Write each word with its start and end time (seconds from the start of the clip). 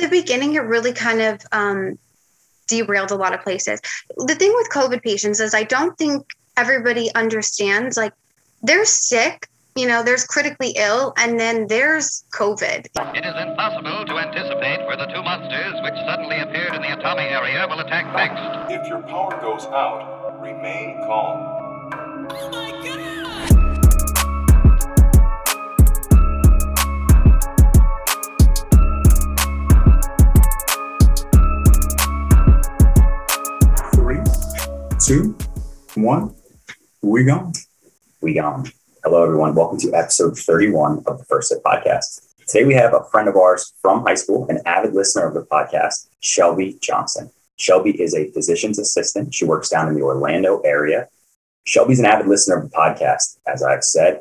the 0.00 0.08
beginning, 0.08 0.54
it 0.54 0.60
really 0.60 0.92
kind 0.92 1.20
of 1.20 1.40
um, 1.52 1.98
derailed 2.66 3.10
a 3.10 3.16
lot 3.16 3.34
of 3.34 3.42
places. 3.42 3.80
The 4.16 4.34
thing 4.34 4.52
with 4.54 4.70
COVID 4.70 5.02
patients 5.02 5.40
is 5.40 5.54
I 5.54 5.64
don't 5.64 5.96
think 5.98 6.26
everybody 6.56 7.12
understands 7.14 7.96
like 7.96 8.12
they're 8.62 8.84
sick, 8.84 9.48
you 9.76 9.86
know, 9.86 10.02
there's 10.02 10.24
critically 10.24 10.74
ill, 10.76 11.14
and 11.16 11.38
then 11.38 11.66
there's 11.68 12.24
COVID. 12.32 12.86
It 13.14 13.24
is 13.24 13.34
impossible 13.48 14.04
to 14.06 14.18
anticipate 14.18 14.86
where 14.86 14.96
the 14.96 15.06
two 15.06 15.22
monsters 15.22 15.74
which 15.82 15.94
suddenly 16.06 16.40
appeared 16.40 16.74
in 16.74 16.82
the 16.82 16.88
Atami 16.88 17.30
area 17.30 17.66
will 17.68 17.80
attack 17.80 18.12
next. 18.14 18.72
If 18.72 18.88
your 18.88 19.02
power 19.02 19.40
goes 19.40 19.64
out, 19.66 20.40
remain 20.42 20.98
calm. 21.06 22.28
Three, 22.82 23.09
two, 35.10 35.36
one. 35.94 36.32
We 37.02 37.24
gone. 37.24 37.52
We 38.20 38.34
gone. 38.34 38.70
Hello, 39.02 39.24
everyone. 39.24 39.56
Welcome 39.56 39.80
to 39.80 39.92
episode 39.92 40.38
31 40.38 41.02
of 41.08 41.18
the 41.18 41.24
First 41.24 41.48
Sip 41.48 41.60
podcast. 41.64 42.28
Today, 42.46 42.64
we 42.64 42.74
have 42.74 42.94
a 42.94 43.02
friend 43.10 43.28
of 43.28 43.34
ours 43.34 43.74
from 43.82 44.06
high 44.06 44.14
school, 44.14 44.46
an 44.48 44.60
avid 44.66 44.94
listener 44.94 45.26
of 45.26 45.34
the 45.34 45.42
podcast, 45.42 46.06
Shelby 46.20 46.78
Johnson. 46.80 47.28
Shelby 47.56 48.00
is 48.00 48.14
a 48.14 48.30
physician's 48.30 48.78
assistant. 48.78 49.34
She 49.34 49.44
works 49.44 49.68
down 49.68 49.88
in 49.88 49.94
the 49.94 50.02
Orlando 50.02 50.60
area. 50.60 51.08
Shelby's 51.64 51.98
an 51.98 52.06
avid 52.06 52.28
listener 52.28 52.58
of 52.58 52.70
the 52.70 52.76
podcast, 52.76 53.38
as 53.48 53.64
I've 53.64 53.82
said. 53.82 54.20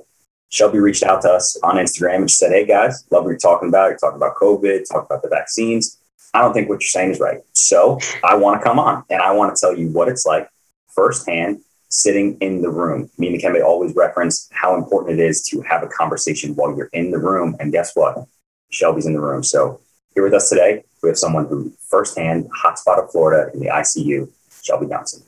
Shelby 0.50 0.80
reached 0.80 1.04
out 1.04 1.22
to 1.22 1.30
us 1.30 1.56
on 1.62 1.76
Instagram 1.76 2.22
and 2.22 2.32
she 2.32 2.38
said, 2.38 2.52
Hey 2.52 2.66
guys, 2.66 3.06
love 3.12 3.26
what 3.26 3.30
you're 3.30 3.38
talking 3.38 3.70
about. 3.70 3.90
You're 3.90 4.00
talking 4.00 4.18
about 4.18 4.38
COVID, 4.38 4.86
talking 4.92 5.06
about 5.06 5.22
the 5.22 5.30
vaccines. 5.30 6.00
I 6.34 6.42
don't 6.42 6.54
think 6.54 6.68
what 6.68 6.82
you're 6.82 6.88
saying 6.88 7.12
is 7.12 7.20
right. 7.20 7.42
So 7.54 8.00
I 8.24 8.36
want 8.38 8.60
to 8.60 8.64
come 8.64 8.80
on 8.80 9.04
and 9.12 9.22
I 9.22 9.34
want 9.34 9.56
to 9.56 9.60
tell 9.60 9.78
you 9.78 9.90
what 9.90 10.08
it's 10.08 10.26
like 10.26 10.50
firsthand 10.94 11.62
sitting 11.90 12.38
in 12.40 12.62
the 12.62 12.70
room. 12.70 13.10
Me 13.18 13.28
and 13.28 13.40
Dikembe 13.40 13.64
always 13.64 13.96
reference 13.96 14.48
how 14.52 14.76
important 14.76 15.20
it 15.20 15.24
is 15.24 15.42
to 15.44 15.62
have 15.62 15.84
a 15.84 15.88
conversation 15.88 16.56
while 16.56 16.76
you're 16.76 16.90
in 16.94 17.12
the 17.12 17.18
room. 17.18 17.56
And 17.60 17.72
guess 17.72 17.96
what? 17.96 18.26
Shelby's 18.70 19.06
in 19.06 19.14
the 19.14 19.22
room. 19.22 19.44
So 19.44 19.82
here 20.14 20.24
with 20.24 20.34
us 20.34 20.50
today, 20.50 20.84
we 21.02 21.10
have 21.10 21.18
someone 21.18 21.48
who 21.48 21.72
firsthand 21.88 22.50
hotspot 22.52 23.04
of 23.04 23.12
Florida 23.12 23.52
in 23.54 23.60
the 23.60 23.68
ICU, 23.68 24.30
Shelby 24.62 24.88
Johnson. 24.88 25.24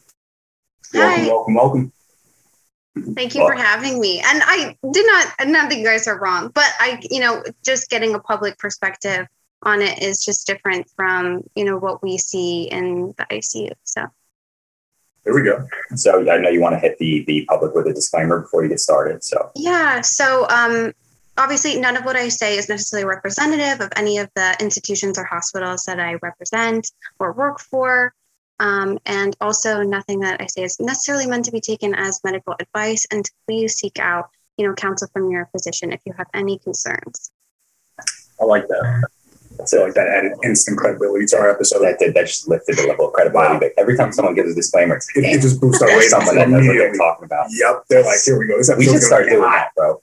Welcome, 0.93 1.23
Hi. 1.23 1.27
welcome, 1.27 1.55
welcome. 1.55 1.91
Thank 3.15 3.35
you 3.35 3.41
for 3.41 3.53
having 3.53 3.99
me. 3.99 4.19
And 4.19 4.43
I 4.45 4.75
did 4.91 5.05
not, 5.07 5.47
not 5.47 5.69
that 5.69 5.77
you 5.77 5.85
guys 5.85 6.07
are 6.07 6.19
wrong, 6.19 6.51
but 6.53 6.65
I, 6.79 7.01
you 7.09 7.21
know, 7.21 7.41
just 7.63 7.89
getting 7.89 8.13
a 8.13 8.19
public 8.19 8.57
perspective 8.57 9.27
on 9.63 9.81
it 9.81 10.01
is 10.01 10.23
just 10.23 10.45
different 10.45 10.89
from, 10.95 11.43
you 11.55 11.63
know, 11.63 11.77
what 11.77 12.03
we 12.03 12.17
see 12.17 12.63
in 12.63 13.13
the 13.17 13.25
ICU. 13.31 13.71
So, 13.83 14.07
Here 15.23 15.35
we 15.35 15.43
go. 15.43 15.67
So 15.95 16.29
I 16.29 16.37
know 16.37 16.49
you 16.49 16.61
want 16.61 16.73
to 16.73 16.79
hit 16.79 16.97
the 16.97 17.23
the 17.27 17.45
public 17.45 17.75
with 17.75 17.87
a 17.87 17.93
disclaimer 17.93 18.41
before 18.41 18.63
you 18.63 18.69
get 18.69 18.79
started. 18.79 19.23
So 19.23 19.51
yeah. 19.55 20.01
So, 20.01 20.47
um, 20.49 20.93
obviously, 21.37 21.79
none 21.79 21.95
of 21.95 22.05
what 22.05 22.15
I 22.15 22.29
say 22.29 22.57
is 22.57 22.69
necessarily 22.69 23.05
representative 23.07 23.81
of 23.81 23.91
any 23.95 24.17
of 24.17 24.29
the 24.35 24.55
institutions 24.59 25.19
or 25.19 25.23
hospitals 25.23 25.83
that 25.83 25.99
I 25.99 26.15
represent 26.21 26.91
or 27.19 27.33
work 27.33 27.59
for. 27.59 28.13
Um, 28.59 28.99
and 29.05 29.35
also, 29.41 29.83
nothing 29.83 30.19
that 30.21 30.41
I 30.41 30.47
say 30.47 30.63
is 30.63 30.79
necessarily 30.79 31.27
meant 31.27 31.45
to 31.45 31.51
be 31.51 31.61
taken 31.61 31.93
as 31.93 32.19
medical 32.23 32.55
advice. 32.59 33.05
And 33.11 33.29
please 33.47 33.75
seek 33.75 33.99
out, 33.99 34.29
you 34.57 34.67
know, 34.67 34.73
counsel 34.73 35.07
from 35.13 35.29
your 35.29 35.49
physician 35.51 35.91
if 35.91 36.01
you 36.05 36.13
have 36.17 36.27
any 36.33 36.57
concerns. 36.59 37.31
I 38.39 38.45
like 38.45 38.67
that. 38.67 39.07
I 39.61 39.65
feel 39.65 39.83
like 39.83 39.93
that 39.93 40.07
added 40.07 40.33
instant 40.43 40.77
credibility 40.77 41.25
to 41.27 41.37
our 41.37 41.49
episode. 41.51 41.81
that 41.83 41.99
did 41.99 42.13
that 42.15 42.27
just 42.27 42.47
lifted 42.47 42.77
the 42.77 42.87
level 42.87 43.07
of 43.07 43.13
credibility. 43.13 43.53
Wow. 43.53 43.59
But 43.59 43.73
every 43.77 43.95
time 43.95 44.11
someone 44.11 44.33
gives 44.35 44.51
a 44.51 44.55
disclaimer, 44.55 44.95
it's 44.95 45.09
It, 45.15 45.23
it 45.25 45.41
just 45.41 45.61
boosts 45.61 45.81
our 45.81 45.87
ratings 45.89 46.09
someone 46.09 46.35
that 46.35 46.49
knows 46.49 46.65
what 46.67 46.73
they're 46.73 46.93
talking 46.95 47.25
about. 47.25 47.47
Yep, 47.51 47.83
they're 47.89 48.03
like, 48.03 48.17
here 48.25 48.39
we 48.39 48.47
go. 48.47 48.57
This 48.57 48.71
We 48.75 48.85
should 48.85 49.01
start 49.01 49.27
doing 49.29 49.41
hot. 49.43 49.51
that, 49.51 49.75
bro. 49.75 50.01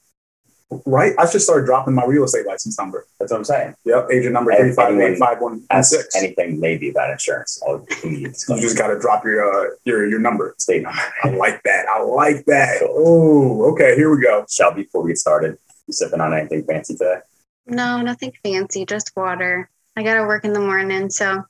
Right? 0.84 1.14
I 1.18 1.26
should 1.26 1.40
start 1.40 1.64
dropping 1.64 1.94
my 1.94 2.04
real 2.04 2.24
estate 2.24 2.46
license 2.46 2.78
number. 2.78 3.06
That's 3.18 3.32
what 3.32 3.38
I'm 3.38 3.44
saying. 3.44 3.74
Yep, 3.86 4.08
agent 4.12 4.34
number 4.34 4.54
three 4.54 4.72
five 4.72 4.98
eight 5.00 5.16
five 5.18 5.40
one 5.40 5.64
six. 5.82 6.14
anything 6.14 6.60
maybe 6.60 6.90
about 6.90 7.10
insurance. 7.10 7.58
You 8.04 8.30
just 8.30 8.76
got 8.76 8.88
to 8.88 8.98
drop 9.00 9.24
your 9.24 9.42
uh, 9.42 9.70
your 9.84 10.06
your 10.06 10.18
number. 10.18 10.54
state 10.58 10.82
number. 10.82 11.00
I 11.24 11.30
like 11.30 11.62
that. 11.62 11.86
I 11.88 12.02
like 12.02 12.44
that. 12.44 12.80
Cool. 12.80 13.64
Oh, 13.66 13.72
okay. 13.72 13.96
Here 13.96 14.14
we 14.14 14.22
go. 14.22 14.44
Shelby, 14.48 14.82
before 14.82 15.02
we 15.04 15.10
get 15.12 15.18
started, 15.18 15.56
you 15.86 15.94
sipping 15.94 16.20
on 16.20 16.34
anything 16.34 16.62
fancy 16.64 16.92
today? 16.94 17.20
No, 17.68 18.00
nothing 18.00 18.32
fancy, 18.42 18.84
just 18.86 19.12
water. 19.16 19.68
I 19.96 20.02
got 20.02 20.14
to 20.14 20.26
work 20.26 20.44
in 20.44 20.52
the 20.52 20.60
morning. 20.60 21.10
So, 21.10 21.44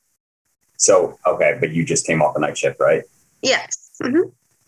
So 0.77 1.17
okay, 1.25 1.57
but 1.59 1.71
you 1.71 1.85
just 1.85 2.05
came 2.05 2.21
off 2.21 2.35
a 2.35 2.39
night 2.39 2.57
shift, 2.57 2.79
right? 2.79 3.03
yes. 3.41 3.91
hmm 4.01 4.21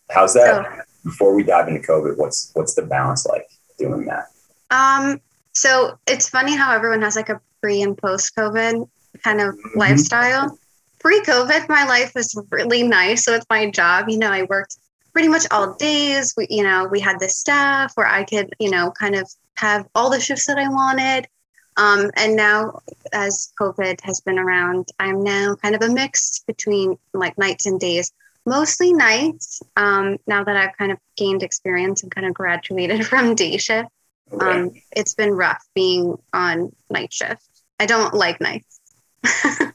How's 0.09 0.33
that? 0.33 0.85
Before 1.03 1.33
we 1.33 1.43
dive 1.43 1.67
into 1.67 1.81
COVID, 1.85 2.17
what's 2.17 2.51
what's 2.53 2.75
the 2.75 2.83
balance 2.83 3.25
like 3.25 3.47
doing 3.79 4.05
that? 4.05 4.25
Um, 4.69 5.19
so 5.53 5.97
it's 6.07 6.29
funny 6.29 6.55
how 6.55 6.73
everyone 6.73 7.01
has 7.01 7.15
like 7.15 7.29
a 7.29 7.41
pre 7.61 7.81
and 7.81 7.97
post 7.97 8.35
COVID 8.35 8.87
kind 9.23 9.41
of 9.41 9.55
Mhm. 9.55 9.75
lifestyle. 9.75 10.57
Pre 10.99 11.21
COVID, 11.21 11.67
my 11.69 11.85
life 11.85 12.13
was 12.13 12.37
really 12.51 12.83
nice. 12.83 13.25
So 13.25 13.33
it's 13.33 13.45
my 13.49 13.69
job. 13.71 14.09
You 14.09 14.19
know, 14.19 14.31
I 14.31 14.43
worked 14.43 14.77
pretty 15.13 15.27
much 15.27 15.45
all 15.49 15.73
days. 15.75 16.33
We, 16.37 16.47
you 16.49 16.63
know, 16.63 16.87
we 16.91 16.99
had 16.99 17.19
the 17.19 17.29
staff 17.29 17.93
where 17.95 18.07
I 18.07 18.23
could, 18.23 18.53
you 18.59 18.69
know, 18.69 18.91
kind 18.91 19.15
of 19.15 19.29
have 19.55 19.87
all 19.95 20.09
the 20.09 20.19
shifts 20.19 20.45
that 20.47 20.57
I 20.57 20.67
wanted. 20.69 21.27
Um, 21.77 22.11
and 22.15 22.35
now, 22.35 22.81
as 23.13 23.51
COVID 23.59 24.01
has 24.01 24.21
been 24.21 24.37
around, 24.37 24.89
I'm 24.99 25.23
now 25.23 25.55
kind 25.55 25.75
of 25.75 25.81
a 25.81 25.89
mix 25.89 26.43
between 26.45 26.97
like 27.13 27.37
nights 27.37 27.65
and 27.65 27.79
days. 27.79 28.11
Mostly 28.45 28.93
nights. 28.93 29.61
Um, 29.75 30.17
now 30.27 30.43
that 30.43 30.57
I've 30.57 30.77
kind 30.77 30.91
of 30.91 30.97
gained 31.15 31.43
experience 31.43 32.03
and 32.03 32.13
kind 32.13 32.27
of 32.27 32.33
graduated 32.33 33.05
from 33.07 33.35
day 33.35 33.57
shift 33.57 33.89
Okay. 34.33 34.45
um, 34.45 34.71
it's 34.95 35.13
been 35.13 35.31
rough 35.31 35.65
being 35.75 36.17
on 36.33 36.71
night 36.89 37.11
shift. 37.11 37.43
I 37.79 37.85
don't 37.85 38.13
like 38.13 38.39
nights. 38.39 38.79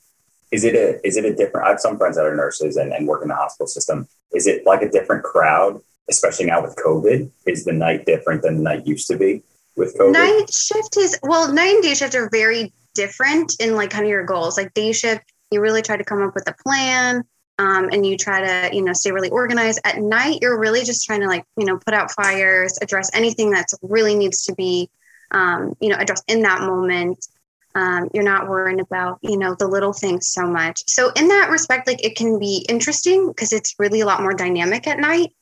Is 0.52 0.62
it 0.62 0.76
a 0.76 1.04
is 1.04 1.16
it 1.16 1.24
a 1.24 1.34
different? 1.34 1.66
I 1.66 1.70
have 1.70 1.80
some 1.80 1.98
friends 1.98 2.16
that 2.16 2.24
are 2.24 2.34
nurses 2.34 2.76
and, 2.76 2.92
and 2.92 3.08
work 3.08 3.20
in 3.20 3.28
the 3.28 3.34
hospital 3.34 3.66
system. 3.66 4.06
Is 4.32 4.46
it 4.46 4.64
like 4.64 4.80
a 4.80 4.88
different 4.88 5.24
crowd, 5.24 5.80
especially 6.08 6.46
now 6.46 6.62
with 6.62 6.76
COVID? 6.76 7.28
Is 7.46 7.64
the 7.64 7.72
night 7.72 8.06
different 8.06 8.42
than 8.42 8.58
the 8.58 8.62
night 8.62 8.86
used 8.86 9.08
to 9.08 9.18
be 9.18 9.42
with 9.76 9.96
COVID? 9.96 10.12
Night 10.12 10.52
shift 10.52 10.96
is 10.96 11.18
well, 11.22 11.52
night 11.52 11.74
and 11.74 11.82
day 11.82 11.94
shift 11.94 12.14
are 12.14 12.28
very 12.30 12.72
different 12.94 13.56
in 13.60 13.76
like 13.76 13.90
kind 13.90 14.04
of 14.04 14.10
your 14.10 14.24
goals. 14.24 14.56
Like 14.56 14.74
day 14.74 14.92
shift, 14.92 15.22
you 15.50 15.60
really 15.60 15.82
try 15.82 15.96
to 15.96 16.04
come 16.04 16.22
up 16.22 16.34
with 16.34 16.48
a 16.48 16.54
plan. 16.62 17.22
Um, 17.58 17.88
and 17.90 18.04
you 18.04 18.18
try 18.18 18.68
to, 18.68 18.76
you 18.76 18.82
know, 18.82 18.92
stay 18.92 19.12
really 19.12 19.30
organized. 19.30 19.80
At 19.82 19.96
night, 19.96 20.40
you're 20.42 20.58
really 20.60 20.84
just 20.84 21.06
trying 21.06 21.22
to 21.22 21.26
like, 21.26 21.46
you 21.56 21.64
know, 21.64 21.78
put 21.78 21.94
out 21.94 22.10
fires, 22.10 22.78
address 22.82 23.10
anything 23.14 23.50
that's 23.50 23.72
really 23.80 24.14
needs 24.14 24.42
to 24.44 24.54
be, 24.54 24.90
um, 25.30 25.74
you 25.80 25.88
know, 25.88 25.96
addressed 25.98 26.24
in 26.28 26.42
that 26.42 26.60
moment. 26.60 27.26
Um, 27.74 28.10
you're 28.12 28.24
not 28.24 28.46
worrying 28.46 28.80
about, 28.80 29.20
you 29.22 29.38
know, 29.38 29.54
the 29.54 29.68
little 29.68 29.94
things 29.94 30.28
so 30.28 30.46
much. 30.46 30.82
So 30.86 31.10
in 31.16 31.28
that 31.28 31.48
respect, 31.48 31.86
like 31.86 32.04
it 32.04 32.14
can 32.14 32.38
be 32.38 32.66
interesting 32.68 33.28
because 33.28 33.54
it's 33.54 33.74
really 33.78 34.02
a 34.02 34.06
lot 34.06 34.20
more 34.20 34.34
dynamic 34.34 34.86
at 34.86 34.98
night 34.98 35.32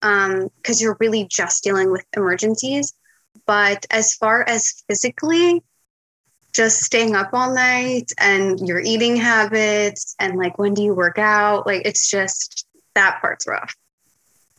because 0.00 0.80
you're 0.80 0.96
really 1.00 1.26
just 1.26 1.62
dealing 1.62 1.90
with 1.90 2.06
emergencies. 2.16 2.94
But 3.46 3.86
as 3.90 4.14
far 4.14 4.42
as 4.48 4.82
physically, 4.88 5.62
just 6.54 6.82
staying 6.82 7.14
up 7.14 7.30
all 7.32 7.54
night 7.54 8.12
and 8.18 8.58
your 8.66 8.80
eating 8.80 9.16
habits 9.16 10.14
and 10.18 10.36
like 10.36 10.58
when 10.58 10.74
do 10.74 10.82
you 10.82 10.94
work 10.94 11.18
out, 11.18 11.66
like 11.66 11.82
it's 11.84 12.10
just 12.10 12.66
that 12.94 13.20
part's 13.20 13.46
rough. 13.46 13.74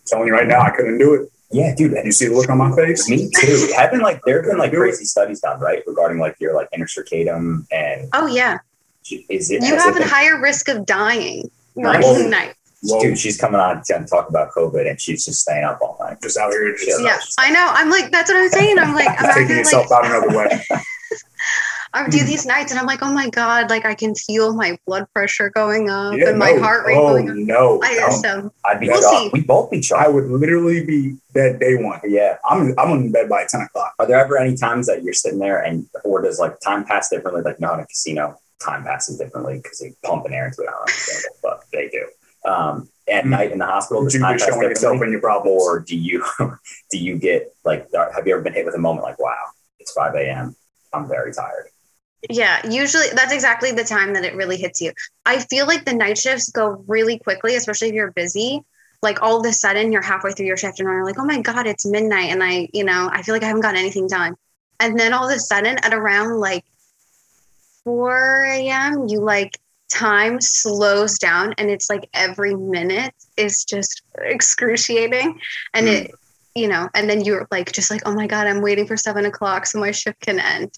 telling 0.05 0.27
you 0.27 0.33
right 0.33 0.47
now, 0.47 0.61
I 0.61 0.69
couldn't 0.71 0.97
do 0.97 1.13
it. 1.15 1.29
Yeah, 1.51 1.73
dude. 1.75 1.93
And 1.93 2.05
you 2.05 2.11
see 2.11 2.27
the 2.27 2.35
look 2.35 2.49
on 2.49 2.57
my 2.59 2.73
face? 2.75 3.09
Me 3.09 3.29
too. 3.39 3.69
Having 3.75 4.01
like 4.01 4.21
there 4.25 4.41
have 4.41 4.45
been 4.51 4.59
like 4.59 4.71
crazy 4.71 5.05
studies 5.05 5.39
done, 5.41 5.59
right, 5.59 5.83
regarding 5.87 6.19
like 6.19 6.35
your 6.39 6.53
like 6.55 6.69
intercircadian 6.71 7.65
and 7.71 8.07
Oh 8.13 8.27
yeah, 8.27 8.59
is 9.29 9.49
it 9.51 9.63
you 9.63 9.75
have 9.75 9.95
it 9.95 9.97
a 9.97 9.99
been- 9.99 10.07
higher 10.07 10.39
risk 10.39 10.67
of 10.69 10.85
dying 10.85 11.49
Nice. 11.75 12.03
working 12.03 12.29
night. 12.39 12.53
Whoa. 12.81 13.01
dude? 13.01 13.17
She's 13.19 13.37
coming 13.37 13.59
on 13.59 13.83
to 13.83 14.05
talk 14.09 14.29
about 14.29 14.51
COVID 14.51 14.89
and 14.89 14.99
she's 14.99 15.25
just 15.25 15.41
staying 15.41 15.63
up 15.65 15.79
all 15.81 15.97
night. 15.99 16.21
Just 16.21 16.37
out 16.37 16.51
here, 16.51 16.75
just 16.75 17.01
Yeah, 17.01 17.19
I 17.37 17.51
know. 17.51 17.65
I'm 17.69 17.89
like, 17.89 18.11
that's 18.11 18.31
what 18.31 18.39
I'm 18.39 18.49
saying. 18.49 18.79
I'm 18.79 18.93
like, 18.95 19.07
I'm 19.09 19.33
taking 19.33 19.47
here 19.47 19.57
yourself 19.57 19.89
like, 19.91 20.05
out 20.05 20.23
another 20.23 20.37
way. 20.37 20.63
I 21.91 22.07
do 22.07 22.23
these 22.23 22.45
nights, 22.45 22.71
and 22.71 22.79
I'm 22.79 22.85
like, 22.85 23.01
oh 23.01 23.11
my 23.11 23.29
god, 23.31 23.71
like 23.71 23.83
I 23.83 23.95
can 23.95 24.13
feel 24.13 24.53
my 24.53 24.77
blood 24.85 25.07
pressure 25.13 25.49
going 25.49 25.89
up 25.89 26.13
Yeah, 26.15 26.29
and 26.29 26.37
my 26.37 26.51
no. 26.51 26.61
heart 26.61 26.85
rate 26.85 26.95
oh, 26.97 27.09
going 27.09 27.29
up. 27.31 27.35
no. 27.35 27.81
I 27.83 27.97
Um, 27.97 28.11
so 28.11 28.53
I'd 28.63 28.79
be 28.79 28.89
We'll 28.89 29.01
shocked. 29.01 29.23
see. 29.23 29.29
We 29.33 29.41
both 29.41 29.71
be 29.71 29.83
I 29.95 30.07
would 30.07 30.25
literally 30.29 30.85
be 30.85 31.17
dead 31.33 31.59
day 31.59 31.75
one. 31.75 31.99
Yeah. 32.07 32.37
I'm 32.47 32.75
I'm 32.77 32.91
in 32.91 33.11
bed 33.11 33.27
by 33.27 33.45
ten 33.49 33.61
o'clock. 33.61 33.95
Are 33.97 34.05
there 34.05 34.19
ever 34.19 34.37
any 34.37 34.55
times 34.55 34.85
that 34.85 35.03
you're 35.03 35.13
sitting 35.15 35.39
there 35.39 35.63
and 35.63 35.87
or 36.03 36.21
does 36.21 36.37
like 36.39 36.59
time 36.59 36.85
pass 36.85 37.09
differently? 37.09 37.41
Like 37.41 37.59
no, 37.59 37.73
in 37.73 37.79
a 37.79 37.87
casino, 37.87 38.37
time 38.63 38.83
passes 38.83 39.17
differently 39.17 39.57
because 39.57 39.79
they 39.79 39.95
pump 40.03 40.25
an 40.25 40.33
air 40.33 40.45
into 40.45 40.61
it. 40.61 40.67
I 40.67 40.71
don't 40.71 40.81
understand 40.81 41.23
it, 41.25 41.39
but 41.41 41.63
they 41.73 41.87
do. 41.89 42.05
Um, 42.45 42.89
at 43.11 43.25
Mhm. 43.25 43.29
night 43.29 43.51
in 43.51 43.57
the 43.59 43.65
hospital, 43.65 44.03
does 44.03 44.13
You 44.13 44.19
time 44.21 44.37
just 44.37 44.45
pass 44.45 44.53
showing 44.55 44.69
yourself 44.69 44.93
differently? 44.93 45.05
and 45.07 45.11
your 45.13 45.21
problems. 45.21 45.61
or 45.63 45.79
do 45.79 45.95
you 45.97 46.23
do 46.91 46.97
you 46.97 47.17
get 47.17 47.53
like 47.65 47.87
have 47.93 48.25
you 48.27 48.33
ever 48.33 48.41
been 48.41 48.53
hit 48.53 48.65
with 48.65 48.75
a 48.75 48.79
moment 48.79 49.03
like 49.03 49.19
wow 49.19 49.35
it's 49.79 49.91
5 49.91 50.13
a.m 50.15 50.55
i'm 50.93 51.07
very 51.07 51.33
tired 51.33 51.69
Yeah, 52.29 52.65
usually 52.69 53.07
that's 53.15 53.33
exactly 53.33 53.71
the 53.71 53.83
time 53.83 54.13
that 54.13 54.25
it 54.25 54.35
really 54.35 54.57
hits 54.57 54.81
you. 54.81 54.91
I 55.25 55.39
feel 55.39 55.65
like 55.67 55.85
the 55.85 55.93
night 55.93 56.17
shifts 56.17 56.49
go 56.51 56.83
really 56.87 57.17
quickly, 57.17 57.55
especially 57.55 57.87
if 57.89 57.93
you're 57.93 58.11
busy. 58.11 58.61
Like 59.01 59.21
all 59.21 59.39
of 59.39 59.45
a 59.45 59.53
sudden, 59.53 59.93
you're 59.93 60.01
halfway 60.01 60.33
through 60.33 60.45
your 60.47 60.57
shift 60.57 60.79
and 60.81 60.87
you're 60.89 61.05
like, 61.05 61.17
"Oh 61.17 61.23
my 61.25 61.39
god, 61.41 61.65
it's 61.65 61.85
midnight," 61.85 62.31
and 62.31 62.43
I, 62.43 62.67
you 62.73 62.83
know, 62.83 63.09
I 63.11 63.21
feel 63.21 63.33
like 63.33 63.43
I 63.43 63.47
haven't 63.47 63.61
gotten 63.61 63.79
anything 63.79 64.07
done. 64.07 64.35
And 64.81 64.99
then 64.99 65.13
all 65.13 65.29
of 65.29 65.33
a 65.35 65.39
sudden, 65.39 65.77
at 65.81 65.93
around 65.93 66.37
like 66.41 66.65
4 67.85 68.43
a.m., 68.45 69.07
you 69.07 69.21
like 69.21 69.57
time 69.89 70.39
slows 70.41 71.17
down, 71.19 71.53
and 71.57 71.69
it's 71.69 71.89
like 71.89 72.07
every 72.13 72.55
minute 72.55 73.13
is 73.37 73.63
just 73.65 74.01
excruciating, 74.19 75.39
and 75.73 75.87
it, 75.87 76.11
you 76.55 76.67
know, 76.67 76.89
and 76.95 77.09
then 77.09 77.23
you're 77.23 77.47
like, 77.51 77.71
just 77.71 77.89
like, 77.91 78.01
"Oh 78.05 78.13
my 78.13 78.27
god, 78.27 78.47
I'm 78.47 78.61
waiting 78.61 78.85
for 78.87 78.97
seven 78.97 79.25
o'clock 79.25 79.65
so 79.65 79.79
my 79.79 79.91
shift 79.91 80.19
can 80.21 80.39
end." 80.39 80.77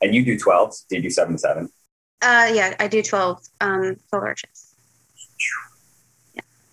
And 0.00 0.14
you 0.14 0.24
do 0.24 0.36
12s? 0.38 0.84
Do 0.88 0.96
you 0.96 1.02
do 1.02 1.10
7 1.10 1.32
to 1.34 1.38
7? 1.38 1.68
Uh, 2.22 2.50
yeah, 2.52 2.74
I 2.78 2.86
do 2.86 3.02
12, 3.02 3.42
um, 3.62 3.96
12 4.10 4.22
hour 4.24 4.34
shifts. 4.36 4.74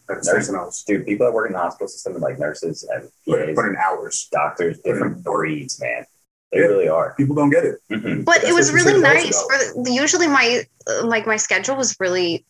That's 0.07 0.27
Nurse- 0.27 0.47
something 0.47 0.61
else. 0.61 0.83
Dude, 0.83 1.05
people 1.05 1.25
that 1.25 1.31
work 1.33 1.47
in 1.47 1.53
the 1.53 1.59
hospital 1.59 1.87
system, 1.87 2.19
like 2.21 2.37
nurses 2.37 2.83
and 2.83 3.09
Put, 3.25 3.45
PAs, 3.45 3.55
put 3.55 3.65
in 3.69 3.75
hours. 3.77 4.27
doctors, 4.31 4.79
different 4.79 5.23
breeds, 5.23 5.79
man. 5.79 6.05
They 6.53 6.59
Yeah. 6.61 6.67
really 6.67 6.87
are. 6.87 7.13
People 7.15 7.35
don't 7.35 7.49
get 7.49 7.65
it. 7.65 7.79
Mhm. 7.91 8.25
But 8.25 8.35
That's 8.41 8.49
it 8.49 8.53
was 8.53 8.71
really 8.71 9.01
nice 9.01 9.31
though. 9.31 9.47
for 9.83 9.89
usually 9.89 10.27
my 10.27 10.65
like 11.03 11.25
my 11.25 11.37
schedule 11.37 11.75
was 11.75 11.95
really 11.99 12.45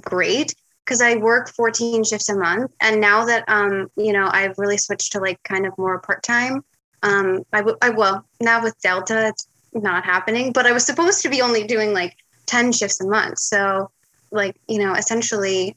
great 0.00 0.54
because 0.84 1.00
I 1.02 1.16
work 1.16 1.48
14 1.50 2.02
shifts 2.04 2.28
a 2.28 2.36
month 2.36 2.70
and 2.80 3.00
now 3.00 3.24
that 3.26 3.44
um 3.48 3.90
you 3.96 4.12
know 4.12 4.28
I've 4.30 4.56
really 4.58 4.78
switched 4.78 5.12
to 5.12 5.20
like 5.20 5.42
kind 5.42 5.66
of 5.66 5.76
more 5.76 5.98
part-time 5.98 6.64
um 7.02 7.42
I, 7.52 7.58
w- 7.58 7.76
I 7.82 7.90
will 7.90 8.24
now 8.40 8.62
with 8.62 8.74
Delta 8.82 9.28
it's 9.28 9.46
not 9.74 10.04
happening 10.04 10.52
but 10.52 10.66
I 10.66 10.72
was 10.72 10.84
supposed 10.86 11.20
to 11.22 11.28
be 11.28 11.42
only 11.42 11.64
doing 11.66 11.92
like 11.92 12.16
10 12.46 12.72
shifts 12.72 13.00
a 13.00 13.06
month 13.06 13.38
so 13.38 13.90
like 14.30 14.56
you 14.68 14.78
know 14.78 14.94
essentially 14.94 15.76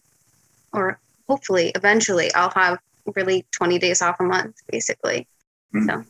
or 0.71 0.99
hopefully 1.27 1.71
eventually 1.75 2.33
I'll 2.33 2.51
have 2.51 2.79
really 3.15 3.45
20 3.51 3.79
days 3.79 4.01
off 4.01 4.17
a 4.19 4.23
month 4.23 4.55
basically 4.71 5.27
So 5.87 6.03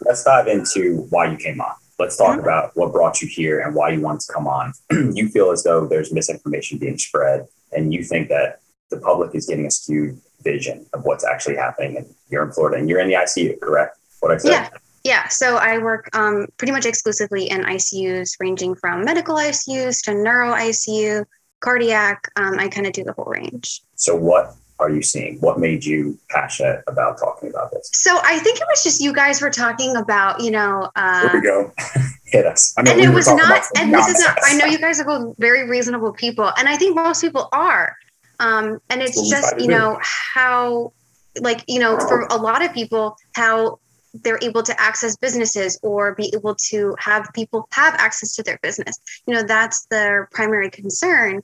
let's 0.00 0.24
dive 0.24 0.48
into 0.48 1.06
why 1.10 1.30
you 1.30 1.36
came 1.36 1.60
on. 1.60 1.74
Let's 1.98 2.16
talk 2.16 2.38
Mhm. 2.38 2.42
about 2.42 2.76
what 2.76 2.92
brought 2.92 3.22
you 3.22 3.28
here 3.28 3.60
and 3.60 3.74
why 3.74 3.90
you 3.90 4.00
wanted 4.00 4.20
to 4.22 4.32
come 4.32 4.46
on. 4.46 4.72
you 4.90 5.28
feel 5.28 5.50
as 5.50 5.62
though 5.62 5.86
there's 5.86 6.12
misinformation 6.12 6.78
being 6.78 6.98
spread, 6.98 7.46
and 7.72 7.92
you 7.94 8.02
think 8.02 8.28
that 8.28 8.60
the 8.90 8.96
public 8.98 9.34
is 9.34 9.46
getting 9.46 9.66
a 9.66 9.70
skewed 9.70 10.20
vision 10.42 10.86
of 10.92 11.04
what's 11.04 11.24
actually 11.24 11.56
happening. 11.56 11.96
And 11.96 12.06
you're 12.28 12.44
in 12.44 12.52
Florida 12.52 12.76
and 12.78 12.88
you're 12.88 13.00
in 13.00 13.08
the 13.08 13.14
ICU, 13.14 13.60
correct? 13.60 13.96
What 14.20 14.32
I 14.32 14.36
said? 14.38 14.50
Yeah. 14.50 14.68
Yeah, 15.04 15.26
so 15.28 15.56
I 15.56 15.78
work 15.78 16.08
um, 16.16 16.46
pretty 16.58 16.70
much 16.70 16.86
exclusively 16.86 17.50
in 17.50 17.62
ICUs, 17.62 18.36
ranging 18.38 18.76
from 18.76 19.04
medical 19.04 19.34
ICUs 19.34 20.00
to 20.04 20.14
neuro 20.14 20.52
ICU, 20.52 21.24
cardiac. 21.60 22.28
Um, 22.36 22.56
I 22.60 22.68
kind 22.68 22.86
of 22.86 22.92
do 22.92 23.02
the 23.02 23.12
whole 23.12 23.24
range. 23.24 23.82
So 23.96 24.14
what 24.14 24.54
are 24.82 24.90
you 24.90 25.02
seeing? 25.02 25.38
What 25.40 25.58
made 25.58 25.84
you 25.84 26.18
passionate 26.30 26.82
about 26.86 27.18
talking 27.18 27.48
about 27.50 27.70
this? 27.70 27.90
So 27.92 28.18
I 28.22 28.38
think 28.38 28.58
it 28.58 28.66
was 28.68 28.82
just 28.82 29.00
you 29.00 29.12
guys 29.12 29.40
were 29.40 29.50
talking 29.50 29.96
about, 29.96 30.40
you 30.40 30.50
know, 30.50 30.90
There 30.96 31.30
uh, 31.30 31.30
we 31.34 31.40
go. 31.40 31.72
Hit 32.26 32.46
us. 32.46 32.74
I 32.78 32.82
know 32.82 32.92
and 32.92 33.00
we 33.00 33.06
it 33.06 33.14
was 33.14 33.26
not, 33.28 33.62
and 33.76 33.92
this 33.92 34.08
is 34.08 34.18
not. 34.20 34.38
I 34.44 34.56
know 34.56 34.64
you 34.64 34.78
guys 34.78 34.98
are 35.00 35.04
both 35.04 35.36
very 35.38 35.68
reasonable 35.68 36.12
people, 36.12 36.50
and 36.56 36.68
I 36.68 36.76
think 36.76 36.96
most 36.96 37.20
people 37.20 37.48
are. 37.52 37.94
Um, 38.40 38.80
and 38.88 39.02
it's 39.02 39.28
just, 39.28 39.60
you 39.60 39.68
know, 39.68 39.98
how, 40.02 40.92
like, 41.40 41.62
you 41.68 41.78
know, 41.78 41.98
for 41.98 42.22
a 42.30 42.36
lot 42.36 42.64
of 42.64 42.72
people, 42.72 43.16
how 43.34 43.78
they're 44.14 44.38
able 44.42 44.62
to 44.62 44.80
access 44.80 45.16
businesses 45.16 45.78
or 45.82 46.14
be 46.14 46.32
able 46.34 46.54
to 46.54 46.94
have 46.98 47.28
people 47.34 47.68
have 47.70 47.94
access 47.94 48.34
to 48.36 48.42
their 48.42 48.58
business. 48.62 48.98
You 49.26 49.34
know, 49.34 49.42
that's 49.42 49.86
their 49.86 50.28
primary 50.32 50.70
concern. 50.70 51.42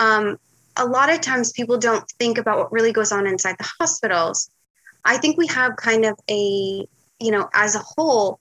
Um, 0.00 0.38
a 0.78 0.86
lot 0.86 1.10
of 1.12 1.20
times 1.20 1.52
people 1.52 1.76
don't 1.78 2.08
think 2.18 2.38
about 2.38 2.58
what 2.58 2.72
really 2.72 2.92
goes 2.92 3.12
on 3.12 3.26
inside 3.26 3.56
the 3.58 3.68
hospitals. 3.80 4.50
I 5.04 5.16
think 5.18 5.36
we 5.36 5.46
have 5.48 5.76
kind 5.76 6.04
of 6.04 6.18
a, 6.30 6.86
you 7.20 7.30
know, 7.30 7.48
as 7.54 7.74
a 7.74 7.80
whole, 7.80 8.40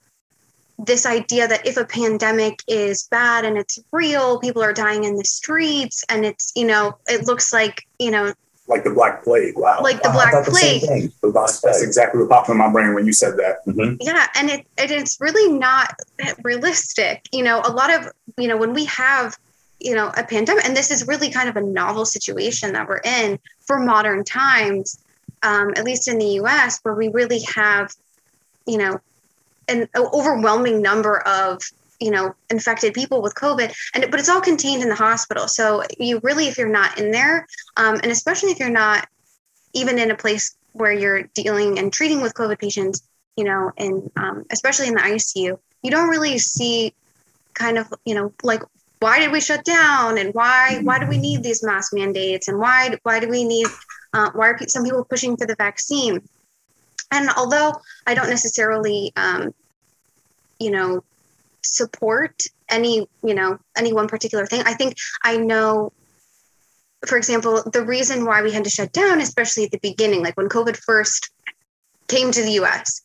this 0.80 1.06
idea 1.06 1.48
that 1.48 1.66
if 1.66 1.78
a 1.78 1.86
pandemic 1.86 2.60
is 2.68 3.08
bad 3.10 3.46
and 3.46 3.58
it's 3.58 3.80
real, 3.92 4.40
people 4.40 4.62
are 4.62 4.74
dying 4.74 5.04
in 5.04 5.16
the 5.16 5.24
streets, 5.24 6.04
and 6.10 6.26
it's, 6.26 6.52
you 6.56 6.66
know, 6.66 6.98
it 7.08 7.26
looks 7.26 7.52
like, 7.52 7.88
you 8.00 8.12
know, 8.12 8.34
like 8.68 8.84
the 8.84 8.90
Black 8.92 9.24
Plague. 9.24 9.58
Wow. 9.58 9.80
like 9.82 10.04
the 10.04 10.10
Wow, 10.10 10.16
Black 10.30 10.46
the 10.46 10.52
Plague. 10.52 10.82
The 11.22 11.32
Black 11.32 11.46
That's 11.48 11.62
Plague. 11.62 11.84
exactly 11.84 12.20
what 12.20 12.30
popped 12.30 12.50
in 12.50 12.58
my 12.58 12.70
brain 12.70 12.94
when 12.94 13.06
you 13.06 13.14
said 13.14 13.38
that. 13.38 13.66
Mhm. 13.66 13.98
yeah 14.02 14.28
and 14.36 14.50
it, 14.50 14.68
and 14.78 14.92
it's 14.92 15.22
really 15.22 15.52
not 15.58 15.94
realistic 16.44 17.22
you 17.32 17.44
know 17.44 17.62
a 17.64 17.72
lot 17.72 17.94
of 17.94 18.12
you 18.38 18.48
know 18.50 18.58
when 18.58 18.74
we 18.74 18.84
have 18.86 19.38
you 19.80 19.96
know 19.96 20.12
a 20.18 20.24
pandemic 20.24 20.66
and 20.66 20.76
this 20.76 20.92
is 20.92 21.08
really 21.08 21.30
kind 21.30 21.50
of 21.50 21.56
a 21.56 21.62
novel 21.62 22.06
situation 22.06 22.74
that 22.74 22.88
we're 22.88 23.02
in 23.04 23.40
for 23.66 23.80
modern 23.80 24.24
times 24.24 25.00
um, 25.44 25.74
at 25.76 25.84
least 25.84 26.08
in 26.08 26.18
the 26.18 26.26
us 26.26 26.80
where 26.84 26.96
we 26.96 27.10
really 27.10 27.42
have 27.54 27.94
you 28.66 28.78
know 28.78 29.00
an 29.68 29.88
overwhelming 29.96 30.82
number 30.82 31.20
of 31.20 31.62
you 32.00 32.12
know 32.12 32.34
infected 32.50 32.94
people 32.94 33.22
with 33.22 33.34
covid 33.36 33.74
and 33.94 34.10
but 34.10 34.20
it's 34.20 34.30
all 34.30 34.42
contained 34.42 34.84
in 34.84 34.90
the 34.90 34.96
hospital. 34.96 35.48
So 35.48 35.84
you 36.00 36.20
really 36.24 36.48
if 36.48 36.58
you're 36.58 36.70
not 36.70 37.00
in 37.00 37.12
there 37.12 37.48
um, 37.76 37.96
and 37.96 38.12
especially 38.12 38.52
if 38.52 38.60
you're 38.60 38.70
not 38.70 39.08
even 39.74 40.00
in 40.00 40.12
a 40.12 40.16
place 40.16 40.56
where 40.74 40.92
you're 40.92 41.24
dealing 41.34 41.80
and 41.80 41.92
treating 41.92 42.22
with 42.22 42.34
covid 42.34 42.60
patients 42.60 43.02
you 43.36 43.44
know 43.44 43.72
and 43.78 44.12
um, 44.16 44.46
especially 44.52 44.88
in 44.88 44.94
the 44.94 45.02
icu 45.02 45.58
you 45.82 45.92
don't 45.92 46.10
really 46.10 46.38
see 46.38 46.94
kind 47.54 47.78
of 47.78 47.92
you 48.06 48.14
know 48.14 48.34
like 48.44 48.62
why 49.00 49.20
did 49.20 49.32
we 49.32 49.42
shut 49.42 49.64
down? 49.64 50.18
And 50.18 50.34
why 50.34 50.80
why 50.84 51.00
do 51.00 51.08
we 51.08 51.18
need 51.18 51.44
these 51.44 51.64
mask 51.64 51.94
mandates? 51.94 52.48
And 52.48 52.60
why 52.60 52.98
why 53.04 53.20
do 53.20 53.28
we 53.28 53.44
need 53.44 53.68
uh, 54.14 54.32
why 54.34 54.50
are 54.50 54.58
some 54.68 54.84
people 54.84 55.06
pushing 55.06 55.38
for 55.38 55.46
the 55.46 55.56
vaccine? 55.56 56.22
And 57.12 57.30
although 57.38 57.74
i 58.06 58.14
don't 58.14 58.30
necessarily 58.30 59.14
um, 59.16 59.54
you 60.60 60.72
know 60.72 61.04
support 61.64 62.44
any 62.70 63.08
you 63.24 63.34
know 63.34 63.58
any 63.76 63.94
one 63.94 64.08
particular 64.08 64.46
thing 64.46 64.64
i 64.66 64.74
think 64.74 64.96
i 65.24 65.38
know 65.38 65.92
for 67.06 67.18
example 67.18 67.64
the 67.72 67.84
reason 67.84 68.26
why 68.26 68.42
we 68.42 68.52
had 68.52 68.64
to 68.64 68.70
shut 68.70 68.92
down 68.92 69.22
especially 69.22 69.66
at 69.66 69.72
the 69.72 69.80
beginning 69.80 70.24
like 70.24 70.38
when 70.38 70.50
covid 70.50 70.78
first 70.78 71.30
came 72.08 72.32
to 72.32 72.42
the 72.44 72.54
us 72.54 73.02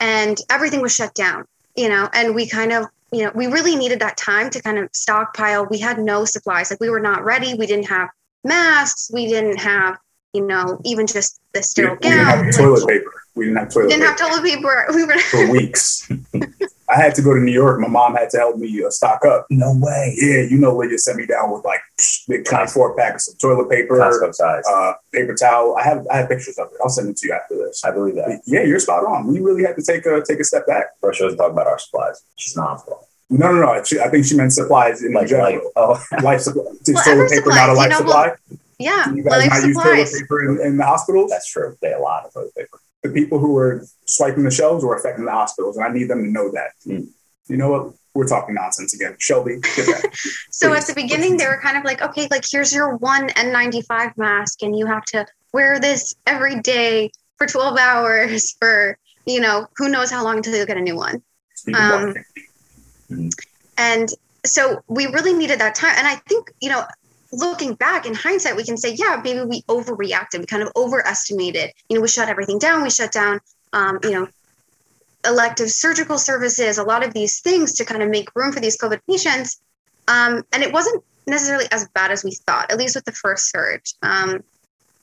and 0.00 0.38
everything 0.50 0.80
was 0.80 0.94
shut 0.94 1.14
down 1.14 1.44
you 1.76 1.88
know 1.88 2.08
and 2.12 2.34
we 2.34 2.48
kind 2.48 2.72
of 2.72 2.86
you 3.16 3.24
know 3.24 3.32
we 3.34 3.46
really 3.46 3.74
needed 3.74 3.98
that 4.00 4.16
time 4.18 4.50
to 4.50 4.60
kind 4.60 4.78
of 4.78 4.90
stockpile 4.92 5.66
we 5.70 5.78
had 5.78 5.98
no 5.98 6.26
supplies 6.26 6.70
like 6.70 6.80
we 6.80 6.90
were 6.90 7.00
not 7.00 7.24
ready 7.24 7.54
we 7.54 7.66
didn't 7.66 7.86
have 7.86 8.10
masks 8.44 9.10
we 9.12 9.26
didn't 9.26 9.56
have 9.56 9.96
you 10.34 10.46
know 10.46 10.78
even 10.84 11.06
just 11.06 11.40
the 11.54 11.60
We, 11.60 11.62
sterile 11.62 11.94
we 11.94 12.00
didn't 12.00 12.26
have 12.26 12.44
gown 12.44 12.52
toilet 12.52 12.86
paper. 12.86 13.12
We 13.34 13.44
didn't 13.46 13.58
have 13.58 13.72
toilet 13.72 13.88
didn't 13.88 14.06
have 14.06 14.16
paper 14.18 14.28
toilet 14.28 14.44
paper 14.44 14.86
we 14.94 15.04
were 15.04 15.18
for 15.18 15.50
weeks. 15.50 16.10
I 16.88 17.02
had 17.02 17.16
to 17.16 17.22
go 17.22 17.34
to 17.34 17.40
New 17.40 17.52
York. 17.52 17.80
My 17.80 17.88
mom 17.88 18.14
had 18.14 18.30
to 18.30 18.36
help 18.38 18.58
me 18.58 18.84
uh, 18.84 18.90
stock 18.90 19.24
up. 19.24 19.46
No 19.50 19.74
way. 19.76 20.16
Yeah, 20.16 20.42
you 20.42 20.56
know, 20.56 20.76
Lydia 20.76 20.98
sent 20.98 21.18
me 21.18 21.26
down 21.26 21.50
with 21.50 21.64
like 21.64 21.80
big 22.28 22.44
24 22.44 22.94
packets 22.96 23.28
of 23.28 23.38
toilet 23.38 23.68
paper, 23.68 23.98
Costco 23.98 24.32
size. 24.32 24.62
uh, 24.70 24.92
paper 25.12 25.34
towel. 25.34 25.76
I 25.76 25.82
have 25.82 26.06
I 26.12 26.18
have 26.18 26.28
pictures 26.28 26.58
of 26.58 26.68
it. 26.68 26.78
I'll 26.80 26.88
send 26.88 27.08
it 27.08 27.16
to 27.16 27.26
you 27.26 27.34
after 27.34 27.56
this. 27.56 27.84
I 27.84 27.90
believe 27.90 28.14
that. 28.14 28.40
Yeah, 28.46 28.62
you're 28.62 28.78
spot 28.78 29.04
on. 29.04 29.26
We 29.26 29.40
really 29.40 29.64
had 29.64 29.74
to 29.76 29.82
take 29.82 30.06
a 30.06 30.22
take 30.22 30.38
a 30.38 30.44
step 30.44 30.66
back. 30.66 31.00
Bro, 31.00 31.12
she 31.12 31.24
doesn't 31.24 31.38
talk 31.38 31.50
about 31.50 31.66
our 31.66 31.78
supplies. 31.78 32.22
She's 32.36 32.56
not 32.56 32.66
the 32.66 32.70
hospital. 32.70 33.05
No, 33.28 33.52
no, 33.52 33.60
no. 33.60 33.82
She, 33.84 33.98
I 33.98 34.08
think 34.08 34.24
she 34.24 34.36
meant 34.36 34.52
supplies 34.52 35.02
in 35.02 35.12
Like, 35.12 35.26
general. 35.28 35.52
like, 35.54 35.62
oh, 35.76 36.02
life 36.22 36.40
supply. 36.42 36.62
Is 36.86 36.94
Well, 36.94 37.04
toilet 37.04 37.24
every 37.24 37.38
paper 37.38 37.48
not 37.50 37.68
a 37.70 37.72
life 37.72 37.84
you 37.84 37.90
know, 37.90 37.96
supply? 37.98 38.32
yeah 38.78 39.10
you 39.12 39.22
guys 39.22 39.40
life 39.40 39.50
not 39.50 39.66
use 39.68 39.76
toilet 39.82 40.08
paper 40.20 40.44
in, 40.60 40.66
in 40.66 40.76
the 40.76 40.84
hospitals? 40.84 41.30
that's 41.30 41.50
true. 41.50 41.76
They 41.82 41.92
a 41.92 41.98
lot 41.98 42.24
of 42.26 42.32
toilet 42.32 42.54
paper. 42.54 42.78
the 43.02 43.08
people 43.10 43.38
who 43.38 43.56
are 43.56 43.84
swiping 44.06 44.44
the 44.44 44.50
shelves 44.50 44.84
were 44.84 44.94
affecting 44.96 45.24
the 45.24 45.32
hospitals, 45.32 45.76
and 45.76 45.84
I 45.84 45.88
need 45.92 46.08
them 46.08 46.22
to 46.24 46.30
know 46.30 46.50
that. 46.52 46.70
Mm. 46.86 47.08
You 47.48 47.56
know 47.56 47.70
what? 47.70 47.94
We're 48.14 48.26
talking 48.28 48.54
nonsense 48.54 48.94
again. 48.94 49.14
Shelby, 49.18 49.56
get 49.76 49.86
that. 49.86 50.10
So 50.50 50.70
Please. 50.70 50.78
at 50.82 50.86
the 50.86 50.94
beginning, 51.02 51.36
they 51.36 51.46
were 51.46 51.60
kind 51.62 51.76
of 51.76 51.84
like, 51.84 52.00
okay, 52.00 52.28
like 52.30 52.44
here's 52.50 52.72
your 52.72 52.96
one 52.96 53.28
N95 53.30 54.16
mask, 54.16 54.62
and 54.62 54.76
you 54.78 54.86
have 54.86 55.04
to 55.06 55.26
wear 55.52 55.78
this 55.78 56.14
every 56.26 56.60
day 56.60 57.10
for 57.38 57.46
12 57.46 57.76
hours 57.88 58.52
for, 58.58 58.96
you 59.26 59.40
know, 59.40 59.66
who 59.76 59.88
knows 59.90 60.10
how 60.10 60.24
long 60.24 60.38
until 60.38 60.54
you'll 60.56 60.64
get 60.66 60.78
a 60.78 60.80
new 60.80 60.96
one. 60.96 61.22
Um, 61.74 62.14
marketing. 63.08 63.30
And 63.78 64.08
so 64.44 64.82
we 64.88 65.06
really 65.06 65.32
needed 65.32 65.60
that 65.60 65.74
time. 65.74 65.94
And 65.96 66.06
I 66.06 66.16
think, 66.16 66.52
you 66.60 66.70
know, 66.70 66.84
looking 67.32 67.74
back 67.74 68.06
in 68.06 68.14
hindsight, 68.14 68.56
we 68.56 68.64
can 68.64 68.76
say, 68.76 68.94
yeah, 68.94 69.20
maybe 69.22 69.42
we 69.42 69.62
overreacted. 69.62 70.40
We 70.40 70.46
kind 70.46 70.62
of 70.62 70.70
overestimated. 70.76 71.72
You 71.88 71.96
know, 71.96 72.02
we 72.02 72.08
shut 72.08 72.28
everything 72.28 72.58
down. 72.58 72.82
We 72.82 72.90
shut 72.90 73.12
down, 73.12 73.40
um, 73.72 73.98
you 74.02 74.12
know, 74.12 74.28
elective 75.24 75.70
surgical 75.70 76.18
services, 76.18 76.78
a 76.78 76.84
lot 76.84 77.04
of 77.04 77.12
these 77.12 77.40
things 77.40 77.72
to 77.74 77.84
kind 77.84 78.02
of 78.02 78.08
make 78.08 78.34
room 78.34 78.52
for 78.52 78.60
these 78.60 78.78
COVID 78.78 79.00
patients. 79.08 79.60
Um, 80.08 80.44
and 80.52 80.62
it 80.62 80.72
wasn't 80.72 81.02
necessarily 81.26 81.66
as 81.72 81.88
bad 81.88 82.12
as 82.12 82.22
we 82.22 82.30
thought, 82.30 82.70
at 82.70 82.78
least 82.78 82.94
with 82.94 83.04
the 83.04 83.12
first 83.12 83.50
surge. 83.50 83.94
Um, 84.02 84.44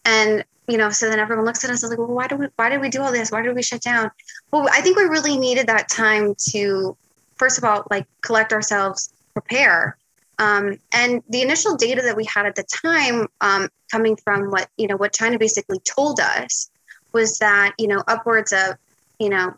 and 0.05 0.45
you 0.67 0.77
know, 0.77 0.89
so 0.89 1.09
then 1.09 1.19
everyone 1.19 1.45
looks 1.45 1.63
at 1.65 1.69
us 1.69 1.83
and 1.83 1.89
like, 1.89 1.99
well, 1.99 2.07
why 2.07 2.27
do 2.27 2.37
we, 2.37 2.47
why 2.55 2.69
did 2.69 2.79
we 2.79 2.89
do 2.89 3.01
all 3.01 3.11
this? 3.11 3.31
Why 3.31 3.41
did 3.41 3.53
we 3.53 3.61
shut 3.61 3.81
down? 3.81 4.11
Well, 4.51 4.67
I 4.71 4.79
think 4.79 4.97
we 4.97 5.03
really 5.03 5.37
needed 5.37 5.67
that 5.67 5.89
time 5.89 6.35
to 6.51 6.95
first 7.35 7.57
of 7.57 7.63
all, 7.63 7.85
like 7.89 8.07
collect 8.21 8.53
ourselves, 8.53 9.13
prepare. 9.33 9.97
Um, 10.39 10.77
and 10.91 11.21
the 11.29 11.41
initial 11.41 11.75
data 11.75 12.01
that 12.01 12.15
we 12.17 12.25
had 12.25 12.45
at 12.45 12.55
the 12.55 12.63
time, 12.63 13.27
um, 13.41 13.69
coming 13.91 14.15
from 14.15 14.49
what 14.49 14.69
you 14.77 14.87
know, 14.87 14.97
what 14.97 15.13
China 15.13 15.37
basically 15.37 15.79
told 15.79 16.19
us, 16.19 16.69
was 17.11 17.37
that 17.39 17.73
you 17.77 17.87
know 17.87 18.03
upwards 18.07 18.51
of 18.51 18.75
you 19.19 19.29
know 19.29 19.53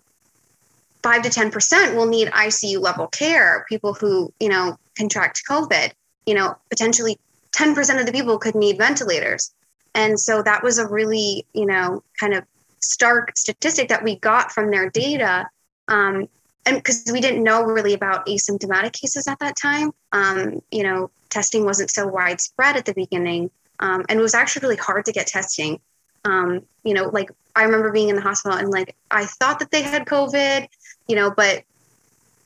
five 1.02 1.22
to 1.22 1.30
ten 1.30 1.52
percent 1.52 1.96
will 1.96 2.08
need 2.08 2.28
ICU 2.30 2.80
level 2.80 3.08
care. 3.08 3.66
People 3.70 3.94
who 3.94 4.34
you 4.40 4.50
know 4.50 4.78
contract 4.98 5.44
COVID, 5.50 5.92
you 6.26 6.34
know, 6.34 6.56
potentially 6.70 7.18
ten 7.52 7.74
percent 7.74 8.00
of 8.00 8.06
the 8.06 8.12
people 8.12 8.38
could 8.38 8.56
need 8.56 8.78
ventilators. 8.78 9.54
And 9.94 10.20
so 10.20 10.44
that 10.44 10.62
was 10.62 10.78
a 10.78 10.88
really 10.88 11.46
you 11.54 11.66
know 11.66 12.04
kind 12.20 12.34
of 12.34 12.44
stark 12.80 13.36
statistic 13.38 13.90
that 13.90 14.04
we 14.04 14.18
got 14.18 14.52
from 14.52 14.72
their 14.72 14.90
data. 14.90 15.48
Um, 15.88 16.28
and 16.66 16.78
because 16.78 17.04
we 17.12 17.22
didn't 17.22 17.44
know 17.44 17.64
really 17.64 17.94
about 17.94 18.26
asymptomatic 18.26 18.94
cases 18.94 19.28
at 19.28 19.40
that 19.40 19.56
time, 19.56 19.92
um, 20.12 20.62
you 20.72 20.84
know, 20.84 21.12
testing 21.30 21.66
wasn't 21.66 21.92
so 21.92 22.08
widespread 22.08 22.76
at 22.76 22.86
the 22.86 22.94
beginning. 22.94 23.52
Um, 23.80 24.06
and 24.10 24.20
it 24.20 24.22
was 24.22 24.34
actually 24.34 24.64
really 24.64 24.78
hard 24.78 25.06
to 25.06 25.12
get 25.12 25.28
testing. 25.28 25.80
Um, 26.24 26.64
you 26.84 26.94
know, 26.94 27.10
like 27.10 27.30
I 27.56 27.64
remember 27.64 27.92
being 27.92 28.10
in 28.10 28.16
the 28.16 28.22
hospital 28.22 28.58
and 28.58 28.70
like 28.72 28.96
I 29.12 29.26
thought 29.26 29.60
that 29.60 29.70
they 29.70 29.84
had 29.84 30.06
COVID, 30.06 30.68
you 31.08 31.16
know, 31.16 31.30
but 31.30 31.64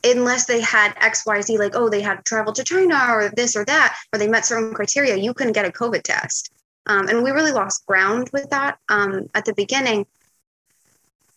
unless 0.04 0.46
they 0.46 0.60
had 0.60 0.94
XYZ, 0.96 1.58
like, 1.58 1.74
oh, 1.74 1.88
they 1.88 2.02
had 2.02 2.24
traveled 2.24 2.56
to 2.56 2.64
China 2.64 2.98
or 3.10 3.30
this 3.30 3.56
or 3.56 3.64
that, 3.64 3.96
or 4.12 4.18
they 4.18 4.28
met 4.28 4.44
certain 4.44 4.74
criteria, 4.74 5.16
you 5.16 5.34
couldn't 5.34 5.52
get 5.52 5.66
a 5.66 5.70
COVID 5.70 6.02
test. 6.02 6.52
Um, 6.86 7.08
and 7.08 7.22
we 7.22 7.30
really 7.30 7.52
lost 7.52 7.86
ground 7.86 8.30
with 8.32 8.50
that 8.50 8.78
um, 8.88 9.28
at 9.34 9.44
the 9.44 9.54
beginning. 9.54 10.06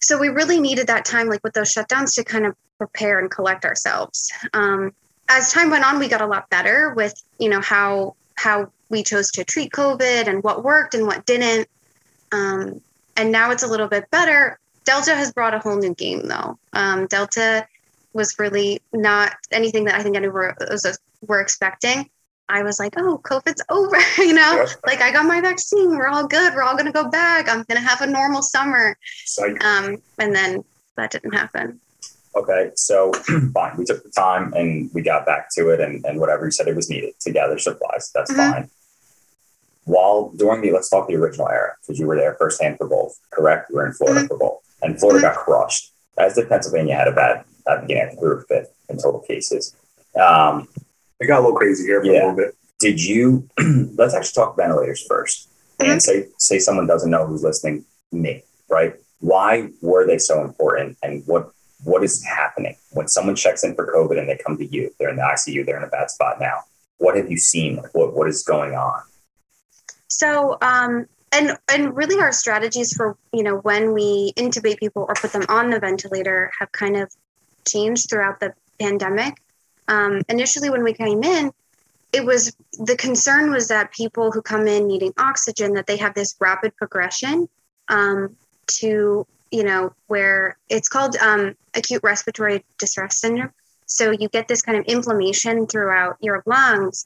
So 0.02 0.18
we 0.18 0.30
really 0.30 0.60
needed 0.60 0.88
that 0.88 1.06
time, 1.06 1.30
like 1.30 1.44
with 1.44 1.54
those 1.54 1.74
shutdowns, 1.74 2.16
to 2.16 2.24
kind 2.24 2.46
of 2.46 2.56
prepare 2.88 3.20
and 3.20 3.30
collect 3.32 3.66
ourselves. 3.66 4.32
Um, 4.54 4.94
as 5.30 5.52
time 5.52 5.70
went 5.70 5.86
on, 5.86 6.00
we 6.00 6.08
got 6.10 6.22
a 6.22 6.28
lot 6.28 6.50
better 6.50 6.94
with, 6.96 7.13
you 7.40 7.50
know, 7.50 7.62
how 7.62 8.16
how 8.36 8.70
we 8.90 9.04
chose 9.04 9.32
to 9.32 9.44
treat 9.44 9.72
COVID 9.72 10.28
and 10.28 10.44
what 10.44 10.63
worked 10.63 10.94
and 10.96 11.06
what 11.08 11.25
didn't. 11.25 11.68
Um, 12.32 12.82
and 13.16 13.32
now 13.32 13.52
it's 13.52 13.63
a 13.63 13.68
little 13.68 13.88
bit 13.88 14.10
better. 14.12 14.60
Delta 14.86 15.16
has 15.16 15.32
brought 15.32 15.54
a 15.54 15.60
whole 15.60 15.78
new 15.78 15.94
game, 15.94 16.28
though. 16.28 16.58
Um, 16.74 17.08
Delta 17.08 17.66
was 18.13 18.38
really 18.38 18.82
not 18.92 19.34
anything 19.52 19.86
that 19.86 19.96
I 19.96 20.04
think 20.04 20.16
anyone 20.18 20.54
was 20.70 20.98
were 21.28 21.40
expecting. 21.40 22.10
I 22.50 22.63
was 22.63 22.78
like, 22.80 22.94
oh, 22.98 23.20
COVID's 23.24 23.63
over, 23.70 23.98
you 24.18 24.34
know, 24.34 24.56
Yes. 24.56 24.75
like 24.86 25.02
I 25.02 25.12
got 25.12 25.25
my 25.25 25.40
vaccine. 25.42 25.92
We're 25.98 26.08
all 26.10 26.28
good. 26.28 26.54
We're 26.54 26.63
all 26.63 26.74
going 26.75 26.86
to 26.88 26.92
go 26.92 27.08
back. 27.10 27.48
I'm 27.48 27.63
going 27.63 27.82
to 27.82 27.88
have 27.88 28.02
a 28.02 28.08
normal 28.08 28.42
summer. 28.42 28.98
Um, 29.62 30.02
and 30.20 30.36
then 30.36 30.63
that 30.98 31.12
didn't 31.12 31.34
happen. 31.34 31.80
Okay, 32.36 32.72
so 32.75 33.12
fine. 33.54 33.78
We 33.78 33.86
took 33.86 34.04
the 34.04 34.10
time 34.10 34.54
and 34.54 34.90
we 34.94 35.02
got 35.02 35.25
back 35.25 35.50
to 35.56 35.70
it 35.70 35.80
and, 35.80 36.04
and 36.06 36.20
whatever 36.20 36.46
you 36.46 36.52
said 36.52 36.68
it 36.68 36.75
was 36.75 36.90
needed 36.90 37.13
to 37.22 37.32
gather 37.32 37.60
supplies. 37.60 38.12
That's 38.13 38.32
Mhm. 38.32 38.36
fine. 38.52 38.70
While 39.86 40.32
during 40.36 40.62
the 40.62 40.72
let's 40.72 40.90
talk 40.90 41.08
the 41.08 41.16
original 41.16 41.50
era, 41.50 41.75
because 41.82 42.00
you 42.00 42.08
were 42.08 42.16
there 42.16 42.36
firsthand 42.36 42.78
for 42.78 42.88
both, 42.88 43.20
correct? 43.32 43.70
You 43.70 43.75
were 43.75 43.86
in 43.86 43.94
Florida 43.94 44.22
Mhm. 44.22 44.28
for 44.30 44.38
both. 44.38 44.60
And 44.82 45.00
Florida 45.00 45.22
got 45.22 45.36
crushed. 45.36 45.92
As 46.18 46.36
did 46.36 46.48
Pennsylvania 46.50 46.96
had 46.96 47.08
a 47.08 47.12
bad 47.12 47.44
at 47.68 47.75
the 47.75 47.82
beginning, 47.82 48.04
I 48.04 48.08
think 48.10 48.22
we 48.22 48.28
were 48.30 48.46
fifth 48.48 48.72
in 48.90 48.98
total 48.98 49.20
cases. 49.22 49.75
Um, 50.16 50.68
It 51.20 51.28
got 51.28 51.40
a 51.40 51.42
little 51.44 51.56
crazy 51.58 51.86
here 51.86 52.02
for 52.02 52.08
Yeah. 52.08 52.13
a 52.13 52.20
little 52.30 52.36
bit. 52.36 52.56
did 52.80 53.02
you 53.02 53.48
let's 53.96 54.13
actually 54.13 54.34
talk 54.34 54.58
ventilators 54.58 55.06
1st 55.08 55.48
Mhm. 55.80 55.90
and 55.90 56.04
say 56.04 56.28
say 56.38 56.60
someone 56.60 56.86
doesn't 56.86 57.10
know 57.10 57.25
who's 57.25 57.42
listening 57.42 57.86
me 58.12 58.44
right 58.68 58.96
why 59.22 59.70
were 59.82 60.06
they 60.06 60.18
so 60.18 60.42
important 60.42 60.98
and 61.02 61.24
what 61.25 61.50
what 61.84 62.04
is 62.04 62.24
happening? 62.24 62.75
When 62.92 63.08
someone 63.08 63.36
checks 63.36 63.63
in 63.63 63.75
for 63.75 63.92
covid 63.94 64.20
and 64.20 64.30
they 64.30 64.38
come 64.38 64.58
to 64.58 64.66
you 64.66 64.94
they're 65.00 65.10
in 65.10 65.18
the 65.18 65.22
icu 65.22 65.66
they're 65.66 65.78
in 65.78 65.84
a 65.84 65.88
bad 65.88 66.10
spot 66.10 66.40
now 66.40 66.63
what 67.04 67.18
have 67.18 67.30
you 67.30 67.38
seen? 67.38 67.82
What, 67.92 68.13
what 68.13 68.30
is 68.30 68.44
going 68.44 68.75
on? 68.75 69.02
So, 70.08 70.58
um, 70.62 71.06
and 71.34 71.58
and 71.68 71.96
really, 71.96 72.22
our 72.22 72.32
strategies 72.32 72.94
for 72.94 73.18
you 73.34 73.44
know 73.44 73.58
when 73.58 73.94
we 73.94 74.34
intubate 74.38 74.78
people 74.78 75.06
or 75.08 75.16
put 75.16 75.34
them 75.34 75.44
on 75.50 75.70
the 75.70 75.80
ventilator 75.80 76.52
have 76.60 76.72
kind 76.72 76.96
of 76.96 77.12
changed 77.68 78.10
throughout 78.10 78.40
the 78.40 78.54
pandemic. 78.80 79.42
Um, 79.88 80.22
initially, 80.30 80.70
when 80.70 80.84
we 80.84 80.94
came 80.94 81.24
in, 81.24 81.52
it 82.13 82.24
was 82.24 82.56
the 82.74 82.96
concern 82.96 83.52
was 83.52 83.68
that 83.68 83.92
people 83.92 84.32
who 84.32 84.42
come 84.42 84.68
in 84.68 84.88
needing 84.88 85.13
oxygen 85.18 85.74
that 85.74 85.88
they 85.88 85.98
have 85.98 86.13
this 86.13 86.36
rapid 86.40 86.75
progression 86.78 87.50
um, 87.90 88.38
to 88.68 89.25
you 89.52 89.63
know 89.63 89.92
where 90.08 90.58
it's 90.70 90.88
called 90.88 91.18
um, 91.18 91.56
acute 91.75 92.01
respiratory 92.03 92.63
distress 92.77 93.20
syndrome. 93.20 93.51
So 93.86 94.12
you 94.12 94.30
get 94.30 94.48
this 94.48 94.62
kind 94.62 94.77
of 94.77 94.86
inflammation 94.86 95.68
throughout 95.68 96.18
your 96.22 96.44
lungs 96.46 97.06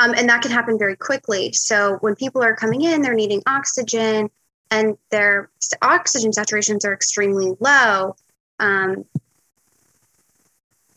um, 0.00 0.14
and 0.16 0.28
that 0.30 0.40
can 0.40 0.50
happen 0.50 0.78
very 0.78 0.96
quickly. 0.96 1.52
So 1.52 1.98
when 2.00 2.16
people 2.16 2.42
are 2.42 2.56
coming 2.56 2.82
in, 2.82 3.02
they're 3.02 3.14
needing 3.14 3.42
oxygen, 3.46 4.30
and 4.70 4.96
their 5.10 5.50
oxygen 5.82 6.30
saturations 6.30 6.86
are 6.86 6.94
extremely 6.94 7.52
low. 7.60 8.16
Um, 8.58 9.04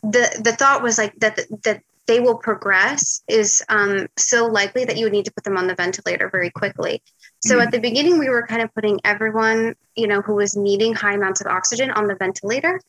the 0.03 0.39
the 0.41 0.53
thought 0.53 0.81
was 0.81 0.97
like 0.97 1.15
that 1.19 1.39
that 1.63 1.83
they 2.05 2.19
will 2.19 2.35
progress 2.35 3.23
is 3.27 3.63
um, 3.69 4.07
so 4.17 4.47
likely 4.47 4.85
that 4.85 4.97
you 4.97 5.05
would 5.05 5.13
need 5.13 5.25
to 5.25 5.33
put 5.33 5.43
them 5.43 5.57
on 5.57 5.67
the 5.67 5.75
ventilator 5.75 6.29
very 6.29 6.49
quickly. 6.49 7.01
So 7.39 7.59
at 7.59 7.71
the 7.71 7.79
beginning, 7.79 8.19
we 8.19 8.29
were 8.29 8.45
kind 8.47 8.61
of 8.61 8.73
putting 8.73 8.99
everyone, 9.03 9.75
you 9.95 10.07
know, 10.07 10.21
who 10.21 10.35
was 10.35 10.55
needing 10.55 10.93
high 10.93 11.13
amounts 11.13 11.41
of 11.41 11.47
oxygen 11.47 11.91
on 11.91 12.07
the 12.07 12.15
ventilator. 12.15 12.79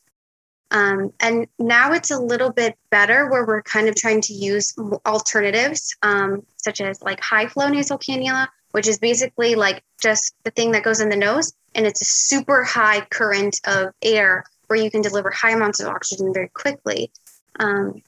Um, 0.70 1.12
and 1.20 1.46
now 1.58 1.92
it's 1.92 2.10
a 2.10 2.18
little 2.18 2.52
bit 2.52 2.76
better 2.90 3.30
where 3.30 3.46
we're 3.46 3.62
kind 3.62 3.88
of 3.88 3.94
trying 3.94 4.20
to 4.22 4.32
use 4.32 4.74
alternatives, 5.06 5.96
um, 6.02 6.44
such 6.56 6.80
as 6.80 7.00
like 7.02 7.20
high 7.20 7.46
flow 7.46 7.68
nasal 7.68 7.98
cannula, 7.98 8.48
which 8.72 8.88
is 8.88 8.98
basically 8.98 9.54
like 9.54 9.84
just 10.02 10.34
the 10.42 10.50
thing 10.50 10.72
that 10.72 10.82
goes 10.82 11.00
in 11.00 11.08
the 11.08 11.16
nose, 11.16 11.52
and 11.76 11.86
it's 11.86 12.02
a 12.02 12.04
super 12.04 12.64
high 12.64 13.02
current 13.02 13.60
of 13.66 13.92
air 14.02 14.44
where 14.66 14.78
you 14.78 14.90
can 14.90 15.02
deliver 15.02 15.30
high 15.30 15.52
amounts 15.52 15.80
of 15.80 15.86
oxygen 15.86 16.32
very 16.32 16.48
quickly. 16.48 17.12
Um, 17.60 18.02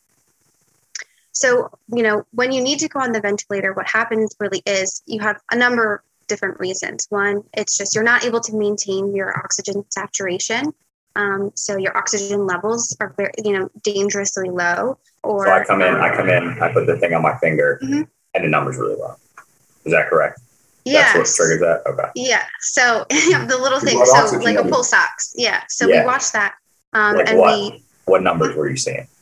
so, 1.36 1.68
you 1.88 2.02
know, 2.02 2.24
when 2.32 2.50
you 2.50 2.62
need 2.62 2.78
to 2.78 2.88
go 2.88 3.00
on 3.00 3.12
the 3.12 3.20
ventilator, 3.20 3.72
what 3.74 3.86
happens 3.86 4.34
really 4.40 4.62
is 4.64 5.02
you 5.06 5.20
have 5.20 5.38
a 5.50 5.56
number 5.56 5.96
of 5.96 6.26
different 6.28 6.58
reasons. 6.58 7.06
One, 7.10 7.42
it's 7.52 7.76
just 7.76 7.94
you're 7.94 8.04
not 8.04 8.24
able 8.24 8.40
to 8.40 8.56
maintain 8.56 9.14
your 9.14 9.36
oxygen 9.38 9.84
saturation. 9.90 10.72
Um, 11.14 11.50
so 11.54 11.76
your 11.76 11.94
oxygen 11.96 12.46
levels 12.46 12.96
are 13.00 13.12
very, 13.18 13.32
you 13.44 13.52
know, 13.52 13.70
dangerously 13.82 14.48
low. 14.48 14.98
Or 15.22 15.44
so 15.46 15.52
i 15.52 15.64
come 15.64 15.82
in 15.82 15.94
i 15.96 16.14
come 16.16 16.28
in 16.30 16.44
i 16.62 16.72
put 16.72 16.86
the 16.86 16.96
thing 16.98 17.12
on 17.12 17.20
my 17.22 17.36
finger 17.38 17.80
Mhm. 17.82 18.06
and 18.34 18.44
the 18.44 18.48
number's 18.48 18.76
really 18.76 18.94
low 18.94 19.16
is 19.84 19.90
that 19.92 20.08
correct 20.08 20.38
yes. 20.84 21.12
that's 21.14 21.18
what 21.18 21.46
triggers 21.48 21.60
that 21.66 21.90
okay 21.90 22.10
Yeah. 22.14 22.44
So 22.60 23.04
the 23.10 23.58
little 23.60 23.80
thing, 23.80 23.98
so 24.04 24.38
like 24.38 24.54
a 24.54 24.62
level. 24.62 24.70
pulse 24.70 24.92
ox. 24.92 25.34
Yeah. 25.36 25.62
So 25.68 25.88
Yeah. 25.88 26.00
we 26.02 26.06
watched 26.06 26.32
that. 26.34 26.54
Um, 26.92 27.16
Like 27.16 27.28
and 27.28 27.38
what? 27.40 27.58
we 27.58 27.84
what 28.04 28.22
numbers 28.22 28.54
were 28.54 28.68
you 28.70 28.76
seeing 28.76 29.08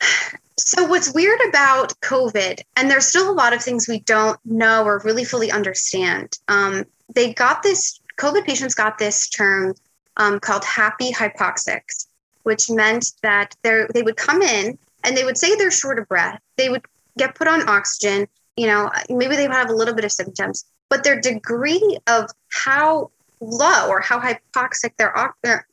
So, 0.64 0.84
what's 0.84 1.12
weird 1.12 1.40
about 1.48 1.92
COVID, 2.02 2.60
and 2.76 2.88
there's 2.88 3.06
still 3.06 3.28
a 3.28 3.34
lot 3.34 3.52
of 3.52 3.60
things 3.60 3.88
we 3.88 3.98
don't 4.00 4.38
know 4.44 4.84
or 4.84 5.02
really 5.04 5.24
fully 5.24 5.50
understand. 5.50 6.38
Um, 6.46 6.84
they 7.12 7.34
got 7.34 7.64
this, 7.64 8.00
COVID 8.16 8.46
patients 8.46 8.74
got 8.74 8.96
this 8.96 9.28
term 9.28 9.74
um, 10.16 10.38
called 10.38 10.64
happy 10.64 11.10
hypoxics, 11.10 12.06
which 12.44 12.70
meant 12.70 13.10
that 13.22 13.56
they 13.62 14.02
would 14.02 14.16
come 14.16 14.40
in 14.40 14.78
and 15.02 15.16
they 15.16 15.24
would 15.24 15.36
say 15.36 15.56
they're 15.56 15.72
short 15.72 15.98
of 15.98 16.08
breath. 16.08 16.40
They 16.56 16.68
would 16.68 16.84
get 17.18 17.34
put 17.34 17.48
on 17.48 17.68
oxygen. 17.68 18.28
You 18.56 18.68
know, 18.68 18.90
maybe 19.08 19.34
they 19.34 19.48
would 19.48 19.56
have 19.56 19.70
a 19.70 19.74
little 19.74 19.94
bit 19.94 20.04
of 20.04 20.12
symptoms, 20.12 20.64
but 20.88 21.02
their 21.02 21.20
degree 21.20 21.98
of 22.06 22.30
how 22.50 23.10
low 23.40 23.88
or 23.88 24.00
how 24.00 24.20
hypoxic 24.20 24.96
their 24.96 25.12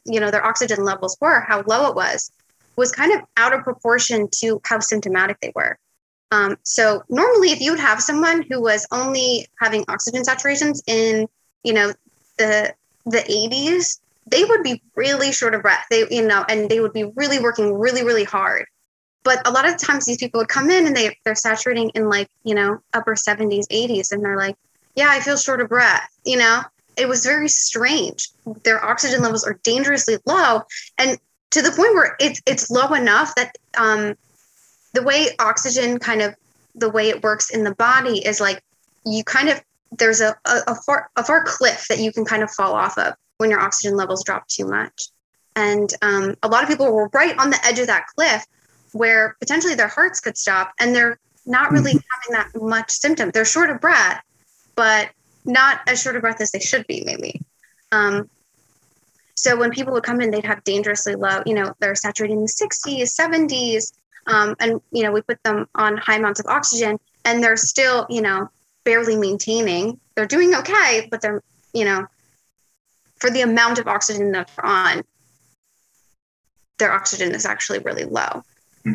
you 0.05 0.19
know 0.19 0.31
their 0.31 0.43
oxygen 0.43 0.84
levels 0.84 1.15
were, 1.22 1.41
how 1.41 1.62
low 1.67 1.89
it 1.89 1.96
was, 1.96 2.31
was 2.79 2.91
kind 2.91 3.13
of 3.13 3.21
out 3.38 3.53
of 3.53 3.63
proportion 3.63 4.29
to 4.31 4.59
how 4.63 4.79
symptomatic 4.79 5.38
they 5.41 5.51
were. 5.53 5.77
Um, 6.31 6.57
so 6.63 7.03
normally, 7.09 7.51
if 7.51 7.59
you 7.59 7.71
would 7.71 7.79
have 7.79 8.01
someone 8.01 8.43
who 8.50 8.62
was 8.62 8.88
only 8.91 9.48
having 9.59 9.83
oxygen 9.88 10.24
saturations 10.24 10.81
in, 10.88 11.27
you 11.63 11.74
know, 11.74 11.93
the 12.38 12.74
the 13.05 13.19
80s, 13.19 14.00
they 14.27 14.43
would 14.45 14.63
be 14.63 14.81
really 14.95 15.31
short 15.31 15.55
of 15.55 15.62
breath. 15.62 15.86
They, 15.89 16.05
you 16.09 16.25
know, 16.25 16.45
and 16.48 16.69
they 16.69 16.79
would 16.79 16.93
be 16.93 17.05
really 17.15 17.39
working 17.39 17.74
really, 17.74 18.03
really 18.03 18.24
hard. 18.24 18.65
But 19.24 19.45
a 19.48 19.51
lot 19.51 19.67
of 19.67 19.77
times, 19.77 20.05
these 20.05 20.17
people 20.17 20.39
would 20.39 20.48
come 20.48 20.69
in 20.69 20.88
and 20.88 20.95
they 20.95 21.17
they're 21.25 21.36
saturating 21.36 21.89
in 21.89 22.07
like 22.09 22.29
you 22.43 22.55
know 22.55 22.79
upper 22.93 23.15
70s, 23.15 23.67
80s, 23.67 24.12
and 24.12 24.24
they're 24.24 24.38
like, 24.38 24.55
yeah, 24.95 25.09
I 25.09 25.19
feel 25.19 25.36
short 25.36 25.62
of 25.62 25.69
breath. 25.69 26.09
You 26.24 26.38
know, 26.38 26.62
it 26.95 27.09
was 27.09 27.25
very 27.25 27.50
strange. 27.50 28.29
Their 28.63 28.83
oxygen 28.83 29.21
levels 29.21 29.43
are 29.43 29.59
dangerously 29.63 30.17
low, 30.25 30.62
and 30.98 31.17
to 31.51 31.61
the 31.61 31.71
point 31.71 31.93
where 31.93 32.15
it's 32.19 32.41
it's 32.45 32.69
low 32.69 32.93
enough 32.93 33.33
that 33.35 33.57
um, 33.77 34.15
the 34.93 35.03
way 35.03 35.29
oxygen 35.39 35.99
kind 35.99 36.21
of 36.21 36.35
the 36.75 36.89
way 36.89 37.09
it 37.09 37.23
works 37.23 37.49
in 37.49 37.63
the 37.63 37.75
body 37.75 38.25
is 38.25 38.39
like 38.39 38.63
you 39.05 39.23
kind 39.23 39.49
of 39.49 39.61
there's 39.97 40.21
a, 40.21 40.35
a, 40.45 40.59
a 40.67 40.75
far 40.75 41.09
a 41.15 41.23
far 41.23 41.43
cliff 41.43 41.85
that 41.89 41.99
you 41.99 42.11
can 42.11 42.25
kind 42.25 42.43
of 42.43 42.51
fall 42.51 42.73
off 42.73 42.97
of 42.97 43.13
when 43.37 43.49
your 43.49 43.59
oxygen 43.59 43.95
levels 43.95 44.23
drop 44.23 44.47
too 44.47 44.65
much. 44.65 45.09
and 45.55 45.93
um, 46.01 46.35
a 46.43 46.47
lot 46.47 46.63
of 46.63 46.69
people 46.69 46.91
were 46.91 47.09
right 47.13 47.37
on 47.39 47.49
the 47.49 47.65
edge 47.65 47.79
of 47.79 47.87
that 47.87 48.05
cliff 48.15 48.45
where 48.91 49.35
potentially 49.39 49.75
their 49.75 49.87
hearts 49.87 50.19
could 50.19 50.37
stop 50.37 50.73
and 50.79 50.95
they're 50.95 51.19
not 51.45 51.71
really 51.71 51.91
having 51.91 52.31
that 52.31 52.49
much 52.55 52.91
symptom 52.91 53.31
they're 53.31 53.45
short 53.45 53.69
of 53.69 53.79
breath 53.81 54.21
but 54.75 55.09
not 55.45 55.81
as 55.87 56.01
short 56.01 56.15
of 56.15 56.21
breath 56.21 56.41
as 56.41 56.51
they 56.51 56.59
should 56.59 56.85
be 56.87 57.03
maybe. 57.05 57.41
Um, 57.91 58.29
so 59.39 59.55
when 59.58 59.72
people 59.72 59.93
would 59.93 60.03
come 60.03 60.19
in 60.22 60.31
they'd 60.31 60.46
have 60.46 60.63
dangerously 60.65 61.15
low 61.15 61.41
you 61.46 61.53
know 61.53 61.74
they're 61.79 61.96
saturating 61.96 62.38
in 62.38 62.43
the 62.43 62.50
60s 62.50 63.15
70s 63.19 63.93
um, 64.27 64.55
and 64.60 64.81
you 64.91 65.03
know 65.03 65.12
we 65.12 65.22
put 65.22 65.41
them 65.43 65.67
on 65.75 65.98
high 65.98 66.17
amounts 66.17 66.39
of 66.39 66.46
oxygen 66.48 67.00
and 67.25 67.41
they're 67.43 67.58
still 67.58 68.05
you 68.10 68.22
know 68.22 68.50
barely 68.86 69.15
maintaining. 69.15 70.00
They're 70.15 70.25
doing 70.25 70.53
okay 70.55 71.08
but 71.10 71.22
they're 71.22 71.41
you 71.74 71.86
know 71.86 72.08
for 73.17 73.29
the 73.29 73.41
amount 73.41 73.79
of 73.79 73.88
oxygen 73.88 74.31
that 74.34 74.50
they're 74.55 74.65
on 74.65 75.03
their 76.79 76.91
oxygen 76.91 77.34
is 77.36 77.46
actually 77.46 77.79
really 77.79 78.05
low. 78.05 78.43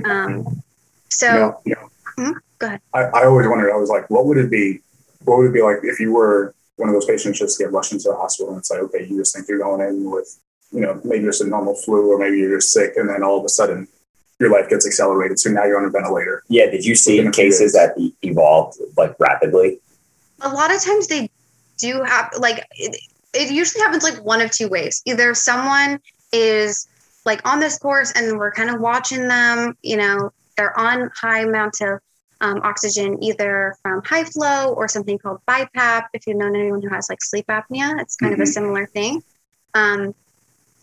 Um, 0.04 0.62
so 1.10 1.60
you 1.64 1.74
know, 1.74 1.88
Mhm, 2.18 2.34
go 2.58 2.66
ahead. 2.66 2.80
I, 2.94 3.02
I 3.02 3.24
always 3.26 3.46
wondered, 3.48 3.72
I 3.72 3.76
was 3.76 3.90
like, 3.90 4.08
what 4.08 4.26
would 4.26 4.38
it 4.38 4.50
be? 4.50 4.80
What 5.24 5.38
would 5.38 5.46
it 5.46 5.52
be 5.52 5.62
like 5.62 5.78
if 5.82 5.98
you 6.00 6.12
were 6.12 6.54
one 6.76 6.88
of 6.88 6.94
those 6.94 7.06
patients 7.06 7.38
just 7.38 7.58
get 7.58 7.72
rushed 7.72 7.92
into 7.92 8.08
the 8.08 8.16
hospital 8.16 8.50
and 8.50 8.58
it's 8.58 8.70
like, 8.70 8.80
okay, 8.80 9.06
you 9.06 9.18
just 9.18 9.34
think 9.34 9.48
you're 9.48 9.58
going 9.58 9.80
in 9.86 10.10
with, 10.10 10.40
you 10.72 10.80
know, 10.80 11.00
maybe 11.04 11.24
just 11.24 11.42
a 11.42 11.46
normal 11.46 11.74
flu 11.74 12.12
or 12.12 12.18
maybe 12.18 12.38
you're 12.38 12.56
just 12.58 12.72
sick 12.72 12.94
and 12.96 13.08
then 13.08 13.22
all 13.22 13.38
of 13.38 13.44
a 13.44 13.48
sudden 13.48 13.86
your 14.40 14.50
life 14.50 14.68
gets 14.68 14.86
accelerated. 14.86 15.38
So 15.38 15.50
now 15.50 15.64
you're 15.64 15.78
on 15.78 15.86
a 15.86 15.90
ventilator. 15.90 16.42
Yeah. 16.48 16.70
Did 16.70 16.84
you 16.84 16.96
see 16.96 17.18
Within 17.18 17.32
cases 17.32 17.72
that 17.74 17.94
evolved 18.22 18.78
like 18.96 19.14
rapidly? 19.20 19.78
a 20.40 20.48
lot 20.48 20.74
of 20.74 20.82
times 20.82 21.06
they 21.06 21.30
do 21.78 22.02
have 22.02 22.30
like 22.38 22.66
it, 22.72 22.96
it 23.32 23.50
usually 23.50 23.82
happens 23.82 24.04
like 24.04 24.22
one 24.24 24.40
of 24.40 24.50
two 24.50 24.68
ways 24.68 25.02
either 25.06 25.34
someone 25.34 25.98
is 26.32 26.86
like 27.24 27.46
on 27.48 27.60
this 27.60 27.78
course 27.78 28.12
and 28.12 28.38
we're 28.38 28.52
kind 28.52 28.70
of 28.70 28.80
watching 28.80 29.26
them 29.26 29.76
you 29.82 29.96
know 29.96 30.30
they're 30.56 30.78
on 30.78 31.10
high 31.14 31.40
amounts 31.40 31.80
of 31.80 32.00
um, 32.44 32.60
oxygen 32.62 33.22
either 33.28 33.74
from 33.82 34.02
high 34.04 34.24
flow 34.24 34.74
or 34.74 34.86
something 34.86 35.18
called 35.18 35.38
BiPAP. 35.48 36.02
If 36.12 36.26
you've 36.26 36.36
known 36.36 36.54
anyone 36.54 36.82
who 36.82 36.90
has 36.90 37.08
like 37.08 37.22
sleep 37.22 37.46
apnea 37.48 37.88
it's 38.02 38.16
kind 38.16 38.34
of 38.34 38.40
a 38.40 38.42
Mhm. 38.44 38.54
similar 38.56 38.86
thing. 38.86 39.22
Um, 39.72 40.14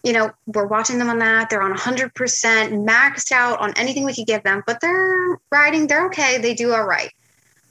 you 0.04 0.14
know 0.14 0.32
we're 0.48 0.66
watching 0.66 0.98
them 0.98 1.10
on 1.10 1.20
that. 1.20 1.50
They're 1.50 1.62
on 1.62 1.72
100% 1.72 2.74
maxed 2.94 3.32
out 3.32 3.60
on 3.60 3.74
anything 3.78 4.04
we 4.06 4.16
could 4.16 4.26
give 4.34 4.44
them 4.44 4.64
but 4.66 4.82
they're 4.82 5.38
riding. 5.52 5.88
They're 5.88 6.08
okay. 6.08 6.40
They 6.40 6.56
do 6.56 6.74
all 6.74 6.88
right. 6.96 7.12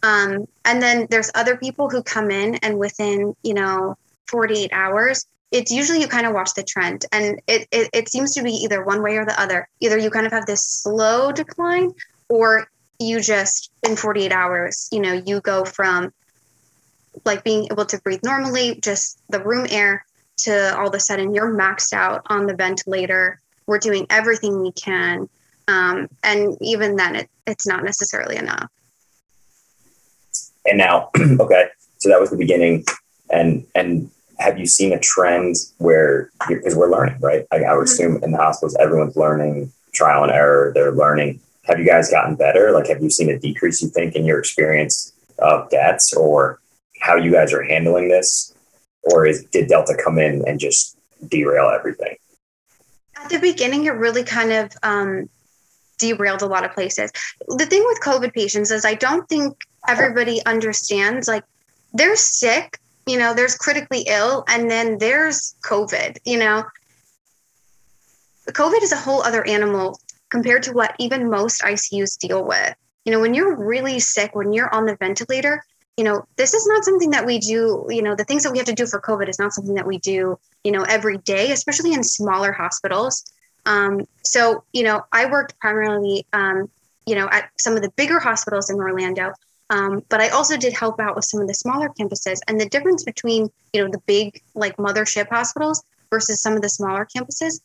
Um, 0.03 0.47
and 0.65 0.81
then 0.81 1.07
there's 1.11 1.31
other 1.35 1.57
people 1.57 1.91
who 1.91 2.03
come 2.03 2.31
in 2.31 2.55
and 2.57 2.79
within, 2.79 3.35
you 3.43 3.55
know, 3.55 3.97
48 4.29 4.71
hours, 4.73 5.27
it's 5.51 5.71
usually 5.71 6.01
you 6.01 6.09
kind 6.09 6.27
of 6.27 6.33
watch 6.33 6.55
the 6.55 6.63
trend. 6.63 7.05
And 7.13 7.43
it, 7.49 7.67
it, 7.73 7.91
it 7.93 8.09
seems 8.09 8.33
to 8.35 8.43
be 8.43 8.53
either 8.53 8.83
one 8.85 9.03
way 9.03 9.17
or 9.17 9.27
the 9.27 9.39
other. 9.39 9.69
Either 9.81 9.99
you 9.99 10.11
kind 10.11 10.27
of 10.27 10.33
have 10.33 10.47
this 10.47 10.65
slow 10.65 11.33
decline 11.33 11.91
or 12.29 12.69
you 13.00 13.21
just 13.21 13.73
in 13.83 13.97
48 13.97 14.30
hours, 14.30 14.88
you 14.92 15.00
know, 15.00 15.12
you 15.12 15.40
go 15.40 15.64
from 15.64 16.12
like 17.25 17.42
being 17.42 17.66
able 17.71 17.87
to 17.87 17.99
breathe 17.99 18.21
normally, 18.23 18.78
just 18.80 19.19
the 19.30 19.42
room 19.42 19.66
air 19.71 20.04
to 20.38 20.78
all 20.78 20.88
of 20.88 20.95
a 20.95 21.00
sudden 21.00 21.35
you're 21.35 21.52
maxed 21.52 21.92
out 21.92 22.23
on 22.26 22.47
the 22.47 22.54
ventilator. 22.54 23.40
We're 23.66 23.78
doing 23.78 24.07
everything 24.11 24.61
we 24.61 24.73
can. 24.73 25.28
Um, 25.66 26.09
and 26.23 26.57
even 26.61 26.97
then 26.97 27.16
it, 27.16 27.30
it's 27.47 27.66
not 27.66 27.85
necessarily 27.85 28.37
enough. 28.37 28.69
And 30.66 30.78
now, 30.78 31.11
okay, 31.19 31.66
so 31.99 32.09
that 32.09 32.21
was 32.21 32.30
the 32.30 32.37
beginning. 32.37 32.85
And 33.30 33.66
and 33.75 34.11
have 34.38 34.59
you 34.59 34.66
seen 34.66 34.92
a 34.92 34.99
trend 34.99 35.57
where 35.78 36.30
because 36.49 36.75
we're 36.75 36.90
learning, 36.90 37.19
right? 37.21 37.47
I, 37.52 37.59
I 37.59 37.76
would 37.76 37.87
Mhm. 37.87 37.92
assume 37.92 38.25
in 38.25 38.33
the 38.33 38.38
hospitals 38.38 38.76
everyone's 38.76 39.16
learning, 39.16 39.73
trial 39.92 40.25
and 40.25 40.33
error. 40.33 40.73
They're 40.75 40.92
learning. 40.92 41.40
Have 41.71 41.79
you 41.79 41.87
guys 41.87 42.11
gotten 42.11 42.35
better? 42.35 42.73
Like, 42.73 42.89
have 42.89 43.00
you 43.00 43.11
seen 43.11 43.31
a 43.31 43.39
decrease? 43.39 43.81
You 43.81 43.89
think 43.89 44.17
in 44.17 44.25
your 44.25 44.41
experience 44.41 45.12
of 45.39 45.71
deaths, 45.71 46.12
or 46.12 46.61
how 47.00 47.15
you 47.15 47.30
guys 47.30 47.52
are 47.52 47.63
handling 47.63 48.09
this, 48.09 48.52
or 49.04 49.25
is 49.25 49.45
did 49.45 49.69
Delta 49.69 49.97
come 50.04 50.19
in 50.19 50.43
and 50.49 50.59
just 50.59 50.99
derail 51.28 51.71
everything? 51.71 52.17
At 53.17 53.30
the 53.30 53.39
beginning, 53.39 53.85
it 53.85 53.91
really 53.91 54.25
kind 54.25 54.50
of 54.50 54.73
um, 54.83 55.30
derailed 55.99 56.43
a 56.43 56.47
lot 56.47 56.65
of 56.65 56.73
places. 56.73 57.13
The 57.47 57.67
thing 57.67 57.85
with 57.87 58.00
COVID 58.00 58.35
patients 58.35 58.73
is 58.73 58.85
I 58.85 58.95
don't 58.95 59.28
think 59.28 59.56
everybody 59.87 60.45
understands 60.47 61.28
like 61.28 61.45
they're 61.93 62.17
sick, 62.17 62.78
you 63.06 63.17
know, 63.17 63.33
there's 63.33 63.56
critically 63.56 64.06
ill, 64.09 64.45
and 64.49 64.69
then 64.69 64.99
there's 64.99 65.54
COVID, 65.63 66.19
you 66.25 66.39
know. 66.41 66.65
COVID 68.49 68.83
is 68.83 68.91
a 68.91 68.97
whole 68.97 69.23
other 69.23 69.47
animal 69.47 70.00
compared 70.30 70.62
to 70.64 70.73
what 70.73 70.95
even 70.99 71.30
most 71.30 71.62
ICUs 71.62 72.19
deal 72.19 72.45
with. 72.45 72.75
You 73.04 73.12
know, 73.12 73.21
when 73.21 73.34
you're 73.34 73.56
really 73.56 73.99
sick, 73.99 74.34
when 74.34 74.52
you're 74.52 74.73
on 74.73 74.86
the 74.86 74.97
ventilator, 74.97 75.62
you 75.97 76.04
know, 76.04 76.25
this 76.36 76.54
is 76.54 76.66
not 76.66 76.84
something 76.84 77.10
that 77.10 77.26
we 77.26 77.38
do, 77.38 77.86
you 77.90 78.02
know, 78.02 78.14
the 78.14 78.25
things 78.25 78.43
that 78.45 78.52
we 78.52 78.58
have 78.58 78.66
to 78.66 78.73
do 78.73 78.86
for 78.86 79.00
COVID 79.00 79.28
is 79.28 79.38
not 79.38 79.52
something 79.52 79.75
that 79.75 79.86
we 79.86 79.99
do, 79.99 80.38
you 80.64 80.73
know, 80.73 80.82
every 80.82 81.19
day, 81.19 81.52
especially 81.52 81.93
in 81.93 82.02
smaller 82.02 82.52
hospitals. 82.52 83.25
Um, 83.66 84.06
so, 84.25 84.64
you 84.73 84.82
know, 84.82 85.02
I 85.12 85.26
worked 85.26 85.58
primarily, 85.58 86.26
um, 86.32 86.71
you 87.06 87.14
know, 87.14 87.28
at 87.30 87.50
some 87.58 87.76
of 87.76 87.82
the 87.82 87.90
bigger 87.90 88.19
hospitals 88.19 88.71
in 88.71 88.76
Orlando, 88.76 89.32
um, 89.71 90.02
but 90.08 90.21
I 90.21 90.28
also 90.28 90.56
did 90.56 90.73
help 90.73 91.00
out 91.00 91.16
with 91.16 91.25
some 91.25 91.40
of 91.40 91.49
the 91.49 91.54
smaller 91.54 91.88
campuses. 91.88 92.38
And 92.49 92.60
the 92.60 92.69
difference 92.69 93.04
between, 93.04 93.50
you 93.73 93.84
know, 93.84 93.90
the 93.90 94.00
big 94.06 94.43
like 94.54 94.76
mothership 94.76 95.28
hospitals 95.28 95.82
versus 96.10 96.43
some 96.43 96.54
of 96.54 96.62
the 96.62 96.69
smaller 96.69 97.06
campuses, 97.06 97.60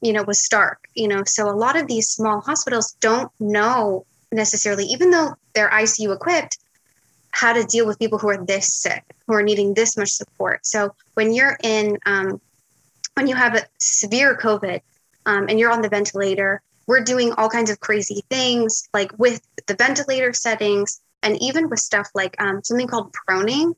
you 0.00 0.12
know, 0.12 0.22
was 0.22 0.44
stark. 0.44 0.88
You 0.94 1.08
know, 1.08 1.22
so 1.26 1.48
a 1.48 1.52
lot 1.52 1.76
of 1.76 1.86
these 1.86 2.08
small 2.08 2.40
hospitals 2.40 2.96
don't 3.00 3.30
know 3.40 4.06
necessarily, 4.32 4.84
even 4.86 5.10
though 5.10 5.34
they're 5.54 5.70
ICU 5.70 6.14
equipped, 6.14 6.58
how 7.30 7.52
to 7.52 7.64
deal 7.64 7.86
with 7.86 7.98
people 7.98 8.18
who 8.18 8.28
are 8.28 8.44
this 8.44 8.72
sick, 8.72 9.04
who 9.26 9.34
are 9.34 9.42
needing 9.42 9.74
this 9.74 9.96
much 9.96 10.10
support. 10.10 10.64
So 10.66 10.94
when 11.14 11.34
you're 11.34 11.56
in, 11.62 11.98
um, 12.06 12.40
when 13.14 13.26
you 13.26 13.34
have 13.34 13.54
a 13.54 13.62
severe 13.78 14.36
COVID 14.36 14.80
um, 15.26 15.46
and 15.48 15.58
you're 15.58 15.70
on 15.70 15.82
the 15.82 15.88
ventilator, 15.88 16.62
we're 16.86 17.02
doing 17.02 17.32
all 17.32 17.48
kinds 17.48 17.70
of 17.70 17.80
crazy 17.80 18.24
things, 18.30 18.88
like 18.94 19.18
with 19.18 19.42
the 19.66 19.74
ventilator 19.74 20.32
settings, 20.32 21.00
and 21.22 21.40
even 21.42 21.68
with 21.68 21.80
stuff 21.80 22.08
like 22.14 22.40
um, 22.40 22.62
something 22.62 22.86
called 22.86 23.14
proning, 23.28 23.74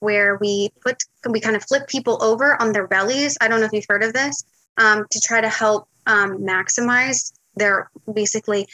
where 0.00 0.36
we 0.36 0.70
put 0.80 1.02
we 1.28 1.40
kind 1.40 1.56
of 1.56 1.64
flip 1.64 1.86
people 1.88 2.22
over 2.22 2.60
on 2.60 2.72
their 2.72 2.86
bellies. 2.86 3.36
I 3.40 3.48
don't 3.48 3.60
know 3.60 3.66
if 3.66 3.72
you've 3.72 3.86
heard 3.88 4.02
of 4.02 4.12
this, 4.12 4.44
um, 4.76 5.06
to 5.10 5.20
try 5.20 5.40
to 5.40 5.48
help 5.48 5.88
um, 6.06 6.38
maximize 6.38 7.32
their 7.56 7.90
basically 8.12 8.68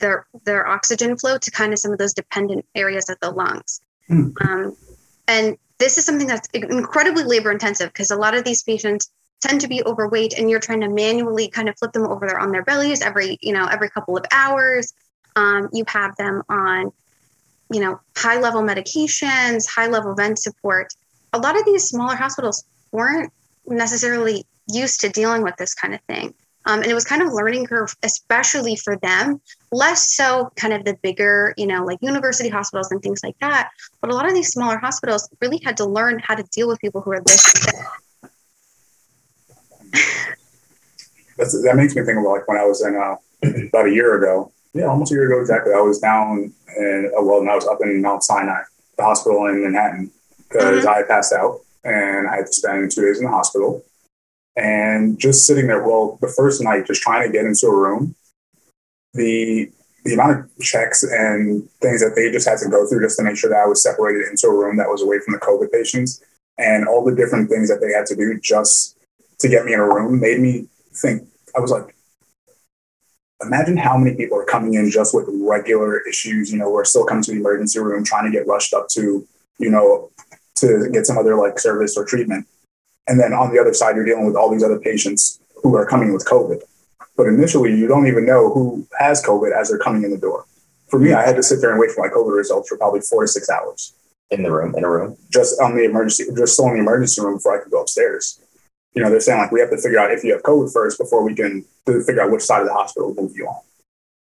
their 0.00 0.26
their 0.44 0.66
oxygen 0.66 1.16
flow 1.16 1.38
to 1.38 1.50
kind 1.50 1.72
of 1.72 1.78
some 1.78 1.92
of 1.92 1.98
those 1.98 2.14
dependent 2.14 2.64
areas 2.74 3.08
of 3.08 3.18
the 3.20 3.30
lungs. 3.30 3.80
Hmm. 4.06 4.30
Um, 4.40 4.76
and 5.26 5.58
this 5.78 5.98
is 5.98 6.04
something 6.04 6.26
that's 6.26 6.48
incredibly 6.52 7.24
labor 7.24 7.50
intensive 7.50 7.88
because 7.92 8.10
a 8.10 8.16
lot 8.16 8.34
of 8.34 8.44
these 8.44 8.62
patients 8.62 9.10
tend 9.40 9.60
to 9.60 9.68
be 9.68 9.82
overweight 9.84 10.36
and 10.36 10.50
you're 10.50 10.60
trying 10.60 10.80
to 10.80 10.88
manually 10.88 11.48
kind 11.48 11.68
of 11.68 11.78
flip 11.78 11.92
them 11.92 12.06
over 12.06 12.26
there 12.26 12.40
on 12.40 12.50
their 12.50 12.64
bellies 12.64 13.00
every 13.00 13.38
you 13.40 13.52
know 13.52 13.66
every 13.66 13.88
couple 13.90 14.16
of 14.16 14.24
hours 14.32 14.92
um, 15.36 15.68
you 15.72 15.84
have 15.86 16.16
them 16.16 16.42
on 16.48 16.92
you 17.72 17.80
know 17.80 18.00
high 18.16 18.40
level 18.40 18.62
medications 18.62 19.68
high 19.68 19.86
level 19.86 20.14
vent 20.14 20.38
support 20.38 20.92
a 21.32 21.38
lot 21.38 21.56
of 21.56 21.64
these 21.64 21.84
smaller 21.84 22.16
hospitals 22.16 22.64
weren't 22.90 23.32
necessarily 23.66 24.44
used 24.72 25.00
to 25.00 25.08
dealing 25.08 25.42
with 25.42 25.56
this 25.56 25.74
kind 25.74 25.94
of 25.94 26.00
thing 26.02 26.34
um, 26.66 26.82
and 26.82 26.90
it 26.90 26.94
was 26.94 27.04
kind 27.04 27.22
of 27.22 27.32
learning 27.32 27.66
curve 27.66 27.94
especially 28.02 28.76
for 28.76 28.96
them 28.98 29.40
less 29.72 30.14
so 30.14 30.50
kind 30.56 30.72
of 30.72 30.84
the 30.84 30.94
bigger 31.02 31.54
you 31.56 31.66
know 31.66 31.84
like 31.84 31.98
university 32.02 32.48
hospitals 32.48 32.90
and 32.90 33.02
things 33.02 33.20
like 33.22 33.38
that 33.40 33.70
but 34.00 34.10
a 34.10 34.14
lot 34.14 34.26
of 34.26 34.34
these 34.34 34.48
smaller 34.48 34.78
hospitals 34.78 35.28
really 35.40 35.60
had 35.64 35.76
to 35.76 35.84
learn 35.84 36.18
how 36.18 36.34
to 36.34 36.42
deal 36.44 36.68
with 36.68 36.78
people 36.80 37.00
who 37.00 37.12
are 37.12 37.20
this 37.24 37.66
That's, 41.38 41.62
that 41.62 41.76
makes 41.76 41.94
me 41.94 42.02
think 42.02 42.18
of 42.18 42.24
like 42.24 42.46
when 42.48 42.58
I 42.58 42.64
was 42.64 42.84
in 42.84 42.96
uh, 42.96 43.16
about 43.68 43.86
a 43.86 43.92
year 43.92 44.18
ago. 44.18 44.52
Yeah, 44.74 44.86
almost 44.86 45.12
a 45.12 45.14
year 45.14 45.30
ago 45.30 45.40
exactly. 45.40 45.72
I 45.72 45.80
was 45.80 46.00
down 46.00 46.52
in 46.76 47.12
uh, 47.16 47.22
well, 47.22 47.40
and 47.40 47.48
I 47.48 47.54
was 47.54 47.66
up 47.66 47.78
in 47.82 48.02
Mount 48.02 48.22
Sinai, 48.22 48.62
the 48.96 49.04
hospital 49.04 49.46
in 49.46 49.62
Manhattan, 49.62 50.10
because 50.48 50.84
I 50.84 51.04
passed 51.04 51.32
out 51.32 51.60
and 51.84 52.28
I 52.28 52.36
had 52.36 52.46
to 52.46 52.52
spend 52.52 52.90
two 52.90 53.02
days 53.02 53.18
in 53.18 53.24
the 53.24 53.30
hospital. 53.30 53.84
And 54.58 55.20
just 55.20 55.46
sitting 55.46 55.68
there, 55.68 55.86
well, 55.86 56.18
the 56.20 56.34
first 56.36 56.60
night, 56.62 56.86
just 56.86 57.00
trying 57.00 57.24
to 57.24 57.32
get 57.32 57.44
into 57.44 57.68
a 57.68 57.76
room, 57.76 58.16
the 59.14 59.70
the 60.04 60.14
amount 60.14 60.38
of 60.38 60.64
checks 60.64 61.02
and 61.02 61.68
things 61.82 62.00
that 62.00 62.14
they 62.16 62.32
just 62.32 62.48
had 62.48 62.58
to 62.58 62.68
go 62.68 62.86
through 62.86 63.04
just 63.04 63.18
to 63.18 63.24
make 63.24 63.36
sure 63.36 63.50
that 63.50 63.62
I 63.64 63.66
was 63.66 63.82
separated 63.82 64.26
into 64.28 64.46
a 64.46 64.56
room 64.56 64.76
that 64.78 64.88
was 64.88 65.02
away 65.02 65.18
from 65.20 65.34
the 65.34 65.40
COVID 65.40 65.70
patients, 65.70 66.22
and 66.56 66.88
all 66.88 67.04
the 67.04 67.14
different 67.14 67.48
things 67.48 67.68
that 67.68 67.80
they 67.80 67.92
had 67.92 68.06
to 68.06 68.16
do 68.16 68.38
just 68.40 68.98
to 69.38 69.48
get 69.48 69.64
me 69.64 69.74
in 69.74 69.80
a 69.80 69.84
room 69.84 70.18
made 70.18 70.40
me 70.40 70.66
think. 70.92 71.22
I 71.56 71.60
was 71.60 71.70
like, 71.70 71.94
imagine 73.40 73.76
how 73.76 73.96
many 73.96 74.16
people 74.16 74.38
are 74.38 74.44
coming 74.44 74.74
in 74.74 74.90
just 74.90 75.14
with 75.14 75.28
regular 75.28 76.00
issues. 76.08 76.50
You 76.50 76.58
know, 76.58 76.70
we're 76.70 76.84
still 76.84 77.04
coming 77.04 77.22
to 77.24 77.32
the 77.32 77.38
emergency 77.38 77.78
room 77.78 78.02
trying 78.02 78.30
to 78.30 78.36
get 78.36 78.46
rushed 78.48 78.74
up 78.74 78.88
to, 78.90 79.26
you 79.58 79.70
know, 79.70 80.10
to 80.56 80.88
get 80.92 81.06
some 81.06 81.18
other 81.18 81.36
like 81.36 81.60
service 81.60 81.96
or 81.96 82.04
treatment. 82.04 82.46
And 83.08 83.18
then 83.18 83.32
on 83.32 83.52
the 83.52 83.58
other 83.60 83.74
side, 83.74 83.96
you're 83.96 84.04
dealing 84.04 84.26
with 84.26 84.36
all 84.36 84.50
these 84.50 84.62
other 84.62 84.78
patients 84.78 85.40
who 85.62 85.74
are 85.74 85.86
coming 85.86 86.12
with 86.12 86.26
COVID. 86.26 86.60
But 87.16 87.26
initially, 87.26 87.74
you 87.74 87.88
don't 87.88 88.06
even 88.06 88.24
know 88.24 88.52
who 88.52 88.86
has 88.98 89.24
COVID 89.24 89.58
as 89.58 89.68
they're 89.68 89.78
coming 89.78 90.04
in 90.04 90.10
the 90.10 90.18
door. 90.18 90.44
For 90.88 91.00
me, 91.00 91.12
I 91.12 91.26
had 91.26 91.36
to 91.36 91.42
sit 91.42 91.60
there 91.60 91.70
and 91.70 91.80
wait 91.80 91.90
for 91.90 92.06
my 92.06 92.12
COVID 92.14 92.34
results 92.34 92.68
for 92.68 92.78
probably 92.78 93.00
four 93.00 93.22
to 93.22 93.28
six 93.28 93.50
hours 93.50 93.94
in 94.30 94.42
the 94.42 94.52
room, 94.52 94.74
in 94.76 94.84
a 94.84 94.90
room. 94.90 95.16
just 95.30 95.60
on 95.60 95.74
the 95.74 95.84
emergency, 95.84 96.24
just 96.36 96.54
still 96.54 96.68
in 96.68 96.74
the 96.74 96.80
emergency 96.80 97.20
room 97.20 97.34
before 97.34 97.58
I 97.58 97.62
could 97.62 97.72
go 97.72 97.80
upstairs. 97.82 98.40
You 98.94 99.02
know, 99.02 99.10
they're 99.10 99.20
saying 99.20 99.38
like 99.38 99.52
we 99.52 99.60
have 99.60 99.70
to 99.70 99.78
figure 99.78 99.98
out 99.98 100.12
if 100.12 100.22
you 100.24 100.32
have 100.32 100.42
COVID 100.42 100.72
first 100.72 100.98
before 100.98 101.22
we 101.24 101.34
can 101.34 101.64
figure 101.86 102.20
out 102.20 102.30
which 102.30 102.42
side 102.42 102.60
of 102.60 102.68
the 102.68 102.74
hospital 102.74 103.14
to 103.14 103.20
move 103.20 103.32
you 103.34 103.46
on. 103.46 103.60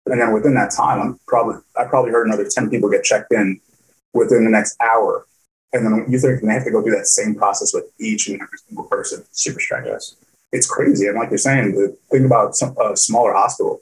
And 0.07 0.21
then 0.21 0.33
within 0.33 0.55
that 0.55 0.71
time, 0.71 1.01
I'm 1.01 1.21
probably 1.27 1.57
I 1.77 1.85
probably 1.85 2.11
heard 2.11 2.27
another 2.27 2.49
ten 2.49 2.71
people 2.71 2.91
get 2.91 3.05
checked 3.05 3.33
in 3.33 3.61
within 4.13 4.45
the 4.45 4.51
next 4.51 4.77
hour. 4.81 5.27
And 5.75 5.85
then 5.85 6.07
you 6.09 6.19
think 6.21 6.41
they 6.41 6.53
have 6.53 6.65
to 6.65 6.71
go 6.71 6.83
through 6.83 6.97
that 6.97 7.07
same 7.07 7.35
process 7.35 7.75
with 7.75 7.85
each 7.99 8.29
and 8.29 8.41
every 8.41 8.59
single 8.67 8.85
person. 8.85 9.25
Super 9.33 9.61
strenuous. 9.61 10.17
It's 10.53 10.71
crazy. 10.71 11.09
And 11.09 11.19
like 11.19 11.31
you're 11.31 11.39
saying, 11.39 11.73
the 11.73 11.97
thing 12.11 12.25
about 12.25 12.55
some, 12.55 12.77
a 12.79 12.97
smaller 12.97 13.35
hospital 13.35 13.81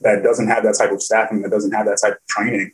that 0.00 0.22
doesn't 0.22 0.48
have 0.48 0.64
that 0.64 0.76
type 0.78 0.90
of 0.90 1.02
staffing, 1.02 1.42
that 1.42 1.50
doesn't 1.50 1.72
have 1.72 1.84
that 1.84 1.98
type 2.02 2.14
of 2.14 2.26
training, 2.28 2.72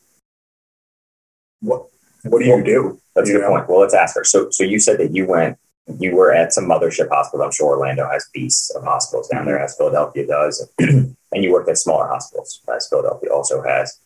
what 1.60 1.86
what 2.22 2.38
do 2.38 2.46
you 2.46 2.62
do? 2.62 3.00
That's 3.14 3.28
a 3.28 3.32
good 3.32 3.42
know? 3.42 3.48
point. 3.48 3.68
Well, 3.68 3.80
let's 3.80 3.92
ask 3.92 4.16
her. 4.16 4.24
So, 4.24 4.50
so 4.50 4.64
you 4.64 4.78
said 4.78 4.98
that 4.98 5.14
you 5.14 5.26
went, 5.26 5.58
you 5.98 6.14
were 6.14 6.32
at 6.32 6.52
some 6.52 6.64
mothership 6.64 7.08
hospital. 7.10 7.44
I'm 7.44 7.52
sure 7.52 7.76
Orlando 7.76 8.08
has 8.08 8.26
beasts 8.32 8.74
of 8.74 8.84
hospitals 8.84 9.28
down 9.28 9.44
there, 9.44 9.56
mm-hmm. 9.56 9.64
as 9.64 9.76
Philadelphia 9.76 10.26
does, 10.26 10.66
and 10.78 11.16
you 11.32 11.52
worked 11.52 11.68
at 11.68 11.76
smaller 11.76 12.06
hospitals, 12.06 12.62
as 12.74 12.88
Philadelphia 12.88 13.30
also 13.30 13.62
has. 13.62 13.98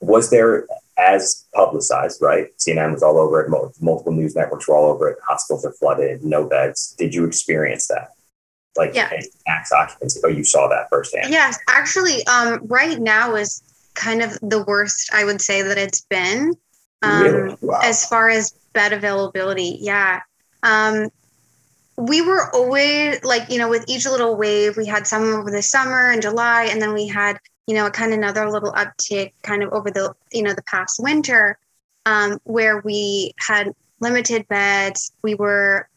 Was 0.00 0.30
there 0.30 0.66
as 0.98 1.46
publicized, 1.54 2.20
right? 2.20 2.48
CNN 2.58 2.92
was 2.92 3.02
all 3.02 3.18
over 3.18 3.40
it. 3.42 3.50
Multiple 3.80 4.12
news 4.12 4.34
networks 4.34 4.66
were 4.68 4.76
all 4.76 4.90
over 4.90 5.08
it. 5.08 5.18
Hospitals 5.26 5.64
are 5.64 5.72
flooded, 5.72 6.24
no 6.24 6.44
beds. 6.48 6.94
Did 6.98 7.14
you 7.14 7.24
experience 7.24 7.86
that? 7.88 8.08
Like 8.76 8.94
Yeah. 8.94 9.10
max 9.46 9.72
occupancy? 9.72 10.20
Oh, 10.24 10.28
you 10.28 10.44
saw 10.44 10.68
that 10.68 10.88
firsthand. 10.90 11.30
Yes, 11.30 11.58
actually, 11.68 12.26
um, 12.26 12.60
right 12.66 12.98
now 12.98 13.34
is 13.36 13.62
kind 13.94 14.22
of 14.22 14.38
the 14.42 14.62
worst 14.64 15.10
I 15.12 15.24
would 15.24 15.40
say 15.40 15.62
that 15.62 15.78
it's 15.78 16.02
been. 16.02 16.54
Um, 17.02 17.22
Really? 17.22 17.56
Wow. 17.60 17.80
as 17.82 18.04
far 18.04 18.28
as 18.28 18.52
bed 18.74 18.92
availability 18.92 19.78
yeah 19.80 20.20
um 20.64 21.08
we 21.96 22.20
were 22.22 22.52
always 22.54 23.22
like 23.24 23.48
you 23.50 23.58
know 23.58 23.68
with 23.68 23.84
each 23.88 24.04
little 24.04 24.36
wave 24.36 24.76
we 24.76 24.84
had 24.86 25.06
some 25.06 25.32
over 25.34 25.50
the 25.50 25.62
summer 25.62 26.10
and 26.10 26.22
july 26.22 26.64
and 26.64 26.80
then 26.82 26.92
we 26.92 27.06
had 27.06 27.38
you 27.68 27.74
know 27.74 27.88
kind 27.90 28.12
of 28.12 28.18
another 28.18 28.50
little 28.50 28.72
uptick 28.72 29.32
kind 29.42 29.62
of 29.62 29.72
over 29.72 29.90
the 29.90 30.12
you 30.32 30.42
know 30.42 30.52
the 30.52 30.62
past 30.62 30.98
winter 30.98 31.56
um 32.06 32.38
where 32.44 32.80
we 32.80 33.32
had 33.38 33.72
limited 34.00 34.48
beds 34.48 35.12
we 35.22 35.34
were 35.36 35.88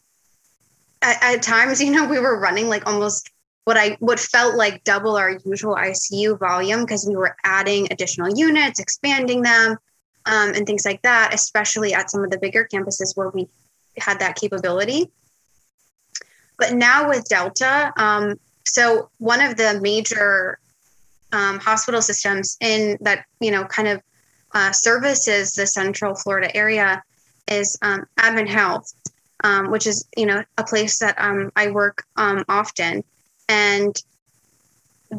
at, 1.02 1.18
at 1.24 1.42
times 1.42 1.82
you 1.84 1.92
know 1.92 2.06
we 2.06 2.20
were 2.20 2.40
running 2.40 2.70
like 2.70 2.86
almost 2.86 3.32
what 3.66 3.78
i 3.78 3.98
what 4.00 4.20
felt 4.20 4.56
like 4.56 4.84
double 4.84 5.16
our 5.16 5.40
usual 5.46 5.76
icu 5.76 6.38
volume 6.38 6.82
because 6.82 7.06
we 7.08 7.16
were 7.16 7.36
adding 7.44 7.88
additional 7.90 8.30
units 8.38 8.80
expanding 8.80 9.42
them 9.42 9.78
um, 10.26 10.54
and 10.54 10.66
things 10.66 10.86
like 10.86 11.02
that, 11.02 11.34
especially 11.34 11.94
at 11.94 12.12
some 12.12 12.24
of 12.24 12.30
the 12.30 12.38
bigger 12.38 12.68
campuses 12.72 13.16
where 13.16 13.30
we 13.30 13.48
had 13.98 14.20
that 14.20 14.36
capability. 14.36 15.12
But 16.58 16.74
now 16.74 17.10
with 17.10 17.28
Delta, 17.28 17.92
um, 17.98 18.40
so 18.66 19.10
one 19.18 19.42
of 19.42 19.58
the 19.58 19.80
major 19.82 20.60
um, 21.32 21.60
hospital 21.60 22.02
systems 22.02 22.58
in 22.62 22.98
that 23.02 23.26
you 23.40 23.52
know 23.52 23.64
kind 23.66 23.88
of 23.88 24.02
uh, 24.54 24.72
services 24.72 25.54
the 25.54 25.66
Central 25.66 26.16
Florida 26.16 26.56
area 26.56 27.02
is 27.48 27.78
um, 27.82 28.06
Advent 28.18 28.50
Health, 28.50 28.94
um, 29.44 29.72
which 29.72 29.88
is 29.88 30.08
you 30.16 30.26
know 30.26 30.44
a 30.58 30.64
place 30.64 31.00
that 31.00 31.16
um, 31.18 31.52
I 31.56 31.72
work 31.72 32.04
um, 32.18 32.44
often, 32.50 33.04
and 33.50 33.96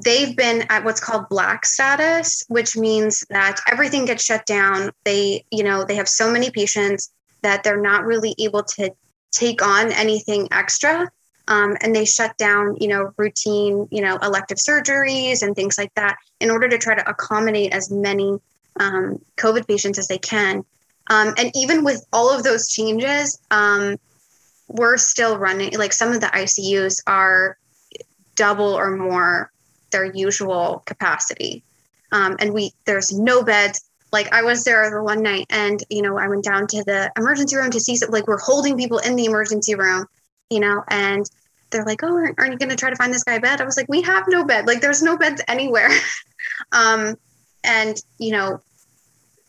they've 0.05 0.37
been 0.37 0.65
at 0.71 0.85
what's 0.85 1.01
called 1.01 1.29
black 1.29 1.67
status 1.67 2.43
which 2.49 2.79
means 2.79 3.23
that 3.29 3.61
everything 3.71 4.07
gets 4.07 4.25
shut 4.25 4.47
down. 4.47 4.91
They 5.05 5.45
you 5.51 5.65
know 5.65 5.85
they 5.85 5.97
have 5.97 6.09
so 6.09 6.31
many 6.31 6.51
patients 6.51 7.13
that 7.43 7.65
they're 7.65 7.81
not 7.81 8.05
really 8.05 8.35
able 8.39 8.63
to 8.63 8.91
take 9.33 9.63
on 9.63 9.93
anything 9.93 10.49
extra 10.53 11.11
um, 11.49 11.77
and 11.81 11.95
they 11.95 12.05
shut 12.05 12.37
down 12.37 12.77
you 12.81 12.89
know 12.89 13.13
routine 13.17 13.89
you 13.91 14.03
know 14.03 14.17
elective 14.23 14.59
surgeries 14.59 15.43
and 15.43 15.55
things 15.55 15.79
like 15.79 15.93
that 15.95 16.17
in 16.41 16.51
order 16.51 16.69
to 16.69 16.79
try 16.79 16.95
to 16.95 17.09
accommodate 17.09 17.73
as 17.73 17.91
many 17.91 18.39
um, 18.81 19.19
covid 19.37 19.67
patients 19.67 19.99
as 19.99 20.09
they 20.09 20.19
can 20.19 20.65
um, 21.09 21.35
and 21.37 21.51
even 21.55 21.85
with 21.85 22.05
all 22.13 22.31
of 22.31 22.43
those 22.43 22.69
changes 22.69 23.41
um, 23.51 23.97
we're 24.69 24.97
still 24.97 25.39
running 25.39 25.77
like 25.77 25.93
some 25.93 26.13
of 26.13 26.21
the 26.21 26.27
icus 26.29 27.01
are 27.07 27.57
double 28.35 28.75
or 28.75 28.97
more 28.97 29.53
their 29.93 30.05
usual 30.05 30.83
capacity. 30.87 31.63
Um, 32.11 32.37
and 32.41 32.53
we 32.53 32.73
there's 32.85 33.13
no 33.13 33.43
beds. 33.43 33.85
Like 34.11 34.33
I 34.33 34.43
was 34.43 34.65
there 34.65 34.91
the 34.91 35.03
one 35.03 35.23
night, 35.23 35.47
and 35.49 35.83
you 35.89 36.03
know 36.03 36.19
I 36.19 36.29
went 36.29 36.45
down 36.45 36.67
to 36.69 36.85
the 36.85 37.11
emergency 37.17 37.57
room 37.57 37.71
to 37.71 37.81
see 37.81 37.97
some, 37.97 38.11
like 38.11 38.27
we're 38.27 38.39
holding 38.39 38.77
people 38.77 38.99
in 38.99 39.17
the 39.17 39.25
emergency 39.25 39.75
room, 39.75 40.07
you 40.53 40.61
know, 40.61 40.85
and 40.89 41.29
they're 41.71 41.85
like, 41.85 42.03
"Oh, 42.03 42.15
aren't, 42.15 42.39
aren't 42.39 42.53
you 42.53 42.59
going 42.59 42.71
to 42.71 42.77
try 42.77 42.91
to 42.91 42.97
find 42.97 43.13
this 43.13 43.25
guy 43.25 43.35
a 43.35 43.41
bed?" 43.41 43.61
I 43.61 43.65
was 43.65 43.77
like, 43.77 43.89
"We 43.89 44.03
have 44.03 44.25
no 44.29 44.45
bed. 44.45 44.67
Like 44.67 44.81
there's 44.81 45.03
no 45.03 45.17
beds 45.17 45.43
anywhere." 45.49 45.91
um, 46.73 47.17
and 47.65 47.97
you 48.19 48.33
know, 48.33 48.61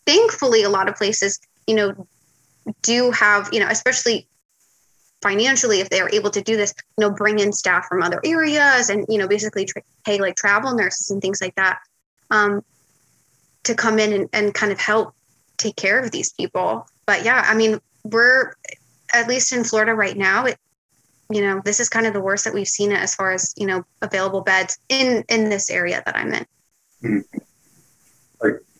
thankfully, 0.06 0.62
a 0.62 0.70
lot 0.70 0.88
of 0.88 0.96
places, 0.96 1.38
you 1.66 1.74
know, 1.74 2.06
do 2.82 3.10
have 3.10 3.50
you 3.52 3.60
know, 3.60 3.68
especially 3.68 4.26
financially 5.24 5.80
if 5.80 5.88
they 5.88 6.00
are 6.00 6.10
able 6.12 6.30
to 6.30 6.42
do 6.42 6.54
this 6.54 6.74
you 6.98 7.02
know 7.02 7.10
bring 7.10 7.38
in 7.38 7.50
staff 7.50 7.86
from 7.88 8.02
other 8.02 8.20
areas 8.24 8.90
and 8.90 9.06
you 9.08 9.16
know 9.16 9.26
basically 9.26 9.64
tra- 9.64 9.82
pay 10.04 10.20
like 10.20 10.36
travel 10.36 10.74
nurses 10.74 11.10
and 11.10 11.22
things 11.22 11.40
like 11.40 11.54
that 11.54 11.78
um, 12.30 12.62
to 13.62 13.74
come 13.74 13.98
in 13.98 14.12
and, 14.12 14.28
and 14.34 14.52
kind 14.52 14.70
of 14.70 14.78
help 14.78 15.14
take 15.56 15.76
care 15.76 15.98
of 15.98 16.10
these 16.10 16.30
people 16.34 16.86
but 17.06 17.24
yeah 17.24 17.42
i 17.46 17.54
mean 17.54 17.80
we're 18.04 18.52
at 19.14 19.26
least 19.26 19.50
in 19.50 19.64
florida 19.64 19.94
right 19.94 20.18
now 20.18 20.44
it 20.44 20.58
you 21.30 21.40
know 21.40 21.60
this 21.64 21.80
is 21.80 21.88
kind 21.88 22.06
of 22.06 22.12
the 22.12 22.20
worst 22.20 22.44
that 22.44 22.54
we've 22.54 22.68
seen 22.68 22.92
it 22.92 22.98
as 22.98 23.14
far 23.14 23.32
as 23.32 23.54
you 23.56 23.66
know 23.66 23.84
available 24.02 24.40
beds 24.40 24.78
in 24.88 25.24
in 25.28 25.48
this 25.48 25.70
area 25.70 26.02
that 26.04 26.16
i'm 26.16 26.32
in. 26.32 26.46
Hmm. 27.00 27.20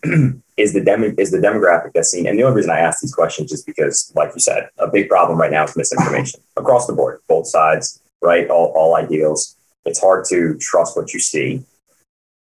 Is 0.56 0.72
the 0.72 0.84
demo 0.84 1.12
is 1.18 1.32
the 1.32 1.38
demographic 1.38 1.94
that's 1.94 2.12
seen 2.12 2.28
and 2.28 2.38
the 2.38 2.44
only 2.44 2.54
reason 2.54 2.70
i 2.70 2.78
ask 2.78 3.00
these 3.00 3.12
questions 3.12 3.50
is 3.50 3.64
because 3.64 4.12
like 4.14 4.30
you 4.34 4.40
said 4.40 4.68
a 4.78 4.86
big 4.86 5.08
problem 5.08 5.36
right 5.36 5.50
now 5.50 5.64
is 5.64 5.76
misinformation 5.76 6.40
across 6.56 6.86
the 6.86 6.92
board 6.92 7.18
both 7.26 7.48
sides 7.48 8.00
right? 8.24 8.48
All, 8.48 8.72
all 8.74 8.96
ideals. 8.96 9.56
It's 9.84 10.00
hard 10.00 10.24
to 10.30 10.56
trust 10.58 10.96
what 10.96 11.12
you 11.12 11.20
see. 11.20 11.62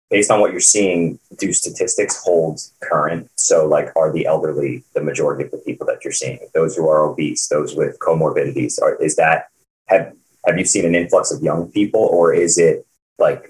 Based 0.10 0.30
on 0.30 0.40
what 0.40 0.52
you're 0.52 0.60
seeing 0.60 1.20
do 1.40 1.52
statistics 1.52 2.24
hold 2.24 2.60
current? 2.84 3.30
So 3.36 3.66
like 3.68 3.90
are 3.96 4.14
the 4.14 4.28
elderly 4.28 4.84
the 4.94 5.02
majority 5.02 5.44
of 5.44 5.52
the 5.52 5.58
people 5.58 5.88
that 5.88 6.04
you're 6.04 6.14
seeing? 6.14 6.40
Those 6.54 6.76
who 6.76 6.88
are 6.88 7.02
obese 7.02 7.48
those 7.48 7.76
with 7.76 7.98
comorbidities 7.98 8.80
are, 8.80 8.96
is 8.96 9.16
that 9.16 9.48
have 9.88 10.14
have 10.46 10.58
you 10.58 10.66
seen 10.66 10.86
an 10.86 10.96
influx 10.96 11.32
of 11.32 11.42
young 11.42 11.72
people 11.72 12.02
or 12.02 12.34
is 12.34 12.58
it 12.58 12.86
like 13.20 13.50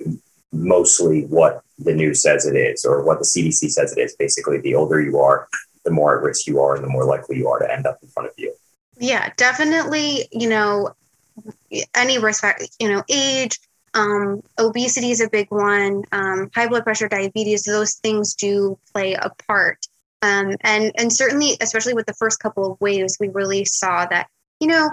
mostly 0.52 1.24
what 1.26 1.64
the 1.80 1.94
news 1.94 2.22
says 2.22 2.46
it 2.46 2.56
is 2.56 2.86
or 2.86 3.04
what 3.04 3.20
the 3.20 3.26
CDC 3.26 3.72
says 3.72 3.96
it 3.98 4.00
is. 4.00 4.16
Basically, 4.16 4.60
the 4.60 4.76
older 4.76 5.02
you 5.02 5.20
are, 5.20 5.48
the 5.84 5.92
more 5.92 6.16
at 6.18 6.24
risk 6.24 6.48
you 6.48 6.60
are 6.60 6.76
and 6.76 6.84
the 6.84 6.90
more 6.90 7.06
likely 7.06 7.38
you 7.38 7.48
are 7.48 7.60
to 7.60 7.72
end 7.72 7.86
up 7.86 7.98
in 8.02 8.10
front 8.10 8.30
of 8.30 8.36
you. 8.38 8.54
yeah 8.98 9.32
definitely 9.38 10.28
you 10.32 10.48
know 10.48 10.94
any 11.96 12.20
risk 12.20 12.44
you 12.80 12.90
know 12.90 13.04
age 13.10 13.60
um, 13.96 14.42
obesity 14.58 15.12
is 15.12 15.22
a 15.22 15.30
big 15.30 15.52
one 15.52 16.04
um, 16.12 16.50
high 16.56 16.68
blood 16.68 16.84
pressure 16.84 17.08
diabetes 17.08 17.64
those 17.64 17.96
things 17.96 18.34
do 18.36 18.78
play 18.94 19.14
a 19.14 19.30
part 19.48 19.86
um, 20.22 20.56
and 20.62 20.92
and 20.98 21.12
certainly 21.12 21.58
especially 21.60 21.94
with 21.94 22.06
the 22.06 22.14
first 22.14 22.40
couple 22.40 22.72
of 22.72 22.80
waves 22.80 23.18
we 23.20 23.30
really 23.30 23.66
saw 23.66 24.06
that 24.06 24.28
you 24.60 24.68
know 24.68 24.90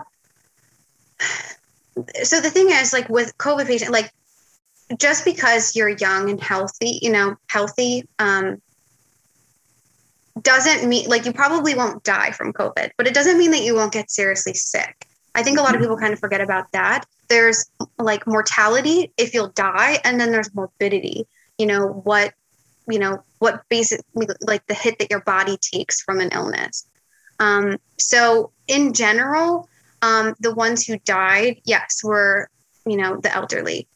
so 2.23 2.41
the 2.41 2.51
thing 2.51 2.71
is 2.71 2.93
like 2.93 3.09
with 3.09 3.37
covid 3.39 3.67
patient 3.67 3.91
like 3.91 4.13
just 4.99 5.25
because 5.25 5.77
you're 5.77 5.89
young 5.89 6.31
and 6.31 6.41
healthy 6.41 6.99
you 7.03 7.11
know 7.11 7.37
healthy 7.49 8.07
um, 8.19 8.61
doesn't 10.43 10.89
mean 10.89 11.09
like 11.09 11.27
you 11.27 11.33
probably 11.33 11.75
won't 11.75 12.03
die 12.03 12.31
from 12.31 12.53
covid 12.53 12.91
but 12.97 13.07
it 13.07 13.15
doesn't 13.15 13.39
mean 13.39 13.51
that 13.51 13.63
you 13.63 13.75
won't 13.75 13.93
get 13.93 14.11
seriously 14.11 14.55
sick. 14.55 15.07
I 15.35 15.43
think 15.43 15.59
a 15.59 15.63
lot 15.63 15.75
of 15.75 15.81
people 15.81 15.97
kind 15.97 16.13
of 16.13 16.19
forget 16.19 16.41
about 16.41 16.73
that. 16.73 17.05
There's 17.29 17.71
like 17.99 18.27
mortality 18.27 19.13
if 19.17 19.33
you'll 19.33 19.51
die 19.51 19.99
and 20.05 20.21
then 20.21 20.33
there's 20.33 20.55
morbidity. 20.55 21.27
You 21.59 21.67
know 21.67 21.87
what 21.87 22.35
you 22.89 22.99
know 22.99 23.23
what 23.39 23.63
basic 23.69 24.01
like 24.41 24.67
the 24.67 24.75
hit 24.75 24.99
that 24.99 25.11
your 25.11 25.21
body 25.21 25.57
takes 25.57 26.01
from 26.03 26.21
an 26.21 26.31
illness. 26.33 26.87
Um, 27.39 27.79
so 27.99 28.51
in 28.67 28.93
general 28.93 29.69
um, 30.03 30.35
the 30.41 30.55
ones 30.55 30.87
who 30.87 30.99
died 30.99 31.61
yes 31.65 32.03
were 32.03 32.49
you 32.87 32.97
know 32.97 33.17
the 33.17 33.35
elderly 33.35 33.87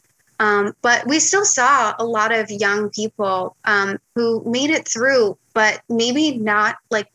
um, 0.40 0.74
but 0.82 1.06
we 1.06 1.20
still 1.20 1.44
saw 1.44 1.94
a 1.98 2.04
lot 2.04 2.32
of 2.32 2.50
young 2.50 2.90
people 2.90 3.56
um, 3.64 3.98
who 4.14 4.42
made 4.44 4.70
it 4.70 4.88
through 4.88 5.38
but 5.54 5.80
maybe 5.88 6.36
not 6.36 6.76
like 6.90 7.08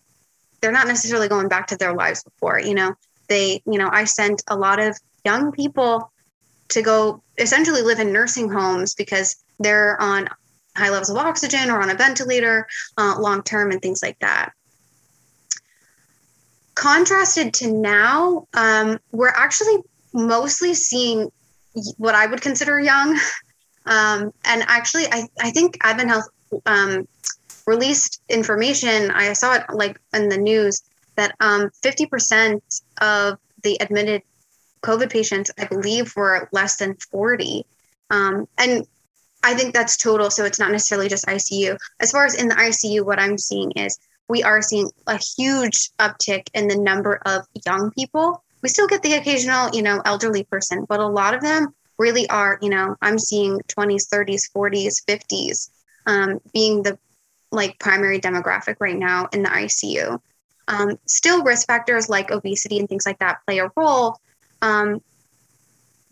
they're 0.62 0.72
not 0.72 0.88
necessarily 0.88 1.28
going 1.28 1.48
back 1.48 1.68
to 1.68 1.78
their 1.78 1.94
lives 1.94 2.24
before 2.24 2.60
you 2.60 2.74
know 2.74 2.94
they 3.28 3.62
you 3.66 3.78
know 3.78 3.90
i 3.92 4.04
sent 4.04 4.42
a 4.48 4.56
lot 4.56 4.80
of 4.80 4.98
young 5.26 5.52
people 5.52 6.12
to 6.70 6.82
go 6.82 7.22
essentially 7.38 7.82
live 7.82 8.00
in 8.00 8.14
nursing 8.14 8.50
homes 8.50 8.96
because 8.96 9.44
they're 9.60 10.00
on 10.02 10.30
high 10.76 10.90
levels 10.90 11.10
of 11.10 11.18
oxygen 11.18 11.70
or 11.70 11.82
on 11.82 11.90
a 11.90 11.96
ventilator 11.96 12.68
uh, 12.98 13.16
long 13.20 13.44
term 13.44 13.72
and 13.72 13.82
things 13.82 14.02
like 14.02 14.18
that. 14.20 14.54
Contrasted 16.80 17.54
to 17.54 17.74
now, 17.74 18.48
um, 18.54 18.98
we're 19.12 19.34
actually 19.36 19.84
mostly 20.14 20.74
seeing 20.74 21.30
what 21.98 22.16
I 22.16 22.26
would 22.26 22.42
consider 22.42 22.80
young. 22.80 23.20
Um, 23.86 24.34
and 24.46 24.64
actually, 24.68 25.06
I, 25.08 25.28
I 25.42 25.50
think 25.50 25.78
Advent 25.82 26.10
Health 26.10 26.30
um, 26.68 27.08
released 27.66 28.22
information. 28.30 29.10
I 29.10 29.34
saw 29.34 29.56
it 29.56 29.64
like 29.74 30.00
in 30.14 30.30
the 30.30 30.38
news 30.38 30.84
that 31.16 31.34
um, 31.40 31.72
50% 31.82 32.62
of 33.02 33.40
the 33.64 33.78
admitted 33.82 34.22
COVID 34.84 35.10
patients, 35.10 35.50
I 35.58 35.66
believe, 35.66 36.16
were 36.16 36.50
less 36.52 36.76
than 36.76 36.98
40. 37.10 37.66
Um, 38.12 38.48
and 38.60 38.86
I 39.42 39.56
think 39.56 39.74
that's 39.74 39.98
total. 39.98 40.30
So 40.30 40.46
it's 40.46 40.60
not 40.60 40.72
necessarily 40.72 41.10
just 41.10 41.26
ICU. 41.26 41.76
As 42.00 42.12
far 42.12 42.26
as 42.26 42.36
in 42.36 42.48
the 42.48 42.56
ICU, 42.56 43.04
what 43.04 43.18
I'm 43.18 43.40
seeing 43.40 43.72
is 43.72 43.98
we 44.30 44.44
are 44.44 44.62
seeing 44.62 44.90
a 45.08 45.18
huge 45.18 45.90
uptick 46.00 46.48
in 46.54 46.68
the 46.68 46.78
number 46.78 47.20
of 47.26 47.46
young 47.66 47.92
people. 47.92 48.44
We 48.62 48.70
still 48.70 48.88
get 48.88 49.02
the 49.02 49.14
occasional, 49.14 49.70
you 49.74 49.82
know, 49.82 50.02
elderly 50.06 50.44
person, 50.44 50.86
but 50.88 51.00
a 51.00 51.08
lot 51.08 51.34
of 51.34 51.42
them 51.42 51.74
really 51.98 52.30
are, 52.30 52.60
you 52.62 52.70
know, 52.70 52.96
I'm 53.02 53.18
seeing 53.18 53.60
20s, 53.68 54.08
30s, 54.08 54.44
40s, 54.56 55.04
50s 55.08 55.70
um, 56.06 56.40
being 56.54 56.84
the 56.84 56.98
like 57.52 57.80
primary 57.80 58.20
demographic 58.20 58.76
right 58.80 58.98
now 58.98 59.28
in 59.34 59.42
the 59.42 59.50
ICU. 59.50 60.20
Um, 60.68 61.00
still, 61.08 61.44
risk 61.44 61.66
factors 61.66 62.10
like 62.10 62.30
obesity 62.30 62.78
and 62.78 62.88
things 62.88 63.08
like 63.08 63.18
that 63.20 63.40
play 63.48 63.58
a 63.58 63.72
role. 63.76 64.18
Um, 64.62 65.02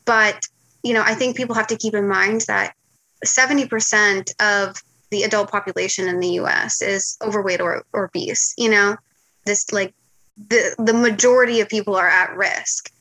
but, 0.06 0.48
you 0.82 0.94
know, 0.94 1.04
I 1.06 1.14
think 1.14 1.38
people 1.38 1.54
have 1.54 1.68
to 1.68 1.78
keep 1.78 1.94
in 1.94 2.08
mind 2.08 2.42
that 2.48 2.74
70% 3.24 4.32
of 4.40 4.82
the 5.10 5.24
adult 5.24 5.50
population 5.50 6.08
in 6.08 6.20
the 6.20 6.40
US 6.42 6.82
is 6.82 7.18
overweight 7.22 7.62
or, 7.62 7.86
or 7.94 8.06
obese. 8.06 8.54
You 8.58 8.70
know, 8.70 8.98
this 9.46 9.72
like 9.72 9.94
the, 10.38 10.76
the 10.78 10.94
majority 10.94 11.62
of 11.62 11.70
people 11.70 11.96
are 11.96 12.10
at 12.10 12.36
risk. 12.36 12.92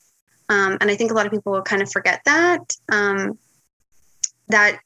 Um, 0.49 0.77
and 0.79 0.89
I 0.89 0.95
think 0.95 1.11
a 1.11 1.13
lot 1.13 1.25
of 1.25 1.31
people 1.31 1.51
will 1.51 1.61
kind 1.61 1.81
of 1.81 1.91
forget 1.91 2.21
that. 2.25 2.73
Um, 2.89 3.37
that 4.49 4.79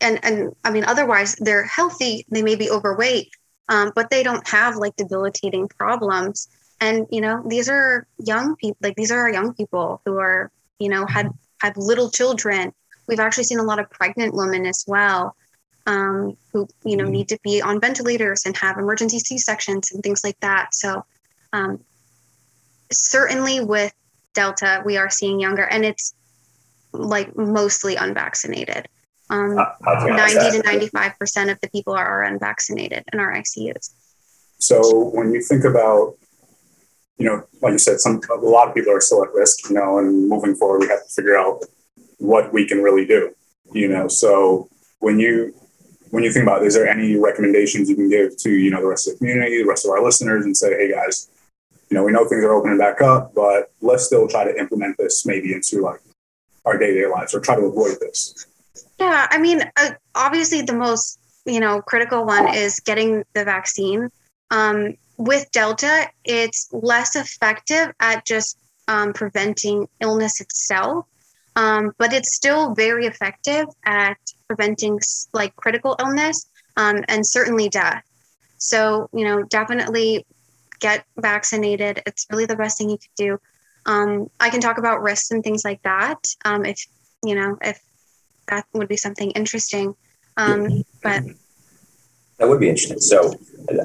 and 0.00 0.22
and 0.22 0.54
I 0.64 0.70
mean 0.70 0.84
otherwise 0.84 1.36
they're 1.36 1.64
healthy, 1.64 2.26
they 2.30 2.42
may 2.42 2.56
be 2.56 2.70
overweight, 2.70 3.30
um, 3.68 3.92
but 3.94 4.10
they 4.10 4.22
don't 4.22 4.46
have 4.46 4.76
like 4.76 4.96
debilitating 4.96 5.68
problems. 5.68 6.48
And 6.80 7.06
you 7.10 7.20
know, 7.20 7.42
these 7.46 7.68
are 7.68 8.06
young 8.18 8.56
people 8.56 8.78
like 8.82 8.96
these 8.96 9.10
are 9.10 9.18
our 9.18 9.32
young 9.32 9.54
people 9.54 10.00
who 10.04 10.18
are, 10.18 10.50
you 10.78 10.88
know, 10.88 11.06
had 11.06 11.30
had 11.60 11.76
little 11.76 12.10
children. 12.10 12.72
We've 13.06 13.20
actually 13.20 13.44
seen 13.44 13.58
a 13.58 13.64
lot 13.64 13.78
of 13.78 13.90
pregnant 13.90 14.34
women 14.34 14.66
as 14.66 14.84
well 14.86 15.34
um, 15.88 16.36
who 16.52 16.68
you 16.84 16.96
know 16.96 17.04
need 17.04 17.28
to 17.28 17.38
be 17.42 17.62
on 17.62 17.80
ventilators 17.80 18.44
and 18.44 18.56
have 18.58 18.76
emergency 18.76 19.18
C 19.18 19.38
sections 19.38 19.90
and 19.90 20.02
things 20.02 20.22
like 20.22 20.38
that. 20.40 20.74
So 20.74 21.04
um, 21.52 21.80
certainly 22.92 23.60
with 23.60 23.92
Delta, 24.34 24.82
we 24.84 24.98
are 24.98 25.08
seeing 25.08 25.40
younger, 25.40 25.64
and 25.64 25.84
it's 25.84 26.14
like 26.92 27.34
mostly 27.36 27.96
unvaccinated. 27.96 28.86
Um, 29.30 29.56
90 29.82 30.58
to 30.58 30.62
95 30.64 31.18
percent 31.18 31.50
of 31.50 31.58
the 31.60 31.70
people 31.70 31.94
are 31.94 32.22
unvaccinated 32.22 33.04
in 33.12 33.18
our 33.18 33.34
ICUs. 33.34 33.90
So 34.58 35.08
when 35.14 35.32
you 35.32 35.40
think 35.40 35.64
about, 35.64 36.16
you 37.16 37.26
know, 37.26 37.44
like 37.62 37.72
you 37.72 37.78
said, 37.78 38.00
some 38.00 38.20
a 38.30 38.36
lot 38.36 38.68
of 38.68 38.74
people 38.74 38.92
are 38.92 39.00
still 39.00 39.24
at 39.24 39.32
risk, 39.32 39.70
you 39.70 39.74
know, 39.74 39.98
and 39.98 40.28
moving 40.28 40.54
forward, 40.54 40.80
we 40.80 40.88
have 40.88 41.06
to 41.06 41.12
figure 41.14 41.38
out 41.38 41.62
what 42.18 42.52
we 42.52 42.66
can 42.66 42.82
really 42.82 43.06
do, 43.06 43.34
you 43.72 43.88
know. 43.88 44.08
So 44.08 44.68
when 44.98 45.18
you 45.18 45.54
when 46.10 46.24
you 46.24 46.32
think 46.32 46.44
about, 46.44 46.62
it, 46.62 46.66
is 46.66 46.74
there 46.74 46.88
any 46.88 47.16
recommendations 47.16 47.88
you 47.88 47.96
can 47.96 48.08
give 48.08 48.36
to 48.38 48.50
you 48.50 48.70
know 48.70 48.80
the 48.80 48.86
rest 48.86 49.08
of 49.08 49.14
the 49.14 49.18
community, 49.18 49.62
the 49.62 49.68
rest 49.68 49.84
of 49.84 49.90
our 49.90 50.02
listeners, 50.02 50.44
and 50.44 50.56
say, 50.56 50.70
hey 50.70 50.92
guys, 50.92 51.30
you 51.90 51.96
know 51.96 52.04
we 52.04 52.12
know 52.12 52.26
things 52.26 52.44
are 52.44 52.52
opening 52.52 52.78
back 52.78 53.00
up, 53.00 53.34
but 53.34 53.72
let's 53.80 54.04
still 54.04 54.28
try 54.28 54.44
to 54.44 54.58
implement 54.58 54.96
this 54.98 55.26
maybe 55.26 55.52
into 55.52 55.80
like 55.80 56.00
our 56.64 56.78
day 56.78 56.94
to 56.94 57.02
day 57.02 57.06
lives 57.06 57.34
or 57.34 57.40
try 57.40 57.54
to 57.54 57.62
avoid 57.62 57.96
this. 58.00 58.46
Yeah, 58.98 59.26
I 59.30 59.38
mean, 59.38 59.62
uh, 59.76 59.90
obviously 60.14 60.62
the 60.62 60.74
most 60.74 61.18
you 61.44 61.60
know 61.60 61.80
critical 61.82 62.24
one 62.24 62.54
is 62.54 62.80
getting 62.80 63.24
the 63.34 63.44
vaccine. 63.44 64.10
Um, 64.50 64.94
with 65.18 65.50
Delta, 65.50 66.08
it's 66.24 66.68
less 66.72 67.16
effective 67.16 67.92
at 68.00 68.24
just 68.24 68.56
um, 68.86 69.12
preventing 69.12 69.88
illness 70.00 70.40
itself, 70.40 71.06
um, 71.56 71.92
but 71.98 72.12
it's 72.12 72.34
still 72.34 72.74
very 72.74 73.06
effective 73.06 73.66
at 73.84 74.16
preventing 74.48 74.98
like 75.32 75.54
critical 75.56 75.94
illness 76.00 76.46
um, 76.76 77.04
and 77.08 77.26
certainly 77.26 77.68
death. 77.68 78.02
So, 78.56 79.08
you 79.12 79.24
know, 79.24 79.42
definitely 79.44 80.26
get 80.80 81.04
vaccinated. 81.16 82.02
It's 82.06 82.26
really 82.30 82.46
the 82.46 82.56
best 82.56 82.78
thing 82.78 82.90
you 82.90 82.98
could 82.98 83.16
do. 83.16 83.38
Um, 83.86 84.30
I 84.40 84.50
can 84.50 84.60
talk 84.60 84.78
about 84.78 85.02
risks 85.02 85.30
and 85.30 85.44
things 85.44 85.64
like 85.64 85.82
that 85.82 86.18
um, 86.44 86.64
if, 86.64 86.84
you 87.24 87.34
know, 87.34 87.56
if 87.62 87.80
that 88.48 88.66
would 88.72 88.88
be 88.88 88.96
something 88.96 89.30
interesting. 89.32 89.94
Um, 90.36 90.84
but 91.02 91.22
that 92.38 92.48
would 92.48 92.60
be 92.60 92.68
interesting. 92.68 93.00
So, 93.00 93.34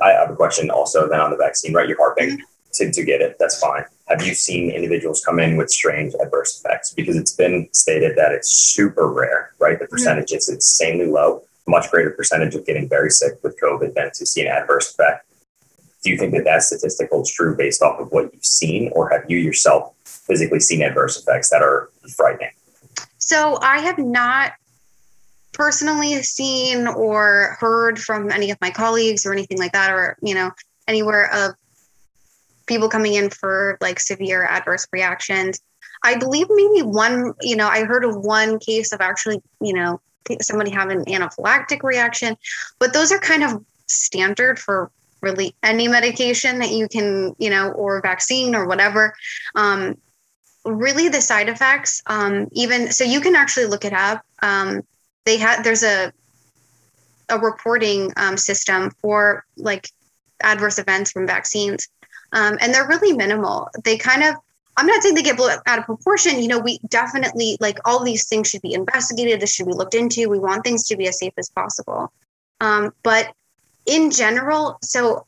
I 0.01 0.11
have 0.11 0.29
a 0.29 0.35
question 0.35 0.69
also 0.69 1.09
then 1.09 1.19
on 1.19 1.31
the 1.31 1.37
vaccine, 1.37 1.73
right? 1.73 1.87
You're 1.87 1.97
harping 1.97 2.37
mm-hmm. 2.37 2.43
to, 2.73 2.91
to 2.91 3.03
get 3.03 3.21
it. 3.21 3.37
That's 3.39 3.59
fine. 3.59 3.83
Have 4.13 4.27
you 4.27 4.35
seen 4.35 4.69
individuals 4.69 5.23
come 5.25 5.39
in 5.39 5.57
with 5.57 5.71
strange 5.71 6.13
adverse 6.21 6.59
effects? 6.59 6.93
Because 6.93 7.17
it's 7.17 7.31
been 7.31 7.67
stated 7.71 8.15
that 8.15 8.31
it's 8.31 8.47
super 8.47 9.07
rare, 9.11 9.53
right? 9.59 9.79
The 9.79 9.87
percentage 9.87 10.27
mm-hmm. 10.27 10.37
is 10.37 10.49
insanely 10.49 11.07
low, 11.07 11.41
much 11.67 11.89
greater 11.89 12.11
percentage 12.11 12.53
of 12.53 12.63
getting 12.63 12.87
very 12.87 13.09
sick 13.09 13.39
with 13.41 13.59
COVID 13.59 13.95
than 13.95 14.11
to 14.13 14.25
see 14.27 14.41
an 14.41 14.47
adverse 14.47 14.93
effect. 14.93 15.25
Do 16.03 16.11
you 16.11 16.17
think 16.19 16.31
that 16.35 16.43
that 16.43 16.61
statistic 16.61 17.09
holds 17.09 17.33
true 17.33 17.55
based 17.57 17.81
off 17.81 17.99
of 17.99 18.11
what 18.11 18.31
you've 18.31 18.45
seen, 18.45 18.91
or 18.93 19.09
have 19.09 19.23
you 19.29 19.39
yourself 19.39 19.95
physically 20.05 20.59
seen 20.59 20.83
adverse 20.83 21.19
effects 21.19 21.49
that 21.49 21.63
are 21.63 21.89
frightening? 22.15 22.51
So 23.17 23.57
I 23.63 23.79
have 23.79 23.97
not 23.97 24.51
personally 25.53 26.21
seen 26.21 26.85
or 26.85 27.57
heard 27.59 27.97
from 27.97 28.31
any 28.31 28.51
of 28.51 28.59
my 28.61 28.69
colleagues 28.69 29.25
or 29.25 29.33
anything 29.33 29.57
like 29.57 29.71
that, 29.71 29.91
or, 29.91 30.17
you 30.21 30.35
know, 30.35 30.51
anywhere 30.87 31.33
of 31.33 31.55
people 32.65 32.89
coming 32.89 33.13
in 33.15 33.29
for 33.29 33.77
like 33.81 33.99
severe 33.99 34.43
adverse 34.43 34.87
reactions. 34.91 35.61
I 36.03 36.17
believe 36.17 36.47
maybe 36.49 36.81
one, 36.81 37.33
you 37.41 37.55
know, 37.55 37.67
I 37.67 37.83
heard 37.83 38.03
of 38.03 38.15
one 38.15 38.59
case 38.59 38.91
of 38.91 39.01
actually, 39.01 39.41
you 39.61 39.73
know, 39.73 40.01
somebody 40.41 40.71
having 40.71 40.99
an 40.99 41.05
anaphylactic 41.05 41.83
reaction, 41.83 42.37
but 42.79 42.93
those 42.93 43.11
are 43.11 43.19
kind 43.19 43.43
of 43.43 43.63
standard 43.87 44.59
for 44.59 44.91
really 45.21 45.55
any 45.63 45.87
medication 45.87 46.59
that 46.59 46.71
you 46.71 46.87
can, 46.87 47.35
you 47.39 47.49
know, 47.49 47.71
or 47.71 48.01
vaccine 48.01 48.55
or 48.55 48.67
whatever. 48.67 49.13
Um, 49.55 49.97
really, 50.65 51.09
the 51.09 51.21
side 51.21 51.49
effects, 51.49 52.01
um, 52.07 52.47
even 52.51 52.91
so, 52.91 53.03
you 53.03 53.21
can 53.21 53.35
actually 53.35 53.65
look 53.65 53.85
it 53.85 53.93
up. 53.93 54.23
Um, 54.41 54.81
they 55.25 55.37
had 55.37 55.63
there's 55.63 55.83
a 55.83 56.11
a 57.29 57.39
reporting 57.39 58.11
um, 58.17 58.37
system 58.37 58.91
for 59.01 59.45
like 59.55 59.89
adverse 60.41 60.77
events 60.77 61.11
from 61.11 61.25
vaccines 61.25 61.87
um, 62.33 62.57
and 62.59 62.73
they're 62.73 62.87
really 62.87 63.13
minimal. 63.13 63.69
They 63.83 63.97
kind 63.97 64.23
of, 64.23 64.35
I'm 64.75 64.87
not 64.87 65.01
saying 65.03 65.15
they 65.15 65.21
get 65.21 65.37
blown 65.37 65.57
out 65.67 65.79
of 65.79 65.85
proportion. 65.85 66.41
You 66.41 66.47
know, 66.47 66.59
we 66.59 66.79
definitely 66.89 67.57
like 67.59 67.77
all 67.85 68.03
these 68.03 68.27
things 68.27 68.49
should 68.49 68.63
be 68.63 68.73
investigated. 68.73 69.39
This 69.39 69.53
should 69.53 69.67
be 69.67 69.73
looked 69.73 69.93
into. 69.93 70.29
We 70.29 70.39
want 70.39 70.63
things 70.63 70.87
to 70.87 70.97
be 70.97 71.07
as 71.07 71.19
safe 71.19 71.33
as 71.37 71.49
possible. 71.49 72.11
Um, 72.59 72.91
but 73.03 73.31
in 73.85 74.09
general, 74.09 74.79
so 74.81 75.27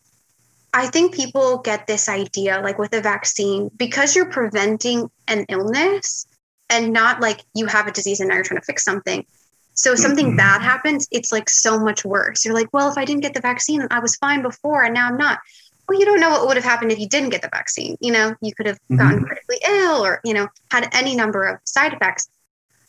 I 0.73 0.87
think 0.87 1.13
people 1.13 1.59
get 1.59 1.85
this 1.85 2.09
idea 2.09 2.59
like 2.61 2.79
with 2.79 2.93
a 2.93 3.01
vaccine 3.01 3.69
because 3.77 4.15
you're 4.15 4.29
preventing 4.29 5.09
an 5.27 5.45
illness 5.47 6.25
and 6.71 6.91
not 6.91 7.21
like 7.21 7.41
you 7.53 7.67
have 7.67 7.87
a 7.87 7.91
disease 7.91 8.19
and 8.19 8.29
now 8.29 8.35
you're 8.35 8.43
trying 8.43 8.59
to 8.59 8.65
fix 8.65 8.83
something. 8.83 9.25
So 9.75 9.91
if 9.91 9.99
something 9.99 10.27
mm-hmm. 10.27 10.37
bad 10.37 10.61
happens, 10.61 11.07
it's 11.11 11.31
like 11.31 11.49
so 11.49 11.79
much 11.79 12.03
worse. 12.03 12.45
You're 12.45 12.55
like, 12.55 12.69
well, 12.73 12.89
if 12.89 12.97
I 12.97 13.05
didn't 13.05 13.21
get 13.21 13.33
the 13.33 13.41
vaccine, 13.41 13.85
I 13.91 13.99
was 13.99 14.15
fine 14.15 14.41
before 14.41 14.83
and 14.83 14.93
now 14.93 15.07
I'm 15.07 15.17
not 15.17 15.39
well, 15.87 15.99
you 15.99 16.05
don't 16.05 16.19
know 16.19 16.29
what 16.29 16.47
would 16.47 16.57
have 16.57 16.63
happened 16.63 16.91
if 16.91 16.99
you 16.99 17.07
didn't 17.07 17.29
get 17.29 17.41
the 17.41 17.49
vaccine. 17.49 17.97
You 17.99 18.11
know, 18.11 18.35
you 18.41 18.53
could 18.53 18.65
have 18.65 18.77
mm-hmm. 18.77 18.97
gotten 18.97 19.23
critically 19.23 19.59
ill 19.67 20.03
or, 20.03 20.21
you 20.23 20.33
know, 20.33 20.47
had 20.71 20.89
any 20.93 21.15
number 21.15 21.45
of 21.45 21.59
side 21.65 21.93
effects. 21.93 22.29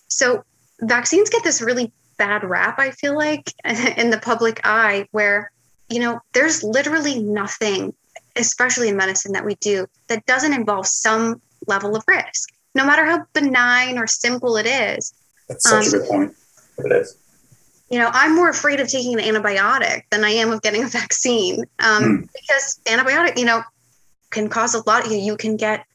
So 0.09 0.45
vaccines 0.81 1.31
get 1.31 1.45
this 1.45 1.61
really 1.61 1.93
bad 2.17 2.45
rap, 2.45 2.79
I 2.79 2.91
feel 2.91 3.17
like, 3.17 3.53
in 3.97 4.11
the 4.11 4.19
public 4.19 4.61
eye, 4.65 5.09
where, 5.13 5.51
you 5.89 6.01
know, 6.01 6.21
there's 6.33 6.63
literally 6.63 7.23
nothing, 7.23 7.95
especially 8.37 8.89
in 8.89 8.97
medicine, 8.97 9.33
that 9.33 9.45
we 9.45 9.57
do 9.57 9.87
that 10.09 10.25
doesn't 10.27 10.53
involve 10.53 10.87
some 10.87 11.41
level 11.67 11.97
of 11.97 12.05
risk, 12.07 12.51
no 12.75 12.87
matter 12.87 13.05
how 13.05 13.25
benign 13.35 13.99
or 13.99 14.07
simple 14.07 14.57
it 14.57 14.67
is. 14.67 15.13
That's 15.49 15.69
such 15.69 15.87
um, 15.87 15.89
a 15.89 15.99
good 15.99 16.09
point. 16.09 16.37
It 16.79 16.93
is 16.93 17.17
you 17.91 17.99
know, 17.99 18.11
I'm 18.13 18.35
more 18.35 18.49
afraid 18.49 18.81
of 18.81 18.89
taking 18.89 19.19
an 19.19 19.21
antibiotic 19.21 20.03
than 20.11 20.25
I 20.25 20.31
am 20.31 20.51
of 20.51 20.63
getting 20.63 20.83
a 20.83 20.89
vaccine 20.89 21.65
um, 21.79 22.03
mm. 22.03 22.29
because 22.33 22.81
antibiotic, 22.87 23.39
you 23.39 23.45
know, 23.45 23.63
can 24.31 24.49
cause 24.49 24.75
a 24.75 24.83
lot. 24.89 25.09
You, 25.09 25.17
you 25.17 25.37
can 25.37 25.57
get 25.57 25.87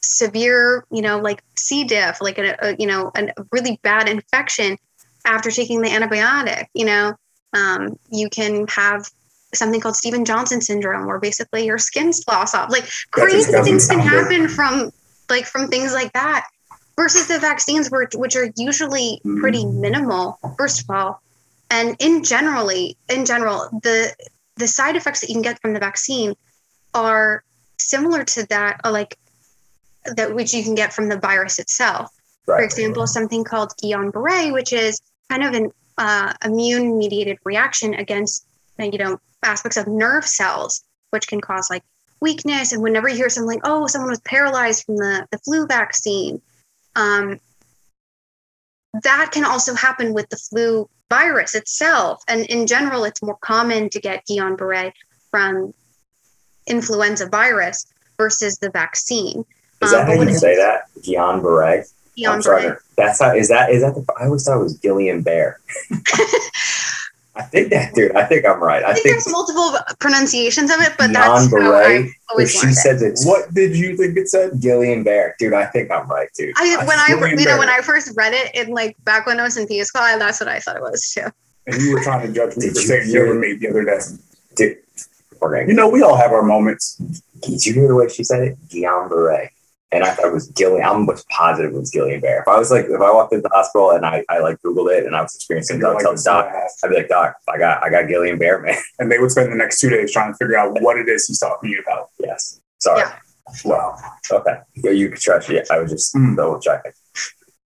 severe, 0.00 0.84
you 0.90 1.02
know, 1.02 1.18
like 1.18 1.42
C. 1.56 1.84
diff, 1.84 2.20
like 2.20 2.38
a, 2.38 2.56
a 2.60 2.76
you 2.78 2.86
know, 2.86 3.10
a 3.14 3.28
really 3.52 3.78
bad 3.82 4.08
infection 4.08 4.78
after 5.26 5.50
taking 5.50 5.82
the 5.82 5.88
antibiotic. 5.88 6.66
You 6.72 6.86
know, 6.86 7.14
um, 7.52 7.98
you 8.10 8.30
can 8.30 8.66
have 8.68 9.06
something 9.52 9.80
called 9.80 9.96
Steven 9.96 10.24
Johnson 10.24 10.62
syndrome, 10.62 11.06
where 11.06 11.20
basically 11.20 11.66
your 11.66 11.78
skin 11.78 12.12
sloughs 12.12 12.54
off. 12.54 12.70
Like 12.70 12.88
crazy 13.10 13.52
things 13.52 13.86
can 13.86 14.00
happen 14.00 14.48
from 14.48 14.92
like 15.28 15.44
from 15.44 15.68
things 15.68 15.92
like 15.92 16.12
that. 16.14 16.46
Versus 16.96 17.26
the 17.26 17.40
vaccines, 17.40 17.90
which 17.90 18.36
are 18.36 18.52
usually 18.56 19.20
pretty 19.40 19.64
mm. 19.64 19.80
minimal. 19.80 20.38
First 20.56 20.80
of 20.82 20.90
all, 20.90 21.20
and 21.74 21.96
in 21.98 22.22
generally, 22.22 22.96
in 23.08 23.24
general, 23.24 23.68
the 23.82 24.14
the 24.56 24.68
side 24.68 24.94
effects 24.94 25.20
that 25.20 25.28
you 25.28 25.34
can 25.34 25.42
get 25.42 25.60
from 25.60 25.72
the 25.74 25.80
vaccine 25.80 26.34
are 26.94 27.42
similar 27.78 28.22
to 28.22 28.46
that, 28.46 28.80
uh, 28.84 28.92
like 28.92 29.18
that 30.16 30.34
which 30.36 30.54
you 30.54 30.62
can 30.62 30.76
get 30.76 30.92
from 30.92 31.08
the 31.08 31.18
virus 31.18 31.58
itself. 31.58 32.12
Right. 32.46 32.58
For 32.58 32.64
example, 32.64 33.06
something 33.06 33.42
called 33.42 33.72
Guillain-Barré, 33.82 34.52
which 34.52 34.72
is 34.72 35.00
kind 35.28 35.42
of 35.42 35.54
an 35.54 35.72
uh, 35.98 36.32
immune-mediated 36.44 37.38
reaction 37.44 37.94
against, 37.94 38.46
you 38.78 38.98
know, 38.98 39.18
aspects 39.42 39.76
of 39.76 39.88
nerve 39.88 40.26
cells, 40.26 40.84
which 41.10 41.26
can 41.26 41.40
cause 41.40 41.68
like 41.70 41.82
weakness. 42.20 42.72
And 42.72 42.82
whenever 42.82 43.08
you 43.08 43.16
hear 43.16 43.28
something 43.28 43.54
like, 43.54 43.64
"Oh, 43.64 43.88
someone 43.88 44.10
was 44.10 44.20
paralyzed 44.20 44.84
from 44.84 44.96
the 44.96 45.26
the 45.32 45.38
flu 45.38 45.66
vaccine," 45.66 46.40
um, 46.94 47.40
that 49.02 49.30
can 49.32 49.44
also 49.44 49.74
happen 49.74 50.14
with 50.14 50.28
the 50.28 50.36
flu 50.36 50.88
virus 51.10 51.54
itself. 51.54 52.22
And 52.28 52.46
in 52.46 52.66
general, 52.66 53.04
it's 53.04 53.22
more 53.22 53.36
common 53.36 53.90
to 53.90 54.00
get 54.00 54.24
Guillain 54.26 54.56
Barre 54.56 54.92
from 55.30 55.74
influenza 56.66 57.28
virus 57.28 57.86
versus 58.16 58.58
the 58.58 58.70
vaccine. 58.70 59.44
Is 59.82 59.90
that 59.90 60.08
um, 60.08 60.16
how 60.16 60.22
you 60.22 60.34
say 60.34 60.56
that? 60.56 60.84
Guillain 61.00 61.42
Barre? 61.42 61.84
Guillain 62.16 62.44
Barre. 62.44 62.78
That's 62.96 63.20
how, 63.20 63.34
is 63.34 63.48
that, 63.48 63.70
is 63.70 63.82
that 63.82 63.94
the, 63.94 64.04
I 64.18 64.26
always 64.26 64.44
thought 64.44 64.60
it 64.60 64.62
was 64.62 64.78
Gillian 64.78 65.22
Bear. 65.22 65.60
I 67.36 67.42
think 67.42 67.70
that, 67.70 67.94
dude. 67.94 68.14
I 68.14 68.24
think 68.24 68.46
I'm 68.46 68.62
right. 68.62 68.84
I, 68.84 68.90
I 68.90 68.92
think, 68.92 69.04
think, 69.04 69.14
there's 69.16 69.32
multiple 69.32 69.76
pronunciations 69.98 70.70
of 70.70 70.80
it, 70.80 70.92
but 70.96 71.12
that's 71.12 71.50
how 71.50 71.72
I 71.72 72.08
always 72.30 72.52
she 72.52 72.72
said 72.72 73.02
it. 73.02 73.18
What 73.24 73.52
did 73.52 73.76
you 73.76 73.96
think 73.96 74.16
it 74.16 74.28
said? 74.28 74.60
Gillian 74.60 75.02
Bear, 75.02 75.34
dude. 75.38 75.52
I 75.52 75.66
think 75.66 75.90
I'm 75.90 76.06
right, 76.06 76.28
dude. 76.36 76.54
I 76.56 76.76
when 76.86 76.98
I 76.98 77.06
Gillian 77.08 77.38
you 77.38 77.44
know 77.46 77.58
when 77.58 77.68
I 77.68 77.80
first 77.80 78.16
read 78.16 78.34
it 78.34 78.54
in 78.54 78.72
like 78.72 78.96
back 79.04 79.26
when 79.26 79.40
I 79.40 79.42
was 79.42 79.56
in 79.56 79.66
PA 79.66 79.82
school, 79.82 80.02
that's 80.18 80.40
what 80.40 80.48
I 80.48 80.60
thought 80.60 80.76
it 80.76 80.82
was 80.82 81.10
too. 81.12 81.26
And 81.66 81.82
you 81.82 81.94
were 81.94 82.02
trying 82.02 82.24
to 82.26 82.32
judge 82.32 82.56
me 82.56 82.68
for 82.68 82.74
saying 82.76 83.10
you 83.10 83.20
were 83.20 83.34
me 83.34 83.54
the 83.54 83.68
other 83.68 83.84
day, 83.84 83.98
dude. 84.54 84.78
Okay. 85.42 85.66
You 85.66 85.74
know, 85.74 85.88
we 85.88 86.02
all 86.02 86.16
have 86.16 86.30
our 86.30 86.42
moments. 86.42 86.96
Did 87.40 87.66
you 87.66 87.74
hear 87.74 87.88
the 87.88 87.94
way 87.94 88.08
she 88.08 88.22
said 88.22 88.42
it? 88.42 88.68
Guillain 88.68 89.08
Barre 89.08 89.50
and 89.94 90.02
I 90.02 90.10
thought 90.10 90.26
it 90.26 90.32
was 90.32 90.48
Gillian. 90.48 90.84
I'm 90.84 91.06
much 91.06 91.20
positive 91.28 91.72
it 91.72 91.78
was 91.78 91.90
Gillian 91.90 92.20
Bear. 92.20 92.40
If 92.40 92.48
I 92.48 92.58
was 92.58 92.70
like, 92.70 92.86
if 92.86 93.00
I 93.00 93.12
walked 93.12 93.32
into 93.32 93.42
the 93.42 93.54
hospital 93.54 93.92
and 93.92 94.04
I, 94.04 94.24
I 94.28 94.40
like 94.40 94.60
Googled 94.60 94.92
it 94.92 95.06
and 95.06 95.14
I 95.14 95.22
was 95.22 95.34
experiencing 95.34 95.78
it, 95.78 95.84
I'd 95.84 96.00
tell 96.00 96.14
the 96.14 96.22
doc, 96.22 96.52
I'd 96.82 96.88
be 96.88 96.96
like, 96.96 97.08
Doc, 97.08 97.36
I 97.48 97.58
got, 97.58 97.84
I 97.84 97.90
got 97.90 98.08
Gillian 98.08 98.38
Bear, 98.38 98.60
man. 98.60 98.76
And 98.98 99.10
they 99.10 99.18
would 99.18 99.30
spend 99.30 99.52
the 99.52 99.56
next 99.56 99.80
two 99.80 99.90
days 99.90 100.12
trying 100.12 100.32
to 100.32 100.36
figure 100.36 100.58
out 100.58 100.80
what 100.80 100.96
it 100.96 101.08
is 101.08 101.26
he's 101.26 101.38
talking 101.38 101.70
to 101.70 101.76
you 101.76 101.82
about. 101.82 102.10
Yes. 102.18 102.60
Sorry. 102.80 103.00
Yeah. 103.00 103.14
Wow. 103.64 103.96
Okay. 104.30 104.58
Yeah, 104.74 104.90
you 104.90 105.10
could 105.10 105.20
trust 105.20 105.50
it. 105.50 105.68
I 105.70 105.78
was 105.78 105.92
just 105.92 106.14
mm. 106.14 106.36
double 106.36 106.58
checking. 106.60 106.92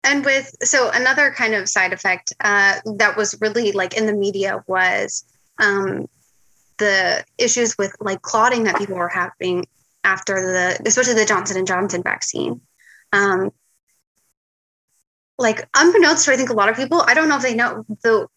And 0.03 0.25
with 0.25 0.55
so 0.63 0.89
another 0.93 1.31
kind 1.31 1.53
of 1.53 1.69
side 1.69 1.93
effect 1.93 2.33
uh, 2.41 2.79
that 2.97 3.17
was 3.17 3.37
really 3.41 3.71
like 3.71 3.95
in 3.95 4.05
the 4.05 4.13
media 4.13 4.63
was 4.67 5.23
um, 5.59 6.07
the 6.77 7.23
issues 7.37 7.77
with 7.77 7.95
like 7.99 8.21
clotting 8.21 8.63
that 8.65 8.77
people 8.77 8.95
were 8.95 9.09
having 9.09 9.65
after 10.07 10.35
the, 10.35 10.81
especially 10.87 11.13
the 11.13 11.25
Johnson 11.25 11.57
and 11.57 11.67
Johnson 11.67 12.01
vaccine. 12.01 12.61
Um, 13.11 13.51
like 15.37 15.67
unbeknownst 15.75 16.25
to 16.25 16.31
I 16.31 16.37
think 16.37 16.49
a 16.49 16.53
lot 16.53 16.69
of 16.69 16.75
people, 16.75 17.03
I 17.05 17.13
don't 17.13 17.29
know 17.29 17.35
if 17.35 17.43
they 17.43 17.53
know 17.53 17.85
the 18.03 18.27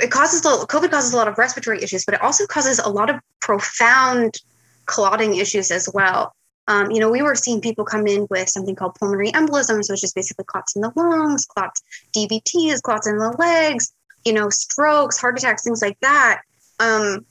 it 0.00 0.10
causes 0.10 0.42
COVID 0.42 0.90
causes 0.90 1.12
a 1.12 1.16
lot 1.16 1.28
of 1.28 1.38
respiratory 1.38 1.82
issues, 1.82 2.04
but 2.04 2.14
it 2.14 2.22
also 2.22 2.46
causes 2.46 2.78
a 2.78 2.88
lot 2.88 3.08
of 3.10 3.20
profound 3.40 4.38
clotting 4.86 5.36
issues 5.36 5.70
as 5.70 5.88
well. 5.92 6.34
Um, 6.66 6.90
you 6.90 6.98
know, 6.98 7.10
we 7.10 7.22
were 7.22 7.34
seeing 7.34 7.60
people 7.60 7.84
come 7.84 8.06
in 8.06 8.26
with 8.30 8.48
something 8.48 8.74
called 8.74 8.94
pulmonary 8.96 9.30
embolisms, 9.32 9.90
which 9.90 10.02
is 10.02 10.12
basically 10.12 10.44
clots 10.44 10.74
in 10.74 10.82
the 10.82 10.92
lungs, 10.96 11.46
clots, 11.46 11.82
DVTs, 12.16 12.82
clots 12.82 13.06
in 13.06 13.18
the 13.18 13.30
legs, 13.38 13.92
you 14.24 14.32
know, 14.32 14.50
strokes, 14.50 15.20
heart 15.20 15.38
attacks, 15.38 15.62
things 15.62 15.82
like 15.82 15.98
that, 16.00 16.42
um, 16.80 17.24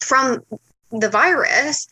from 0.00 0.42
the 1.00 1.08
virus. 1.08 1.88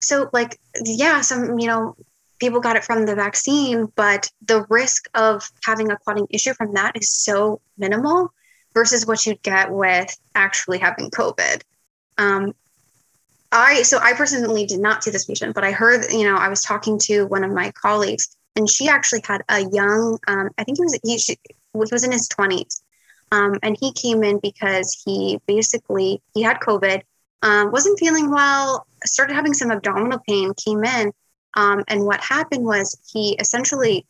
So, 0.00 0.30
like, 0.32 0.58
yeah, 0.84 1.20
some, 1.20 1.58
you 1.58 1.66
know, 1.66 1.96
people 2.38 2.60
got 2.60 2.76
it 2.76 2.84
from 2.84 3.06
the 3.06 3.14
vaccine, 3.14 3.86
but 3.96 4.30
the 4.42 4.64
risk 4.68 5.08
of 5.14 5.50
having 5.64 5.90
a 5.90 5.96
clotting 5.96 6.26
issue 6.30 6.54
from 6.54 6.74
that 6.74 6.96
is 6.96 7.10
so 7.10 7.60
minimal 7.78 8.32
versus 8.74 9.06
what 9.06 9.24
you'd 9.24 9.42
get 9.42 9.70
with 9.70 10.16
actually 10.34 10.78
having 10.78 11.10
COVID. 11.10 11.62
Um, 12.18 12.54
I 13.52 13.82
so 13.82 13.98
I 13.98 14.12
personally 14.12 14.66
did 14.66 14.80
not 14.80 15.04
see 15.04 15.10
this 15.10 15.24
patient, 15.24 15.54
but 15.54 15.64
I 15.64 15.72
heard 15.72 16.12
you 16.12 16.24
know 16.24 16.36
I 16.36 16.48
was 16.48 16.62
talking 16.62 16.98
to 17.04 17.24
one 17.26 17.44
of 17.44 17.52
my 17.52 17.70
colleagues, 17.72 18.36
and 18.54 18.68
she 18.68 18.88
actually 18.88 19.22
had 19.24 19.42
a 19.48 19.60
young, 19.60 20.18
um, 20.26 20.50
I 20.58 20.64
think 20.64 20.78
he 20.78 20.82
was 20.82 20.98
he, 21.02 21.18
she, 21.18 21.38
he 21.46 21.58
was 21.72 22.04
in 22.04 22.12
his 22.12 22.28
twenties, 22.28 22.82
um, 23.32 23.58
and 23.62 23.76
he 23.80 23.92
came 23.92 24.22
in 24.24 24.40
because 24.40 25.00
he 25.04 25.40
basically 25.46 26.20
he 26.34 26.42
had 26.42 26.60
COVID 26.60 27.02
um, 27.42 27.70
wasn't 27.70 27.98
feeling 27.98 28.30
well, 28.30 28.86
started 29.04 29.34
having 29.34 29.54
some 29.54 29.70
abdominal 29.70 30.20
pain, 30.26 30.52
came 30.54 30.84
in. 30.84 31.12
Um, 31.54 31.84
and 31.88 32.04
what 32.04 32.20
happened 32.20 32.64
was 32.64 32.98
he 33.12 33.36
essentially 33.38 34.06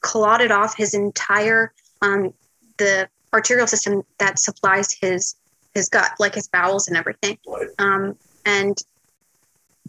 clotted 0.00 0.50
off 0.50 0.76
his 0.76 0.94
entire 0.94 1.72
um, 2.02 2.32
the 2.78 3.08
arterial 3.32 3.66
system 3.66 4.02
that 4.18 4.38
supplies 4.38 4.96
his 5.00 5.34
his 5.74 5.88
gut, 5.88 6.10
like 6.18 6.34
his 6.34 6.48
bowels 6.48 6.88
and 6.88 6.96
everything. 6.96 7.38
Um, 7.78 8.16
and 8.44 8.76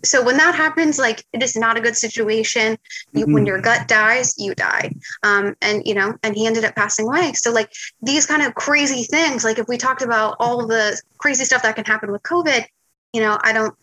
so 0.04 0.24
when 0.24 0.38
that 0.38 0.56
happens, 0.56 1.00
like 1.00 1.26
it 1.34 1.42
is 1.42 1.56
not 1.56 1.78
a 1.78 1.82
good 1.82 1.96
situation. 1.98 2.78
You, 3.14 3.26
mm-hmm. 3.26 3.34
When 3.34 3.46
your 3.46 3.62
gut 3.62 3.88
dies, 3.88 4.36
you 4.38 4.54
die. 4.54 4.94
Um, 5.24 5.56
and 5.62 5.82
you 5.86 5.96
know, 5.96 6.18
and 6.24 6.36
he 6.36 6.46
ended 6.46 6.66
up 6.66 6.76
passing 6.76 7.08
away. 7.08 7.34
So 7.34 7.52
like 7.52 7.72
these 8.02 8.26
kind 8.26 8.42
of 8.42 8.54
crazy 8.56 9.04
things, 9.04 9.44
like 9.44 9.60
if 9.60 9.68
we 9.68 9.78
talked 9.78 10.02
about 10.02 10.36
all 10.40 10.68
the 10.68 11.02
crazy 11.18 11.46
stuff 11.46 11.64
that 11.64 11.76
can 11.76 11.86
happen 11.86 12.12
with 12.12 12.24
COVID, 12.24 12.66
you 13.14 13.22
know, 13.22 13.38
I 13.42 13.54
don't, 13.54 13.76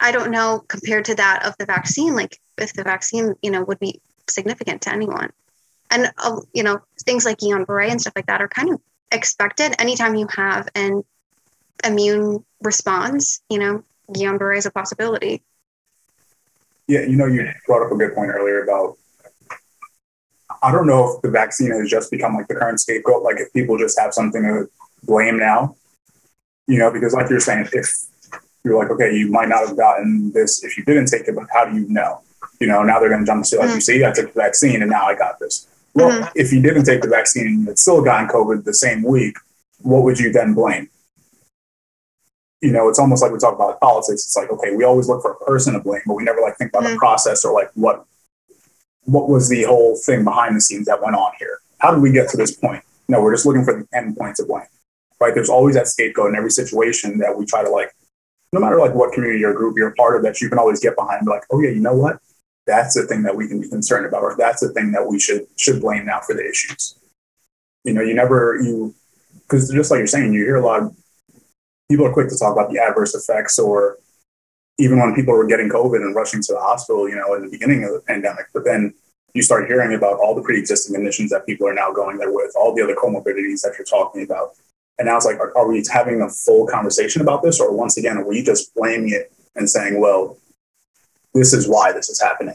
I 0.00 0.12
don't 0.12 0.30
know 0.30 0.64
compared 0.66 1.04
to 1.06 1.14
that 1.16 1.44
of 1.44 1.56
the 1.58 1.66
vaccine, 1.66 2.14
like 2.14 2.38
if 2.58 2.72
the 2.72 2.82
vaccine, 2.82 3.34
you 3.42 3.50
know, 3.50 3.62
would 3.64 3.78
be 3.78 4.00
significant 4.28 4.82
to 4.82 4.92
anyone. 4.92 5.30
And, 5.90 6.12
uh, 6.18 6.40
you 6.52 6.62
know, 6.62 6.80
things 7.04 7.24
like 7.24 7.38
Guillain-Barré 7.38 7.90
and 7.90 8.00
stuff 8.00 8.14
like 8.16 8.26
that 8.26 8.40
are 8.40 8.48
kind 8.48 8.72
of 8.72 8.80
expected 9.12 9.74
anytime 9.80 10.14
you 10.14 10.26
have 10.34 10.68
an 10.74 11.02
immune 11.84 12.44
response, 12.62 13.42
you 13.50 13.58
know, 13.58 13.82
Guillain-Barré 14.10 14.58
is 14.58 14.66
a 14.66 14.70
possibility. 14.70 15.42
Yeah, 16.86 17.02
you 17.02 17.16
know, 17.16 17.26
you 17.26 17.48
brought 17.66 17.84
up 17.84 17.92
a 17.92 17.96
good 17.96 18.14
point 18.14 18.30
earlier 18.30 18.62
about 18.62 18.96
I 20.62 20.72
don't 20.72 20.86
know 20.86 21.14
if 21.14 21.22
the 21.22 21.30
vaccine 21.30 21.70
has 21.70 21.88
just 21.88 22.10
become 22.10 22.34
like 22.34 22.48
the 22.48 22.54
current 22.54 22.80
scapegoat, 22.80 23.22
like 23.22 23.38
if 23.38 23.52
people 23.52 23.78
just 23.78 23.98
have 23.98 24.12
something 24.12 24.42
to 24.42 24.68
blame 25.04 25.38
now, 25.38 25.76
you 26.66 26.78
know, 26.78 26.90
because 26.90 27.14
like 27.14 27.30
you're 27.30 27.40
saying, 27.40 27.68
if 27.72 28.06
you're 28.64 28.78
like, 28.78 28.90
okay, 28.90 29.14
you 29.14 29.30
might 29.30 29.48
not 29.48 29.66
have 29.66 29.76
gotten 29.76 30.32
this 30.32 30.62
if 30.64 30.76
you 30.76 30.84
didn't 30.84 31.06
take 31.06 31.26
it, 31.26 31.34
but 31.34 31.46
how 31.52 31.64
do 31.64 31.76
you 31.76 31.88
know? 31.88 32.20
You 32.60 32.66
know, 32.66 32.82
now 32.82 33.00
they're 33.00 33.08
going 33.08 33.20
to 33.20 33.26
jump 33.26 33.44
to 33.46 33.56
like 33.56 33.66
mm-hmm. 33.66 33.74
you 33.76 33.80
see, 33.80 34.04
I 34.04 34.12
took 34.12 34.34
the 34.34 34.40
vaccine 34.40 34.82
and 34.82 34.90
now 34.90 35.06
I 35.06 35.16
got 35.16 35.38
this. 35.38 35.66
Well, 35.94 36.10
mm-hmm. 36.10 36.28
if 36.34 36.52
you 36.52 36.60
didn't 36.60 36.84
take 36.84 37.00
the 37.02 37.08
vaccine 37.08 37.46
and 37.46 37.60
you 37.60 37.66
had 37.66 37.78
still 37.78 38.02
gotten 38.02 38.28
COVID 38.28 38.64
the 38.64 38.74
same 38.74 39.02
week, 39.02 39.36
what 39.80 40.02
would 40.02 40.18
you 40.18 40.30
then 40.30 40.54
blame? 40.54 40.88
You 42.60 42.72
know, 42.72 42.88
it's 42.90 42.98
almost 42.98 43.22
like 43.22 43.32
we 43.32 43.38
talk 43.38 43.54
about 43.54 43.80
politics. 43.80 44.26
It's 44.26 44.36
like, 44.36 44.50
okay, 44.50 44.76
we 44.76 44.84
always 44.84 45.08
look 45.08 45.22
for 45.22 45.32
a 45.32 45.44
person 45.46 45.72
to 45.72 45.80
blame, 45.80 46.02
but 46.06 46.14
we 46.14 46.24
never 46.24 46.42
like 46.42 46.58
think 46.58 46.70
about 46.70 46.82
mm-hmm. 46.82 46.92
the 46.92 46.98
process 46.98 47.44
or 47.44 47.52
like 47.54 47.70
what 47.74 48.04
what 49.04 49.28
was 49.28 49.48
the 49.48 49.64
whole 49.64 49.96
thing 49.96 50.24
behind 50.24 50.54
the 50.54 50.60
scenes 50.60 50.86
that 50.86 51.02
went 51.02 51.16
on 51.16 51.32
here? 51.38 51.58
How 51.78 51.92
did 51.92 52.02
we 52.02 52.12
get 52.12 52.28
to 52.30 52.36
this 52.36 52.54
point? 52.54 52.84
No, 53.08 53.22
we're 53.22 53.34
just 53.34 53.46
looking 53.46 53.64
for 53.64 53.74
the 53.74 53.96
end 53.96 54.16
point 54.16 54.36
to 54.36 54.44
blame. 54.44 54.66
Right? 55.18 55.34
There's 55.34 55.48
always 55.48 55.74
that 55.74 55.88
scapegoat 55.88 56.30
in 56.30 56.36
every 56.36 56.50
situation 56.50 57.18
that 57.18 57.36
we 57.36 57.46
try 57.46 57.64
to 57.64 57.70
like 57.70 57.92
no 58.52 58.60
matter 58.60 58.78
like 58.78 58.94
what 58.94 59.12
community 59.12 59.44
or 59.44 59.54
group 59.54 59.76
you're 59.76 59.88
a 59.88 59.94
part 59.94 60.16
of, 60.16 60.22
that 60.22 60.40
you 60.40 60.48
can 60.48 60.58
always 60.58 60.80
get 60.80 60.96
behind, 60.96 61.26
like, 61.26 61.44
oh 61.50 61.60
yeah, 61.60 61.70
you 61.70 61.80
know 61.80 61.94
what? 61.94 62.18
That's 62.66 62.94
the 62.94 63.06
thing 63.06 63.22
that 63.22 63.34
we 63.34 63.48
can 63.48 63.60
be 63.60 63.68
concerned 63.68 64.06
about, 64.06 64.22
or 64.22 64.36
that's 64.36 64.60
the 64.60 64.70
thing 64.70 64.92
that 64.92 65.06
we 65.06 65.18
should 65.18 65.46
should 65.56 65.80
blame 65.80 66.06
now 66.06 66.20
for 66.20 66.34
the 66.34 66.48
issues. 66.48 66.98
You 67.84 67.94
know, 67.94 68.02
you 68.02 68.14
never 68.14 68.60
you 68.62 68.94
because 69.42 69.70
just 69.70 69.90
like 69.90 69.98
you're 69.98 70.06
saying, 70.06 70.32
you 70.32 70.44
hear 70.44 70.56
a 70.56 70.64
lot 70.64 70.82
of 70.82 70.96
people 71.90 72.06
are 72.06 72.12
quick 72.12 72.28
to 72.28 72.38
talk 72.38 72.52
about 72.52 72.70
the 72.70 72.78
adverse 72.78 73.14
effects, 73.14 73.58
or 73.58 73.98
even 74.78 74.98
when 74.98 75.14
people 75.14 75.34
were 75.34 75.46
getting 75.46 75.68
COVID 75.68 75.96
and 75.96 76.14
rushing 76.14 76.42
to 76.42 76.52
the 76.52 76.60
hospital, 76.60 77.08
you 77.08 77.16
know, 77.16 77.34
in 77.34 77.44
the 77.44 77.50
beginning 77.50 77.84
of 77.84 77.92
the 77.92 78.00
pandemic, 78.00 78.46
but 78.54 78.64
then 78.64 78.94
you 79.34 79.42
start 79.42 79.68
hearing 79.68 79.94
about 79.94 80.18
all 80.18 80.34
the 80.34 80.42
pre-existing 80.42 80.94
conditions 80.94 81.30
that 81.30 81.46
people 81.46 81.66
are 81.68 81.74
now 81.74 81.92
going 81.92 82.18
there 82.18 82.32
with, 82.32 82.52
all 82.56 82.74
the 82.74 82.82
other 82.82 82.94
comorbidities 82.94 83.62
that 83.62 83.74
you're 83.78 83.84
talking 83.84 84.22
about. 84.22 84.50
And 85.00 85.06
now 85.06 85.16
it's 85.16 85.24
like, 85.24 85.40
are, 85.40 85.56
are, 85.56 85.66
we 85.66 85.82
having 85.90 86.20
a 86.20 86.28
full 86.28 86.66
conversation 86.66 87.22
about 87.22 87.42
this? 87.42 87.58
Or 87.58 87.74
once 87.74 87.96
again, 87.96 88.18
are 88.18 88.28
we 88.28 88.42
just 88.42 88.74
blaming 88.74 89.08
it 89.14 89.32
and 89.56 89.68
saying, 89.68 89.98
well, 89.98 90.36
this 91.32 91.54
is 91.54 91.66
why 91.66 91.90
this 91.90 92.10
is 92.10 92.20
happening. 92.20 92.54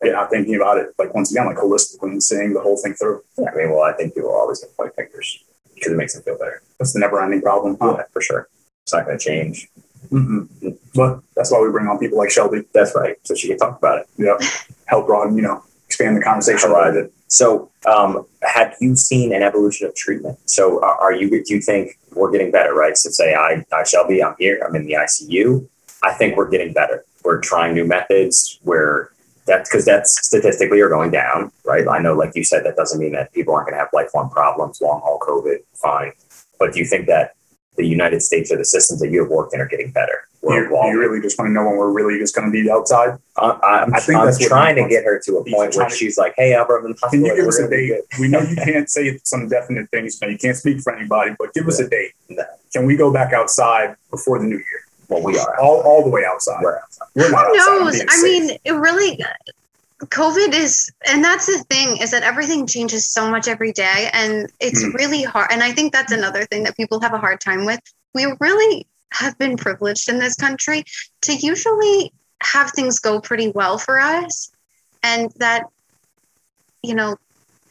And 0.00 0.12
not 0.12 0.30
thinking 0.30 0.54
about 0.54 0.78
it 0.78 0.94
like 0.98 1.14
once 1.14 1.30
again, 1.30 1.44
like 1.44 1.58
holistically 1.58 2.12
and 2.12 2.22
seeing 2.22 2.54
the 2.54 2.62
whole 2.62 2.78
thing 2.78 2.94
through. 2.94 3.22
Yeah, 3.36 3.50
I 3.52 3.56
mean, 3.56 3.72
well, 3.72 3.82
I 3.82 3.92
think 3.92 4.14
people 4.14 4.30
are 4.30 4.40
always 4.40 4.60
get 4.60 4.74
point 4.74 4.94
fingers 4.96 5.44
because 5.74 5.92
it 5.92 5.96
makes 5.96 6.14
them 6.14 6.22
feel 6.22 6.38
better. 6.38 6.62
That's 6.78 6.94
the 6.94 7.00
never 7.00 7.22
ending 7.22 7.42
problem. 7.42 7.76
Huh? 7.78 7.96
Yeah, 7.98 8.04
for 8.10 8.22
sure. 8.22 8.48
It's 8.84 8.94
not 8.94 9.04
going 9.04 9.18
to 9.18 9.22
change. 9.22 9.68
Mm-mm. 10.10 10.48
But 10.94 11.20
that's 11.36 11.52
why 11.52 11.60
we 11.60 11.70
bring 11.72 11.88
on 11.88 11.98
people 11.98 12.16
like 12.16 12.30
Shelby. 12.30 12.62
That's 12.72 12.94
right. 12.96 13.16
So 13.24 13.34
she 13.34 13.48
can 13.48 13.58
talk 13.58 13.76
about 13.76 13.98
it. 13.98 14.08
Yep. 14.16 14.40
Help 14.86 15.06
broaden, 15.06 15.36
you 15.36 15.42
know, 15.42 15.62
expand 15.86 16.16
the 16.16 16.22
conversation 16.22 16.72
bit. 16.72 17.12
So, 17.28 17.70
um, 17.86 18.24
have 18.46 18.74
you 18.80 18.96
seen 18.96 19.32
an 19.32 19.42
evolution 19.42 19.86
of 19.86 19.94
treatment? 19.94 20.38
So, 20.46 20.82
are, 20.82 21.12
you? 21.12 21.28
Do 21.30 21.54
you 21.54 21.60
think 21.60 21.98
we're 22.12 22.30
getting 22.30 22.50
better? 22.50 22.74
Right. 22.74 22.96
So, 22.96 23.10
say 23.10 23.34
I, 23.34 23.64
I 23.72 23.84
Shelby, 23.84 24.22
I'm 24.22 24.34
here. 24.38 24.62
I'm 24.66 24.74
in 24.76 24.86
the 24.86 24.94
ICU. 24.94 25.68
I 26.02 26.12
think 26.14 26.36
we're 26.36 26.50
getting 26.50 26.72
better. 26.72 27.04
We're 27.24 27.40
trying 27.40 27.74
new 27.74 27.86
methods. 27.86 28.60
We're 28.62 29.10
that's 29.46 29.68
because 29.68 29.84
that's 29.84 30.26
statistically 30.26 30.80
are 30.80 30.88
going 30.88 31.10
down, 31.10 31.52
right? 31.64 31.86
I 31.86 31.98
know, 31.98 32.14
like 32.14 32.32
you 32.34 32.44
said, 32.44 32.64
that 32.64 32.76
doesn't 32.76 32.98
mean 32.98 33.12
that 33.12 33.32
people 33.32 33.54
aren't 33.54 33.66
going 33.66 33.74
to 33.74 33.78
have 33.78 33.90
lifelong 33.92 34.30
problems, 34.30 34.80
long 34.80 35.00
haul 35.00 35.18
COVID, 35.20 35.58
fine. 35.74 36.12
But 36.58 36.72
do 36.72 36.78
you 36.78 36.86
think 36.86 37.06
that 37.08 37.34
the 37.76 37.86
United 37.86 38.22
States 38.22 38.50
or 38.50 38.56
the 38.56 38.64
systems 38.64 39.00
that 39.00 39.10
you 39.10 39.20
have 39.22 39.30
worked 39.30 39.54
in 39.54 39.60
are 39.60 39.68
getting 39.68 39.90
better? 39.90 40.22
We're 40.44 40.60
You, 40.60 40.66
evolving? 40.66 40.92
you 40.92 40.98
really 41.00 41.20
just 41.20 41.38
want 41.38 41.48
to 41.48 41.52
know 41.52 41.64
when 41.66 41.76
we're 41.76 41.90
really 41.90 42.18
just 42.18 42.34
going 42.34 42.46
to 42.46 42.52
be 42.52 42.70
outside. 42.70 43.18
Uh, 43.36 43.58
I'm, 43.62 43.94
I 43.94 44.00
think 44.00 44.18
I'm 44.18 44.26
that's 44.26 44.38
trying 44.46 44.76
to 44.76 44.88
get 44.88 45.04
her 45.04 45.18
to 45.24 45.36
a 45.38 45.44
point 45.44 45.74
where 45.74 45.88
to- 45.88 45.94
she's 45.94 46.16
like, 46.18 46.34
"Hey, 46.36 46.54
Albert, 46.54 46.78
I'm 46.80 46.86
in 46.86 46.92
the 46.92 47.08
Can 47.08 47.24
you 47.24 47.34
give 47.34 47.46
us 47.46 47.58
We're 47.58 47.66
a 47.66 47.68
gonna 47.70 47.82
date? 47.82 48.02
We 48.20 48.28
know 48.28 48.40
you 48.40 48.56
can't 48.64 48.88
say 48.90 49.18
some 49.24 49.48
definite 49.48 49.90
things. 49.90 50.18
You, 50.20 50.26
know, 50.28 50.32
you 50.32 50.38
can't 50.38 50.56
speak 50.56 50.80
for 50.80 50.94
anybody, 50.94 51.34
but 51.38 51.52
give 51.54 51.66
us 51.66 51.78
a 51.80 51.88
date. 51.88 52.12
No. 52.28 52.44
Can 52.72 52.86
we 52.86 52.96
go 52.96 53.12
back 53.12 53.32
outside 53.32 53.96
before 54.10 54.38
the 54.38 54.44
new 54.46 54.56
year? 54.56 54.80
Well, 55.08 55.22
we 55.22 55.38
are. 55.38 55.60
All, 55.60 55.80
all 55.82 56.02
the 56.02 56.10
way 56.10 56.24
outside. 56.26 56.62
We're 56.62 56.78
outside. 56.78 57.06
We're 57.14 57.30
not 57.30 57.46
Who 57.46 57.54
knows? 57.56 57.92
being 57.96 58.08
I 58.08 58.14
safe. 58.16 58.22
mean, 58.22 58.58
it 58.64 58.72
really, 58.72 59.22
COVID 60.02 60.52
is, 60.54 60.90
and 61.06 61.22
that's 61.24 61.46
the 61.46 61.64
thing 61.70 61.98
is 61.98 62.10
that 62.10 62.22
everything 62.22 62.66
changes 62.66 63.06
so 63.06 63.30
much 63.30 63.48
every 63.48 63.72
day, 63.72 64.10
and 64.12 64.50
it's 64.60 64.82
Mm. 64.82 64.94
really 64.94 65.22
hard. 65.22 65.48
And 65.50 65.62
I 65.62 65.72
think 65.72 65.92
that's 65.92 66.12
another 66.12 66.44
thing 66.46 66.64
that 66.64 66.76
people 66.76 67.00
have 67.00 67.14
a 67.14 67.18
hard 67.18 67.40
time 67.40 67.64
with. 67.64 67.80
We 68.14 68.26
really 68.40 68.86
have 69.14 69.38
been 69.38 69.56
privileged 69.56 70.08
in 70.08 70.18
this 70.18 70.34
country 70.34 70.84
to 71.22 71.34
usually 71.34 72.12
have 72.42 72.70
things 72.72 72.98
go 72.98 73.20
pretty 73.20 73.48
well 73.48 73.78
for 73.78 74.00
us, 74.00 74.50
and 75.02 75.30
that, 75.36 75.64
you 76.82 76.94
know, 76.94 77.16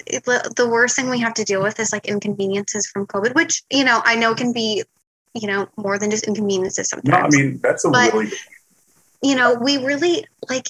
it, 0.07 0.25
the 0.25 0.67
worst 0.69 0.95
thing 0.95 1.09
we 1.09 1.19
have 1.19 1.33
to 1.35 1.43
deal 1.43 1.61
with 1.61 1.79
is 1.79 1.93
like 1.93 2.07
inconveniences 2.07 2.87
from 2.87 3.05
COVID, 3.07 3.35
which 3.35 3.63
you 3.69 3.83
know 3.83 4.01
I 4.03 4.15
know 4.15 4.35
can 4.35 4.51
be, 4.51 4.83
you 5.33 5.47
know, 5.47 5.67
more 5.77 5.97
than 5.97 6.11
just 6.11 6.27
inconveniences 6.27 6.89
sometimes 6.89 7.33
no, 7.33 7.39
I 7.39 7.43
mean 7.43 7.59
that's 7.59 7.85
a 7.85 7.89
But- 7.89 8.13
really 8.13 8.31
you 9.23 9.35
know, 9.35 9.55
we 9.55 9.77
really 9.77 10.25
like 10.49 10.67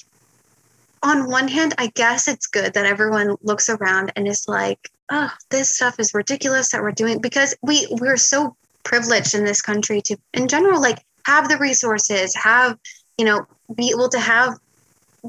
on 1.02 1.28
one 1.28 1.48
hand, 1.48 1.74
I 1.76 1.88
guess 1.88 2.28
it's 2.28 2.46
good 2.46 2.72
that 2.74 2.86
everyone 2.86 3.36
looks 3.42 3.68
around 3.68 4.12
and 4.16 4.26
is 4.26 4.48
like, 4.48 4.90
oh, 5.10 5.30
this 5.50 5.68
stuff 5.76 6.00
is 6.00 6.14
ridiculous 6.14 6.70
that 6.70 6.80
we're 6.80 6.92
doing 6.92 7.20
because 7.20 7.54
we 7.62 7.86
we're 8.00 8.16
so 8.16 8.56
privileged 8.84 9.34
in 9.34 9.44
this 9.44 9.60
country 9.60 10.00
to 10.02 10.16
in 10.32 10.48
general 10.48 10.80
like 10.80 10.98
have 11.26 11.48
the 11.48 11.56
resources, 11.56 12.34
have, 12.34 12.78
you 13.18 13.24
know, 13.24 13.46
be 13.74 13.90
able 13.90 14.08
to 14.10 14.20
have 14.20 14.58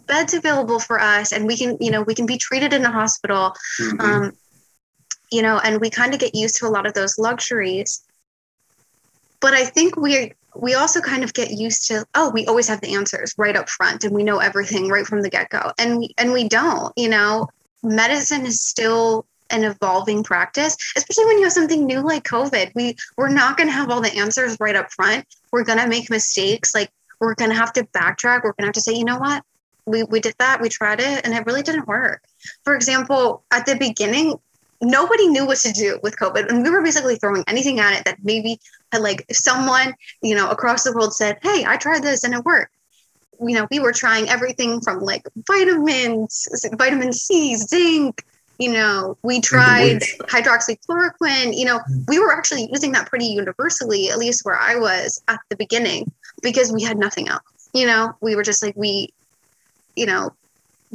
beds 0.08 0.34
available 0.34 0.80
for 0.80 1.00
us 1.00 1.32
and 1.32 1.48
we 1.48 1.58
can, 1.58 1.78
you 1.80 1.90
know, 1.90 2.02
we 2.02 2.14
can 2.14 2.26
be 2.26 2.38
treated 2.38 2.74
in 2.74 2.84
a 2.86 2.92
hospital. 2.92 3.54
Mhm. 3.80 4.00
Um, 4.02 4.38
you 5.32 5.42
know, 5.42 5.60
and 5.60 5.82
we 5.82 5.90
kind 5.90 6.14
of 6.14 6.20
get 6.20 6.36
used 6.36 6.58
to 6.58 6.68
a 6.68 6.70
lot 6.70 6.86
of 6.86 6.94
those 6.94 7.18
luxuries. 7.18 8.02
But 9.40 9.54
I 9.54 9.66
think 9.66 9.98
we 9.98 10.34
we 10.56 10.74
also 10.74 11.02
kind 11.02 11.24
of 11.24 11.34
get 11.34 11.52
used 11.52 11.88
to 11.88 12.06
oh, 12.16 12.30
we 12.30 12.46
always 12.46 12.68
have 12.68 12.82
the 12.82 12.96
answers 12.96 13.34
right 13.38 13.56
up 13.56 13.70
front, 13.70 14.04
and 14.04 14.14
we 14.14 14.24
know 14.24 14.40
everything 14.40 14.90
right 14.90 15.06
from 15.06 15.22
the 15.22 15.30
get 15.30 15.50
go, 15.50 15.72
and 15.78 16.00
we, 16.00 16.14
and 16.18 16.32
we 16.32 16.48
don't. 16.48 16.94
You 16.96 17.10
know, 17.10 17.48
medicine 17.84 18.46
is 18.46 18.62
still 18.62 19.26
an 19.50 19.64
evolving 19.64 20.24
practice, 20.24 20.78
especially 20.96 21.26
when 21.26 21.38
you 21.38 21.44
have 21.44 21.54
something 21.54 21.86
new 21.86 22.02
like 22.02 22.24
COVID. 22.24 22.72
We 22.76 22.96
we're 23.18 23.30
not 23.30 23.58
going 23.58 23.68
to 23.68 23.74
have 23.74 23.90
all 23.90 24.02
the 24.02 24.16
answers 24.16 24.58
right 24.60 24.76
up 24.76 24.92
front. 24.92 25.26
We're 25.52 25.64
going 25.64 25.80
to 25.80 25.88
make 25.88 26.10
mistakes. 26.10 26.74
Like 26.74 26.92
we're 27.20 27.36
going 27.36 27.52
to 27.52 27.58
have 27.58 27.74
to 27.74 27.84
backtrack. 27.86 28.44
We're 28.44 28.54
going 28.54 28.64
to 28.64 28.66
have 28.66 28.74
to 28.74 28.82
say, 28.82 28.94
you 28.94 29.06
know 29.06 29.20
what, 29.20 29.44
we 29.86 30.04
we 30.04 30.20
did 30.20 30.36
that. 30.40 30.62
We 30.62 30.70
tried 30.70 31.00
it, 31.00 31.26
and 31.26 31.34
it 31.34 31.46
really 31.46 31.64
didn't 31.64 31.88
work. 31.88 32.22
For 32.64 32.76
example, 32.76 33.44
at 33.52 33.66
the 33.66 33.76
beginning, 33.76 34.36
nobody 34.82 35.28
knew 35.28 35.46
what 35.46 35.58
to 35.60 35.72
do 35.72 36.00
with 36.04 36.18
COVID. 36.18 36.50
And 36.50 36.64
we 36.64 36.70
were 36.70 36.82
basically 36.82 37.16
throwing 37.16 37.44
anything 37.48 37.80
at 37.80 38.00
it 38.00 38.06
that 38.06 38.18
maybe 38.24 38.60
had 38.92 39.02
like 39.02 39.26
someone, 39.32 39.94
you 40.22 40.36
know, 40.36 40.50
across 40.50 40.84
the 40.84 40.94
world 40.94 41.14
said, 41.14 41.40
Hey, 41.42 41.66
I 41.66 41.78
tried 41.78 42.04
this 42.04 42.24
and 42.24 42.34
it 42.34 42.44
worked. 42.44 42.74
You 43.40 43.56
know, 43.56 43.68
we 43.70 43.80
were 43.80 43.92
trying 43.92 44.30
everything 44.30 44.82
from 44.82 45.02
like 45.02 45.24
vitamins, 45.48 46.48
vitamin 46.78 47.12
C, 47.12 47.56
zinc, 47.56 48.24
you 48.58 48.72
know, 48.72 49.18
we 49.22 49.42
tried 49.42 50.00
hydroxychloroquine, 50.02 51.58
you 51.58 51.66
know, 51.66 51.80
we 52.08 52.20
were 52.20 52.34
actually 52.34 52.70
using 52.72 52.94
that 52.94 53.08
pretty 53.08 53.26
universally, 53.26 54.10
at 54.10 54.18
least 54.18 54.46
where 54.46 54.58
I 54.58 54.76
was 54.76 55.22
at 55.28 55.40
the 55.50 55.56
beginning, 55.56 56.12
because 56.42 56.72
we 56.72 56.82
had 56.82 56.98
nothing 56.98 57.28
else. 57.28 57.70
You 57.74 57.86
know, 57.86 58.16
we 58.22 58.36
were 58.36 58.44
just 58.44 58.64
like, 58.64 58.76
we, 58.76 59.14
you 59.96 60.06
know, 60.06 60.32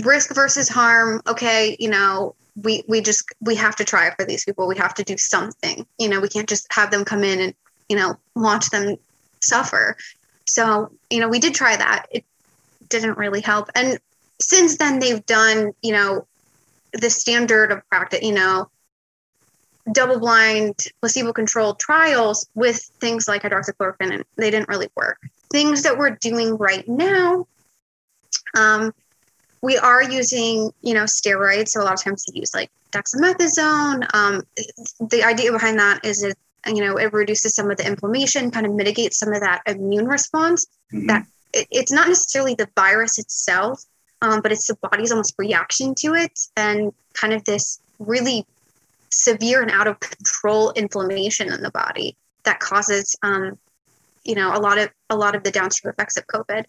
risk 0.04 0.34
versus 0.34 0.68
harm. 0.68 1.20
Okay, 1.26 1.76
you 1.78 1.90
know, 1.90 2.34
we 2.62 2.82
we 2.88 3.00
just 3.00 3.24
we 3.40 3.54
have 3.56 3.76
to 3.76 3.84
try 3.84 4.06
it 4.08 4.14
for 4.16 4.24
these 4.24 4.44
people. 4.44 4.66
We 4.66 4.76
have 4.78 4.94
to 4.94 5.04
do 5.04 5.16
something. 5.18 5.86
You 5.98 6.08
know, 6.08 6.20
we 6.20 6.28
can't 6.28 6.48
just 6.48 6.66
have 6.72 6.90
them 6.90 7.04
come 7.04 7.24
in 7.24 7.40
and 7.40 7.54
you 7.88 7.96
know 7.96 8.18
watch 8.34 8.70
them 8.70 8.96
suffer. 9.40 9.96
So 10.46 10.90
you 11.10 11.20
know, 11.20 11.28
we 11.28 11.38
did 11.38 11.54
try 11.54 11.76
that. 11.76 12.06
It 12.10 12.24
didn't 12.88 13.18
really 13.18 13.40
help. 13.40 13.70
And 13.74 13.98
since 14.40 14.78
then, 14.78 14.98
they've 14.98 15.24
done 15.26 15.72
you 15.82 15.92
know 15.92 16.26
the 16.92 17.10
standard 17.10 17.72
of 17.72 17.86
practice. 17.88 18.22
You 18.22 18.32
know, 18.32 18.70
double-blind, 19.92 20.76
placebo-controlled 21.00 21.78
trials 21.78 22.48
with 22.54 22.78
things 23.00 23.26
like 23.26 23.42
hydroxychloroquine, 23.42 24.12
and 24.12 24.24
they 24.36 24.50
didn't 24.50 24.68
really 24.68 24.88
work. 24.96 25.18
Things 25.50 25.82
that 25.82 25.98
we're 25.98 26.10
doing 26.10 26.56
right 26.56 26.86
now. 26.88 27.46
Um, 28.56 28.92
we 29.62 29.76
are 29.76 30.02
using, 30.02 30.70
you 30.82 30.94
know, 30.94 31.04
steroids. 31.04 31.70
So 31.70 31.82
a 31.82 31.84
lot 31.84 31.94
of 31.94 32.02
times 32.02 32.24
we 32.32 32.40
use 32.40 32.54
like 32.54 32.70
dexamethasone. 32.92 34.06
Um, 34.14 34.42
the 35.08 35.22
idea 35.24 35.52
behind 35.52 35.78
that 35.78 36.04
is 36.04 36.22
it, 36.22 36.38
you 36.66 36.84
know, 36.84 36.96
it 36.96 37.12
reduces 37.12 37.54
some 37.54 37.70
of 37.70 37.76
the 37.76 37.86
inflammation, 37.86 38.50
kind 38.50 38.66
of 38.66 38.74
mitigates 38.74 39.18
some 39.18 39.32
of 39.32 39.40
that 39.40 39.62
immune 39.66 40.06
response. 40.06 40.66
Mhm. 40.92 41.08
That 41.08 41.26
it, 41.52 41.66
it's 41.70 41.92
not 41.92 42.08
necessarily 42.08 42.54
the 42.54 42.68
virus 42.76 43.18
itself, 43.18 43.82
um, 44.22 44.40
but 44.40 44.52
it's 44.52 44.66
the 44.66 44.76
body's 44.76 45.10
almost 45.10 45.34
reaction 45.38 45.94
to 45.96 46.14
it 46.14 46.38
and 46.56 46.92
kind 47.14 47.32
of 47.32 47.44
this 47.44 47.80
really 47.98 48.46
severe 49.10 49.62
and 49.62 49.70
out 49.70 49.86
of 49.86 49.98
control 50.00 50.72
inflammation 50.72 51.52
in 51.52 51.62
the 51.62 51.70
body 51.70 52.16
that 52.44 52.60
causes, 52.60 53.16
um, 53.22 53.58
you 54.24 54.34
know, 54.34 54.54
a 54.54 54.60
lot 54.60 54.78
of 54.78 54.90
a 55.10 55.16
lot 55.16 55.34
of 55.34 55.42
the 55.42 55.50
downstream 55.50 55.92
effects 55.92 56.16
of 56.16 56.26
COVID. 56.26 56.64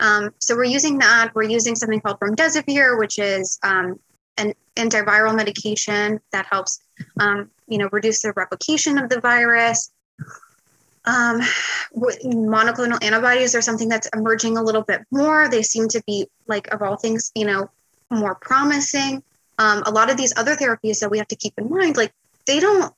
Um, 0.00 0.34
so 0.38 0.56
we're 0.56 0.64
using 0.64 0.98
that. 0.98 1.32
We're 1.34 1.44
using 1.44 1.76
something 1.76 2.00
called 2.00 2.18
remdesivir, 2.20 2.98
which 2.98 3.18
is 3.18 3.58
um, 3.62 4.00
an 4.36 4.54
antiviral 4.76 5.36
medication 5.36 6.20
that 6.32 6.46
helps, 6.50 6.80
um, 7.20 7.50
you 7.68 7.78
know, 7.78 7.88
reduce 7.92 8.22
the 8.22 8.32
replication 8.32 8.98
of 8.98 9.08
the 9.08 9.20
virus. 9.20 9.92
Um, 11.06 11.40
monoclonal 11.94 13.02
antibodies 13.02 13.54
are 13.54 13.62
something 13.62 13.88
that's 13.88 14.08
emerging 14.14 14.56
a 14.56 14.62
little 14.62 14.82
bit 14.82 15.02
more. 15.10 15.48
They 15.48 15.62
seem 15.62 15.88
to 15.88 16.02
be, 16.06 16.26
like, 16.46 16.72
of 16.72 16.82
all 16.82 16.96
things, 16.96 17.30
you 17.34 17.46
know, 17.46 17.70
more 18.10 18.34
promising. 18.34 19.22
Um, 19.58 19.82
a 19.86 19.90
lot 19.90 20.10
of 20.10 20.16
these 20.16 20.32
other 20.36 20.56
therapies 20.56 21.00
that 21.00 21.10
we 21.10 21.18
have 21.18 21.28
to 21.28 21.36
keep 21.36 21.54
in 21.58 21.70
mind, 21.70 21.96
like, 21.96 22.12
they 22.46 22.60
don't 22.60 22.92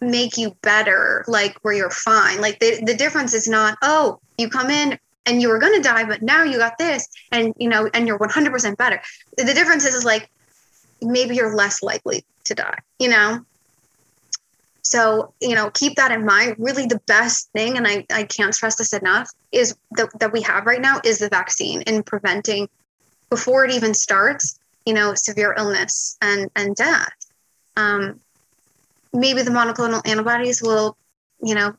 make 0.00 0.36
you 0.36 0.56
better, 0.62 1.24
like, 1.28 1.56
where 1.62 1.74
you're 1.74 1.90
fine. 1.90 2.40
Like, 2.40 2.58
the, 2.58 2.82
the 2.84 2.94
difference 2.94 3.34
is 3.34 3.48
not, 3.48 3.78
oh, 3.82 4.18
you 4.36 4.48
come 4.48 4.70
in 4.70 4.98
and 5.26 5.40
you 5.40 5.48
were 5.48 5.58
going 5.58 5.80
to 5.80 5.88
die, 5.88 6.04
but 6.04 6.22
now 6.22 6.42
you 6.42 6.58
got 6.58 6.78
this, 6.78 7.08
and 7.30 7.54
you 7.58 7.68
know, 7.68 7.88
and 7.92 8.06
you're 8.06 8.18
100% 8.18 8.76
better. 8.76 9.00
The 9.36 9.44
the 9.44 9.54
difference 9.54 9.84
is, 9.84 9.94
is 9.94 10.04
like 10.04 10.30
maybe 11.02 11.36
you're 11.36 11.54
less 11.54 11.82
likely 11.82 12.24
to 12.44 12.54
die, 12.54 12.78
you 12.98 13.08
know? 13.08 13.44
So, 14.90 15.32
you 15.40 15.54
know, 15.54 15.70
keep 15.70 15.94
that 15.94 16.10
in 16.10 16.24
mind. 16.24 16.56
Really, 16.58 16.86
the 16.86 17.00
best 17.06 17.48
thing, 17.52 17.76
and 17.76 17.86
I, 17.86 18.04
I 18.10 18.24
can't 18.24 18.52
stress 18.52 18.74
this 18.74 18.92
enough, 18.92 19.30
is 19.52 19.76
that, 19.92 20.08
that 20.18 20.32
we 20.32 20.42
have 20.42 20.66
right 20.66 20.80
now 20.80 21.00
is 21.04 21.20
the 21.20 21.28
vaccine 21.28 21.82
in 21.82 22.02
preventing, 22.02 22.68
before 23.28 23.64
it 23.64 23.70
even 23.70 23.94
starts, 23.94 24.58
you 24.84 24.92
know, 24.92 25.14
severe 25.14 25.54
illness 25.56 26.16
and, 26.20 26.50
and 26.56 26.74
death. 26.74 27.12
Um, 27.76 28.18
maybe 29.12 29.42
the 29.42 29.52
monoclonal 29.52 30.04
antibodies 30.04 30.60
will, 30.60 30.96
you 31.40 31.54
know, 31.54 31.76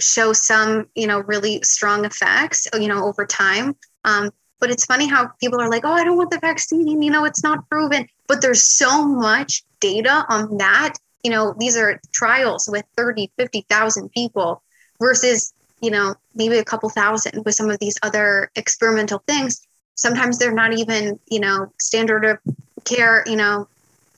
show 0.00 0.32
some, 0.32 0.88
you 0.96 1.06
know, 1.06 1.20
really 1.20 1.62
strong 1.62 2.04
effects, 2.04 2.66
you 2.74 2.88
know, 2.88 3.04
over 3.04 3.24
time. 3.24 3.76
Um, 4.04 4.32
but 4.58 4.72
it's 4.72 4.84
funny 4.84 5.06
how 5.06 5.28
people 5.38 5.60
are 5.60 5.70
like, 5.70 5.84
oh, 5.84 5.92
I 5.92 6.02
don't 6.02 6.16
want 6.16 6.32
the 6.32 6.40
vaccine, 6.40 7.02
you 7.02 7.10
know, 7.12 7.24
it's 7.24 7.44
not 7.44 7.70
proven. 7.70 8.08
But 8.26 8.42
there's 8.42 8.64
so 8.64 9.06
much 9.06 9.62
data 9.78 10.26
on 10.28 10.58
that. 10.58 10.94
You 11.22 11.30
know, 11.30 11.54
these 11.58 11.76
are 11.76 12.00
trials 12.12 12.68
with 12.70 12.84
30, 12.96 13.30
50,000 13.36 14.10
people 14.10 14.62
versus 15.00 15.52
you 15.80 15.90
know, 15.90 16.14
maybe 16.34 16.58
a 16.58 16.64
couple 16.64 16.88
thousand 16.88 17.44
with 17.44 17.54
some 17.54 17.70
of 17.70 17.78
these 17.78 17.96
other 18.02 18.50
experimental 18.56 19.22
things. 19.26 19.66
Sometimes 19.94 20.38
they're 20.38 20.54
not 20.54 20.72
even, 20.72 21.18
you 21.28 21.40
know, 21.40 21.72
standard 21.78 22.24
of 22.24 22.38
care, 22.84 23.24
you 23.26 23.36
know, 23.36 23.68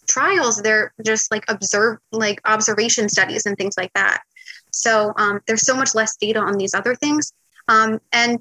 trials. 0.07 0.61
They're 0.63 0.93
just 1.05 1.31
like 1.31 1.45
observe, 1.49 1.99
like 2.13 2.41
observation 2.45 3.09
studies 3.09 3.47
and 3.47 3.57
things 3.57 3.77
like 3.77 3.93
that. 3.95 4.23
So 4.71 5.13
um, 5.17 5.41
there's 5.47 5.67
so 5.67 5.77
much 5.77 5.95
less 5.95 6.17
data 6.17 6.41
on 6.41 6.57
these 6.57 6.75
other 6.75 6.95
things. 6.95 7.33
Um, 7.69 8.01
and 8.13 8.39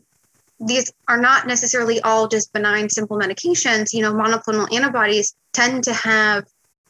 these 0.60 0.91
are 1.07 1.20
not 1.20 1.47
necessarily 1.47 2.01
all 2.01 2.28
just 2.28 2.51
benign, 2.53 2.89
simple 2.89 3.18
medications. 3.18 3.93
You 3.93 4.01
know, 4.01 4.14
monoclonal 4.14 4.74
antibodies 4.74 5.36
tend 5.53 5.84
to 5.86 5.93
have, 5.93 6.45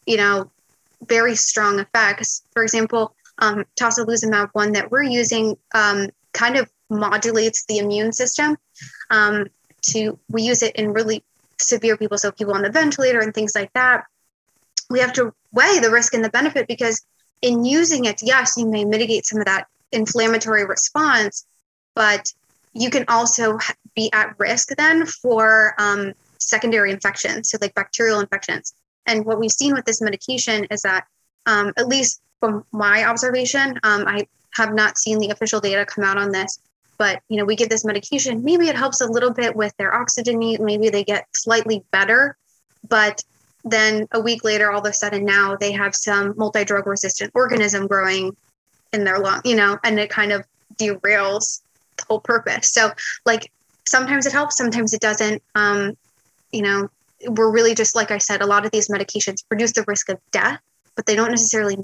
you 0.05 0.17
know, 0.17 0.51
very 1.07 1.35
strong 1.35 1.79
effects. 1.79 2.43
For 2.53 2.63
example, 2.63 3.15
um, 3.39 3.65
tocilizumab, 3.79 4.49
one 4.53 4.73
that 4.73 4.91
we're 4.91 5.03
using, 5.03 5.57
um, 5.73 6.09
kind 6.33 6.57
of 6.57 6.69
modulates 6.89 7.65
the 7.65 7.77
immune 7.77 8.11
system. 8.11 8.57
Um, 9.09 9.47
to 9.81 10.19
we 10.29 10.43
use 10.43 10.61
it 10.61 10.75
in 10.75 10.91
really 10.91 11.23
severe 11.61 11.97
people, 11.97 12.17
so 12.17 12.31
people 12.31 12.53
on 12.53 12.63
the 12.63 12.69
ventilator 12.69 13.19
and 13.19 13.33
things 13.33 13.55
like 13.55 13.71
that. 13.73 14.05
We 14.89 14.99
have 14.99 15.13
to 15.13 15.33
weigh 15.51 15.79
the 15.79 15.91
risk 15.91 16.13
and 16.13 16.23
the 16.23 16.29
benefit 16.29 16.67
because 16.67 17.05
in 17.41 17.63
using 17.63 18.05
it, 18.05 18.21
yes, 18.21 18.57
you 18.57 18.65
may 18.65 18.83
mitigate 18.85 19.25
some 19.25 19.39
of 19.39 19.45
that 19.45 19.67
inflammatory 19.91 20.65
response, 20.65 21.45
but 21.95 22.33
you 22.73 22.89
can 22.89 23.05
also 23.07 23.57
be 23.95 24.11
at 24.13 24.35
risk 24.37 24.69
then 24.77 25.05
for 25.05 25.75
um, 25.77 26.13
secondary 26.39 26.91
infections, 26.91 27.49
so 27.49 27.57
like 27.61 27.73
bacterial 27.73 28.19
infections. 28.19 28.73
And 29.05 29.25
what 29.25 29.39
we've 29.39 29.51
seen 29.51 29.73
with 29.73 29.85
this 29.85 30.01
medication 30.01 30.65
is 30.65 30.81
that, 30.83 31.05
um, 31.45 31.73
at 31.77 31.87
least 31.87 32.21
from 32.39 32.63
my 32.71 33.05
observation, 33.05 33.79
um, 33.83 34.05
I 34.07 34.27
have 34.51 34.73
not 34.73 34.97
seen 34.97 35.19
the 35.19 35.29
official 35.29 35.59
data 35.59 35.85
come 35.85 36.03
out 36.03 36.17
on 36.17 36.31
this. 36.31 36.59
But 36.97 37.21
you 37.29 37.37
know, 37.37 37.45
we 37.45 37.55
give 37.55 37.69
this 37.69 37.85
medication. 37.85 38.43
Maybe 38.43 38.67
it 38.67 38.75
helps 38.75 38.99
a 38.99 39.07
little 39.07 39.31
bit 39.31 39.55
with 39.55 39.75
their 39.77 39.93
oxygen 39.93 40.37
need. 40.37 40.59
Maybe 40.59 40.89
they 40.89 41.03
get 41.03 41.27
slightly 41.33 41.83
better, 41.91 42.35
but 42.87 43.23
then 43.63 44.07
a 44.11 44.19
week 44.19 44.43
later, 44.43 44.71
all 44.71 44.81
of 44.81 44.85
a 44.85 44.93
sudden 44.93 45.23
now 45.23 45.55
they 45.55 45.71
have 45.71 45.95
some 45.95 46.33
multi-drug 46.37 46.87
resistant 46.87 47.31
organism 47.35 47.87
growing 47.87 48.35
in 48.91 49.05
their 49.05 49.19
lung. 49.19 49.41
You 49.45 49.55
know, 49.55 49.79
and 49.83 49.97
it 49.97 50.09
kind 50.09 50.33
of 50.33 50.45
derails 50.75 51.61
the 51.97 52.05
whole 52.09 52.19
purpose. 52.19 52.71
So, 52.71 52.91
like 53.25 53.49
sometimes 53.85 54.25
it 54.25 54.33
helps, 54.33 54.57
sometimes 54.57 54.93
it 54.93 54.99
doesn't. 54.99 55.41
Um, 55.55 55.97
you 56.51 56.63
know, 56.63 56.89
we're 57.27 57.51
really 57.51 57.75
just 57.75 57.95
like 57.95 58.11
I 58.11 58.17
said, 58.17 58.41
a 58.41 58.45
lot 58.45 58.65
of 58.65 58.71
these 58.71 58.87
medications 58.87 59.43
reduce 59.49 59.73
the 59.73 59.83
risk 59.87 60.09
of 60.09 60.19
death, 60.31 60.59
but 60.95 61.05
they 61.05 61.15
don't 61.15 61.31
necessarily. 61.31 61.77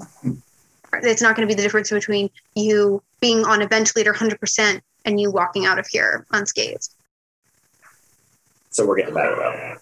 It's 1.02 1.20
not 1.22 1.36
going 1.36 1.46
to 1.46 1.52
be 1.52 1.56
the 1.56 1.62
difference 1.62 1.90
between 1.90 2.30
you 2.54 3.02
being 3.20 3.44
on 3.44 3.60
a 3.60 3.68
ventilator 3.68 4.12
100% 4.12 4.80
and 5.04 5.20
you 5.20 5.30
walking 5.30 5.66
out 5.66 5.78
of 5.78 5.86
here 5.86 6.26
unscathed. 6.30 6.88
So 8.70 8.86
we're 8.86 8.96
getting 8.96 9.14
better 9.14 9.34
though. 9.36 9.76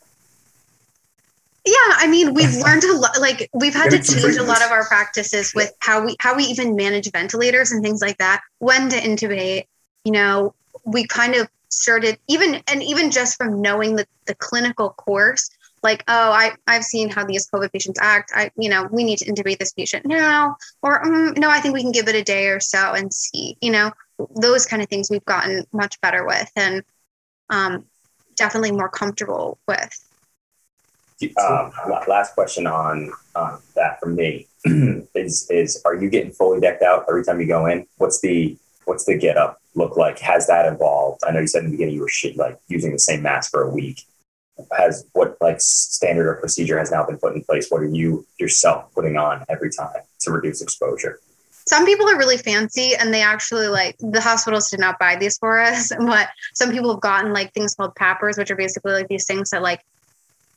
Yeah, 1.66 1.74
I 1.96 2.06
mean, 2.08 2.34
we've 2.34 2.54
learned 2.56 2.84
a 2.84 2.96
lot. 2.96 3.18
Like 3.18 3.48
we've 3.54 3.74
had 3.74 3.90
to 3.90 4.02
change 4.02 4.36
a 4.36 4.42
lot 4.42 4.62
of 4.62 4.70
our 4.70 4.84
practices 4.84 5.52
with 5.54 5.72
how 5.78 6.04
we 6.04 6.14
how 6.20 6.36
we 6.36 6.44
even 6.44 6.76
manage 6.76 7.10
ventilators 7.10 7.72
and 7.72 7.82
things 7.82 8.02
like 8.02 8.18
that. 8.18 8.42
When 8.58 8.90
to 8.90 8.96
intubate, 8.96 9.64
you 10.04 10.12
know, 10.12 10.54
we 10.84 11.06
kind 11.06 11.34
of 11.34 11.48
started 11.68 12.18
even 12.28 12.62
and 12.68 12.82
even 12.82 13.10
just 13.10 13.36
from 13.36 13.60
knowing 13.60 13.96
the, 13.96 14.06
the 14.26 14.34
clinical 14.34 14.90
course, 14.90 15.50
like, 15.82 16.02
oh, 16.08 16.30
I 16.32 16.52
I've 16.66 16.84
seen 16.84 17.10
how 17.10 17.24
these 17.24 17.48
COVID 17.50 17.72
patients 17.72 17.98
act. 18.00 18.32
I 18.34 18.50
you 18.56 18.70
know 18.70 18.88
we 18.90 19.04
need 19.04 19.18
to 19.18 19.26
intubate 19.26 19.58
this 19.58 19.72
patient 19.72 20.06
now, 20.06 20.56
or 20.82 21.02
mm, 21.02 21.36
no, 21.38 21.50
I 21.50 21.60
think 21.60 21.74
we 21.74 21.82
can 21.82 21.92
give 21.92 22.08
it 22.08 22.14
a 22.14 22.24
day 22.24 22.48
or 22.48 22.60
so 22.60 22.92
and 22.92 23.12
see. 23.12 23.56
You 23.60 23.72
know, 23.72 23.92
those 24.36 24.66
kind 24.66 24.82
of 24.82 24.88
things 24.88 25.10
we've 25.10 25.24
gotten 25.24 25.64
much 25.72 26.00
better 26.00 26.26
with 26.26 26.50
and 26.56 26.82
um, 27.50 27.84
definitely 28.36 28.72
more 28.72 28.88
comfortable 28.88 29.58
with. 29.68 30.00
Um, 31.40 31.72
last 32.08 32.34
question 32.34 32.66
on 32.66 33.12
that 33.34 34.00
from 34.00 34.16
me 34.16 34.46
is 35.14 35.48
is 35.50 35.80
are 35.84 35.94
you 35.94 36.10
getting 36.10 36.32
fully 36.32 36.60
decked 36.60 36.82
out 36.82 37.04
every 37.08 37.24
time 37.24 37.40
you 37.40 37.46
go 37.46 37.66
in? 37.66 37.86
What's 37.98 38.20
the 38.20 38.56
what's 38.86 39.04
the 39.04 39.16
get 39.16 39.36
up 39.36 39.60
look 39.74 39.96
like? 39.96 40.18
Has 40.20 40.46
that 40.46 40.70
evolved? 40.72 41.22
I 41.26 41.30
know 41.32 41.40
you 41.40 41.46
said 41.46 41.60
in 41.60 41.66
the 41.66 41.70
beginning 41.72 41.94
you 41.94 42.00
were 42.02 42.08
shit, 42.08 42.36
like 42.36 42.58
using 42.68 42.92
the 42.92 42.98
same 42.98 43.22
mask 43.22 43.50
for 43.50 43.62
a 43.62 43.70
week. 43.70 44.02
Has 44.76 45.04
what 45.14 45.36
like 45.40 45.60
standard 45.60 46.28
or 46.28 46.34
procedure 46.36 46.78
has 46.78 46.90
now 46.90 47.04
been 47.04 47.18
put 47.18 47.34
in 47.34 47.42
place? 47.42 47.68
What 47.70 47.82
are 47.82 47.86
you 47.88 48.24
yourself 48.38 48.92
putting 48.94 49.16
on 49.16 49.44
every 49.48 49.70
time 49.70 50.02
to 50.20 50.30
reduce 50.30 50.62
exposure? 50.62 51.20
some 51.66 51.86
people 51.86 52.06
are 52.10 52.18
really 52.18 52.36
fancy 52.36 52.94
and 52.94 53.12
they 53.12 53.22
actually 53.22 53.68
like 53.68 53.96
the 53.98 54.20
hospitals 54.20 54.68
did 54.68 54.78
not 54.78 54.98
buy 54.98 55.16
these 55.16 55.38
for 55.38 55.58
us 55.58 55.90
but 55.98 56.28
some 56.52 56.70
people 56.70 56.90
have 56.92 57.00
gotten 57.00 57.32
like 57.32 57.54
things 57.54 57.74
called 57.74 57.94
PAPRs 57.94 58.36
which 58.36 58.50
are 58.50 58.54
basically 58.56 58.92
like 58.92 59.08
these 59.08 59.24
things 59.26 59.48
that 59.48 59.62
like 59.62 59.82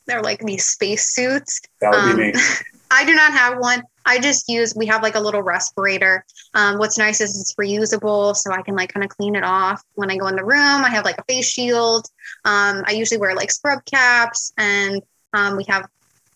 they're 0.06 0.20
like 0.20 0.40
these 0.40 0.66
space 0.66 1.14
suits 1.14 1.62
That 1.80 1.92
would 1.92 1.98
Um, 2.00 2.16
be 2.16 2.32
me. 2.32 2.34
i 2.90 3.04
do 3.04 3.14
not 3.14 3.32
have 3.32 3.58
one. 3.58 3.82
I 4.06 4.18
just 4.18 4.48
use 4.48 4.74
we 4.74 4.86
have 4.86 5.02
like 5.02 5.16
a 5.16 5.20
little 5.20 5.42
respirator. 5.42 6.24
Um, 6.54 6.78
what's 6.78 6.96
nice 6.96 7.20
is 7.20 7.38
it's 7.38 7.54
reusable 7.56 8.34
so 8.34 8.52
i 8.52 8.62
can 8.62 8.74
like 8.74 8.92
kind 8.92 9.04
of 9.04 9.10
clean 9.10 9.34
it 9.36 9.44
off 9.44 9.82
when 9.94 10.10
i 10.10 10.16
go 10.16 10.26
in 10.28 10.36
the 10.36 10.44
room. 10.44 10.84
I 10.84 10.88
have 10.90 11.04
like 11.04 11.18
a 11.18 11.24
face 11.24 11.46
shield. 11.48 12.06
Um, 12.44 12.84
i 12.86 12.92
usually 12.92 13.18
wear 13.20 13.34
like 13.34 13.50
scrub 13.50 13.84
caps 13.84 14.52
and 14.56 15.02
um, 15.34 15.56
we 15.56 15.64
have 15.68 15.86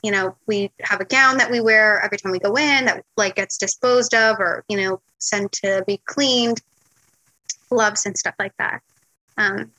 you 0.03 0.11
know 0.11 0.36
we 0.46 0.70
have 0.80 1.00
a 1.00 1.05
gown 1.07 1.38
that 1.38 1.50
we 1.50 1.61
wear 1.61 2.00
every 2.05 2.18
time 2.18 2.32
we 2.32 2.38
go 2.38 2.57
in 2.57 2.84
that 2.86 3.05
like 3.16 3.36
gets 3.36 3.57
disposed 3.57 4.14
of 4.14 4.38
or 4.38 4.64
you 4.68 4.76
know 4.76 5.00
sent 5.18 5.50
to 5.53 5.82
be 5.86 5.98
cleaned. 6.05 6.61
Gloves 7.70 8.05
and 8.05 8.18
stuff 8.18 8.34
like 8.38 8.53
that. 8.59 8.82
Um, 9.38 9.70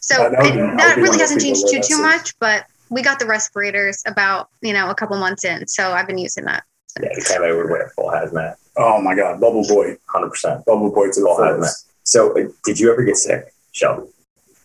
so 0.00 0.22
Yeah, 0.22 0.28
that 0.30 0.42
would 0.42 0.56
it- 0.56 0.76
that 0.78 0.96
really 0.96 1.18
hasn't 1.18 1.42
changed 1.42 1.68
too 1.68 1.80
too 1.80 2.00
much 2.00 2.38
but 2.38 2.64
we 2.90 3.02
got 3.02 3.18
the 3.18 3.26
respirators 3.26 4.02
about 4.06 4.48
you 4.60 4.72
know 4.72 4.90
a 4.90 4.94
couple 4.94 5.16
months 5.18 5.44
in 5.44 5.66
so 5.66 5.92
i've 5.92 6.06
been 6.06 6.18
using 6.18 6.44
that 6.44 6.64
Yeah, 7.00 7.08
you 7.16 7.22
can't 7.22 7.40
would 7.42 7.70
wear 7.70 7.92
full 7.96 8.10
hazmat, 8.10 8.56
Oh 8.78 9.00
my 9.00 9.14
God, 9.14 9.40
bubble 9.40 9.66
boy, 9.66 9.96
hundred 10.06 10.30
percent 10.30 10.64
bubble 10.66 10.90
boy 10.90 11.06
to 11.10 11.20
the 11.20 11.26
full 11.26 11.38
hazmat. 11.38 11.72
So, 12.02 12.38
uh, 12.38 12.48
did 12.64 12.78
you 12.78 12.92
ever 12.92 13.02
get 13.04 13.16
sick, 13.16 13.52
Shelby? 13.72 14.08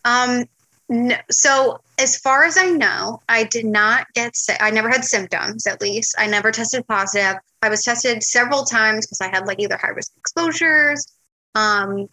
Um, 0.05 0.45
no, 0.89 1.15
so 1.29 1.79
as 1.97 2.17
far 2.17 2.43
as 2.43 2.57
I 2.57 2.69
know, 2.69 3.21
I 3.29 3.45
did 3.45 3.65
not 3.65 4.07
get 4.13 4.35
sick. 4.35 4.57
I 4.59 4.69
never 4.69 4.89
had 4.89 5.03
symptoms, 5.05 5.65
at 5.65 5.81
least. 5.81 6.15
I 6.17 6.27
never 6.27 6.51
tested 6.51 6.85
positive. 6.87 7.37
I 7.61 7.69
was 7.69 7.83
tested 7.83 8.21
several 8.23 8.63
times 8.65 9.05
because 9.07 9.21
I 9.21 9.29
had 9.29 9.47
like 9.47 9.59
either 9.61 9.77
high 9.77 9.89
risk 9.89 10.11
exposures, 10.17 11.07
um, 11.55 12.09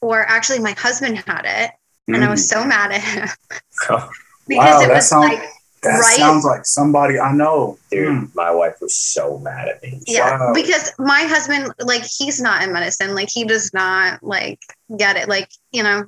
or 0.00 0.20
actually 0.26 0.60
my 0.60 0.72
husband 0.72 1.18
had 1.26 1.42
it, 1.44 1.70
and 2.08 2.24
I 2.24 2.30
was 2.30 2.48
so 2.48 2.64
mad 2.64 2.92
at 2.92 3.00
him 3.02 3.28
because 4.48 4.80
Wow, 4.80 4.80
it 4.80 4.88
was 4.90 5.08
sounds- 5.08 5.34
like 5.34 5.42
That 5.82 5.98
Right? 5.98 6.16
sounds 6.16 6.44
like 6.44 6.64
somebody 6.64 7.18
I 7.18 7.32
know. 7.32 7.76
Dude, 7.90 8.06
Hmm. 8.08 8.24
my 8.34 8.50
wife 8.52 8.76
was 8.80 8.94
so 8.96 9.38
mad 9.38 9.68
at 9.68 9.82
me. 9.82 10.00
yeah 10.06 10.38
Wow. 10.38 10.52
because 10.54 10.92
my 10.98 11.22
husband 11.22 11.72
like 11.80 12.04
he's 12.04 12.40
not 12.40 12.62
in 12.62 12.72
medicine 12.72 13.14
like 13.14 13.28
he 13.30 13.44
does 13.44 13.72
not 13.74 14.22
like 14.22 14.60
get 14.96 15.16
it 15.16 15.28
like 15.28 15.48
you 15.72 15.82
know 15.82 16.04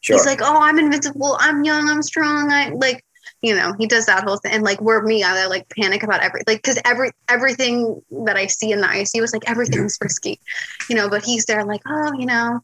Sure. 0.00 0.16
he's 0.16 0.24
like 0.26 0.40
oh 0.42 0.60
i'm 0.62 0.78
invincible 0.78 1.36
i'm 1.40 1.62
young 1.64 1.90
i'm 1.90 2.02
strong 2.02 2.50
i 2.50 2.70
like 2.70 3.04
you 3.42 3.54
know 3.54 3.74
he 3.78 3.86
does 3.86 4.06
that 4.06 4.24
whole 4.24 4.38
thing 4.38 4.52
and 4.52 4.62
like 4.64 4.80
we're 4.80 5.02
me 5.02 5.22
i 5.22 5.44
like 5.46 5.68
panic 5.68 6.02
about 6.02 6.22
every 6.22 6.40
like 6.46 6.58
because 6.62 6.78
every 6.86 7.10
everything 7.28 8.00
that 8.24 8.36
i 8.36 8.46
see 8.46 8.72
in 8.72 8.80
the 8.80 8.86
icu 8.86 9.22
is 9.22 9.32
like 9.34 9.48
everything's 9.50 9.98
risky 10.00 10.40
you 10.88 10.96
know 10.96 11.10
but 11.10 11.22
he's 11.22 11.44
there 11.44 11.64
like 11.66 11.82
oh 11.86 12.12
you 12.18 12.24
know 12.24 12.60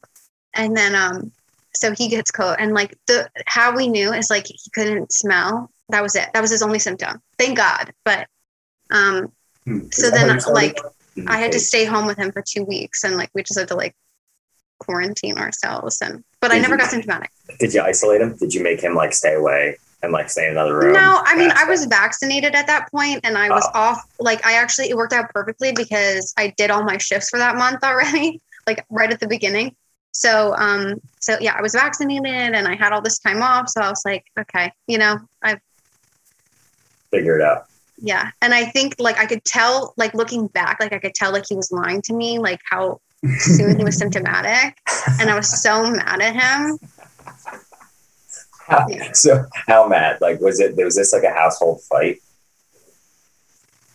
and 0.54 0.74
then 0.74 0.94
um 0.94 1.30
so 1.74 1.92
he 1.92 2.08
gets 2.08 2.30
cold 2.30 2.56
and 2.58 2.72
like 2.72 2.96
the 3.06 3.28
how 3.46 3.76
we 3.76 3.86
knew 3.88 4.12
is 4.14 4.30
like 4.30 4.46
he 4.46 4.70
couldn't 4.74 5.12
smell 5.12 5.70
that 5.90 6.02
was 6.02 6.14
it 6.16 6.28
that 6.34 6.40
was 6.40 6.50
his 6.50 6.62
only 6.62 6.78
symptom 6.78 7.20
thank 7.38 7.56
god 7.56 7.92
but 8.04 8.26
um 8.90 9.32
Hmm. 9.66 9.80
so 9.90 10.06
Is 10.06 10.12
that 10.12 10.20
how 10.20 10.26
then 10.28 10.54
like 10.54 10.78
I 11.26 11.38
had 11.38 11.50
to 11.52 11.58
stay 11.58 11.84
home 11.86 12.06
with 12.06 12.16
him 12.18 12.30
for 12.30 12.40
two 12.46 12.62
weeks 12.62 13.02
and 13.02 13.16
like 13.16 13.30
we 13.34 13.42
just 13.42 13.58
had 13.58 13.66
to 13.68 13.74
like 13.74 13.96
quarantine 14.78 15.38
ourselves 15.38 16.00
and 16.02 16.22
but 16.40 16.52
I 16.52 16.58
never 16.58 16.74
you- 16.74 16.78
got 16.78 16.90
symptomatic. 16.90 17.30
Did 17.58 17.72
you 17.74 17.80
isolate 17.82 18.20
him? 18.20 18.36
Did 18.36 18.52
you 18.54 18.62
make 18.62 18.80
him 18.80 18.94
like 18.94 19.12
stay 19.12 19.34
away 19.34 19.76
and 20.02 20.12
like 20.12 20.28
stay 20.30 20.44
in 20.46 20.52
another 20.52 20.78
room? 20.78 20.92
No, 20.92 21.20
I 21.24 21.36
mean 21.36 21.50
I 21.54 21.64
was 21.64 21.86
vaccinated 21.86 22.54
at 22.54 22.66
that 22.68 22.90
point 22.92 23.20
and 23.24 23.36
I 23.36 23.48
was 23.50 23.64
Oh. 23.74 23.78
off 23.80 24.02
like 24.20 24.44
I 24.46 24.54
actually 24.54 24.90
it 24.90 24.96
worked 24.96 25.12
out 25.14 25.30
perfectly 25.34 25.72
because 25.72 26.32
I 26.36 26.52
did 26.56 26.70
all 26.70 26.84
my 26.84 26.98
shifts 26.98 27.30
for 27.30 27.38
that 27.38 27.56
month 27.56 27.82
already, 27.82 28.40
like 28.68 28.84
right 28.90 29.10
at 29.12 29.18
the 29.20 29.26
beginning. 29.28 29.74
So 30.12 30.54
um 30.56 31.00
so 31.20 31.38
yeah, 31.40 31.54
I 31.58 31.62
was 31.62 31.72
vaccinated 31.72 32.26
and 32.54 32.68
I 32.68 32.76
had 32.76 32.92
all 32.92 33.02
this 33.02 33.18
time 33.18 33.42
off. 33.42 33.68
So 33.70 33.80
I 33.80 33.88
was 33.88 34.02
like, 34.04 34.24
okay, 34.38 34.70
you 34.86 34.98
know, 34.98 35.18
I've 35.42 35.60
figure 37.16 37.38
it 37.38 37.42
out. 37.42 37.66
yeah. 37.98 38.30
And 38.42 38.52
I 38.54 38.66
think 38.66 38.94
like 38.98 39.18
I 39.18 39.26
could 39.26 39.44
tell, 39.44 39.94
like 39.96 40.14
looking 40.14 40.46
back, 40.48 40.78
like 40.80 40.92
I 40.92 40.98
could 40.98 41.14
tell 41.14 41.32
like 41.32 41.44
he 41.48 41.56
was 41.56 41.72
lying 41.72 42.02
to 42.02 42.14
me, 42.14 42.38
like 42.38 42.60
how 42.70 43.00
soon 43.38 43.76
he 43.78 43.84
was 43.84 43.96
symptomatic. 43.96 44.78
And 45.20 45.30
I 45.30 45.36
was 45.36 45.62
so 45.62 45.90
mad 45.90 46.20
at 46.20 46.34
him. 46.34 46.78
How, 48.66 48.86
so 49.12 49.44
how 49.66 49.88
mad? 49.88 50.20
Like 50.20 50.40
was 50.40 50.60
it 50.60 50.76
was 50.76 50.96
this 50.96 51.12
like 51.12 51.22
a 51.24 51.32
household 51.32 51.82
fight? 51.82 52.20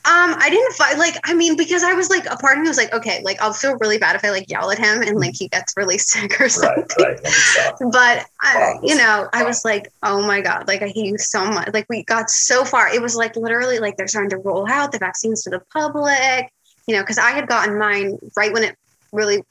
Um, 0.03 0.35
I 0.39 0.49
didn't 0.49 0.73
fight 0.73 0.97
like 0.97 1.15
I 1.25 1.35
mean 1.35 1.55
because 1.55 1.83
I 1.83 1.93
was 1.93 2.09
like 2.09 2.25
a 2.25 2.35
part 2.35 2.57
of 2.57 2.63
me 2.63 2.67
was 2.67 2.77
like 2.77 2.91
okay 2.91 3.21
like 3.23 3.39
I'll 3.39 3.53
feel 3.53 3.77
really 3.77 3.99
bad 3.99 4.15
if 4.15 4.25
I 4.25 4.31
like 4.31 4.49
yell 4.49 4.71
at 4.71 4.79
him 4.79 5.03
and 5.03 5.19
like 5.19 5.35
he 5.35 5.47
gets 5.47 5.73
really 5.77 5.97
sick 5.99 6.41
or 6.41 6.49
something. 6.49 6.85
Right, 6.97 7.07
right. 7.07 7.17
That 7.17 7.23
makes 7.23 7.55
sense. 7.55 7.81
But 7.91 8.25
I, 8.41 8.79
you 8.81 8.95
know, 8.95 9.29
I 9.31 9.43
was 9.43 9.63
like, 9.63 9.91
oh 10.01 10.25
my 10.25 10.41
god, 10.41 10.67
like 10.67 10.81
I 10.81 10.87
hate 10.87 11.05
you 11.05 11.19
so 11.19 11.45
much. 11.45 11.69
Like 11.71 11.85
we 11.87 12.03
got 12.03 12.31
so 12.31 12.65
far. 12.65 12.91
It 12.91 12.99
was 12.99 13.15
like 13.15 13.35
literally 13.35 13.77
like 13.77 13.95
they're 13.95 14.07
starting 14.07 14.31
to 14.31 14.37
roll 14.37 14.67
out 14.67 14.91
the 14.91 14.97
vaccines 14.97 15.43
to 15.43 15.51
the 15.51 15.61
public. 15.71 16.51
You 16.87 16.95
know, 16.95 17.03
because 17.03 17.19
I 17.19 17.29
had 17.29 17.47
gotten 17.47 17.77
mine 17.77 18.17
right 18.35 18.51
when 18.51 18.63
it 18.63 18.75
really 19.11 19.43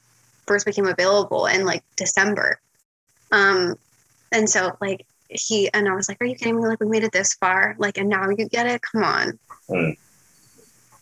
first 0.48 0.66
became 0.66 0.86
available 0.86 1.46
in 1.46 1.64
like 1.64 1.84
December. 1.96 2.58
Um, 3.30 3.76
and 4.32 4.50
so 4.50 4.76
like 4.80 5.06
he 5.28 5.72
and 5.72 5.88
I 5.88 5.94
was 5.94 6.08
like, 6.08 6.20
are 6.20 6.24
you 6.24 6.34
kidding 6.34 6.56
me? 6.56 6.66
Like 6.66 6.80
we 6.80 6.88
made 6.88 7.04
it 7.04 7.12
this 7.12 7.34
far, 7.34 7.76
like, 7.78 7.98
and 7.98 8.08
now 8.08 8.28
you 8.28 8.48
get 8.48 8.66
it? 8.66 8.82
Come 8.82 9.04
on. 9.04 9.38
Hmm. 9.68 9.90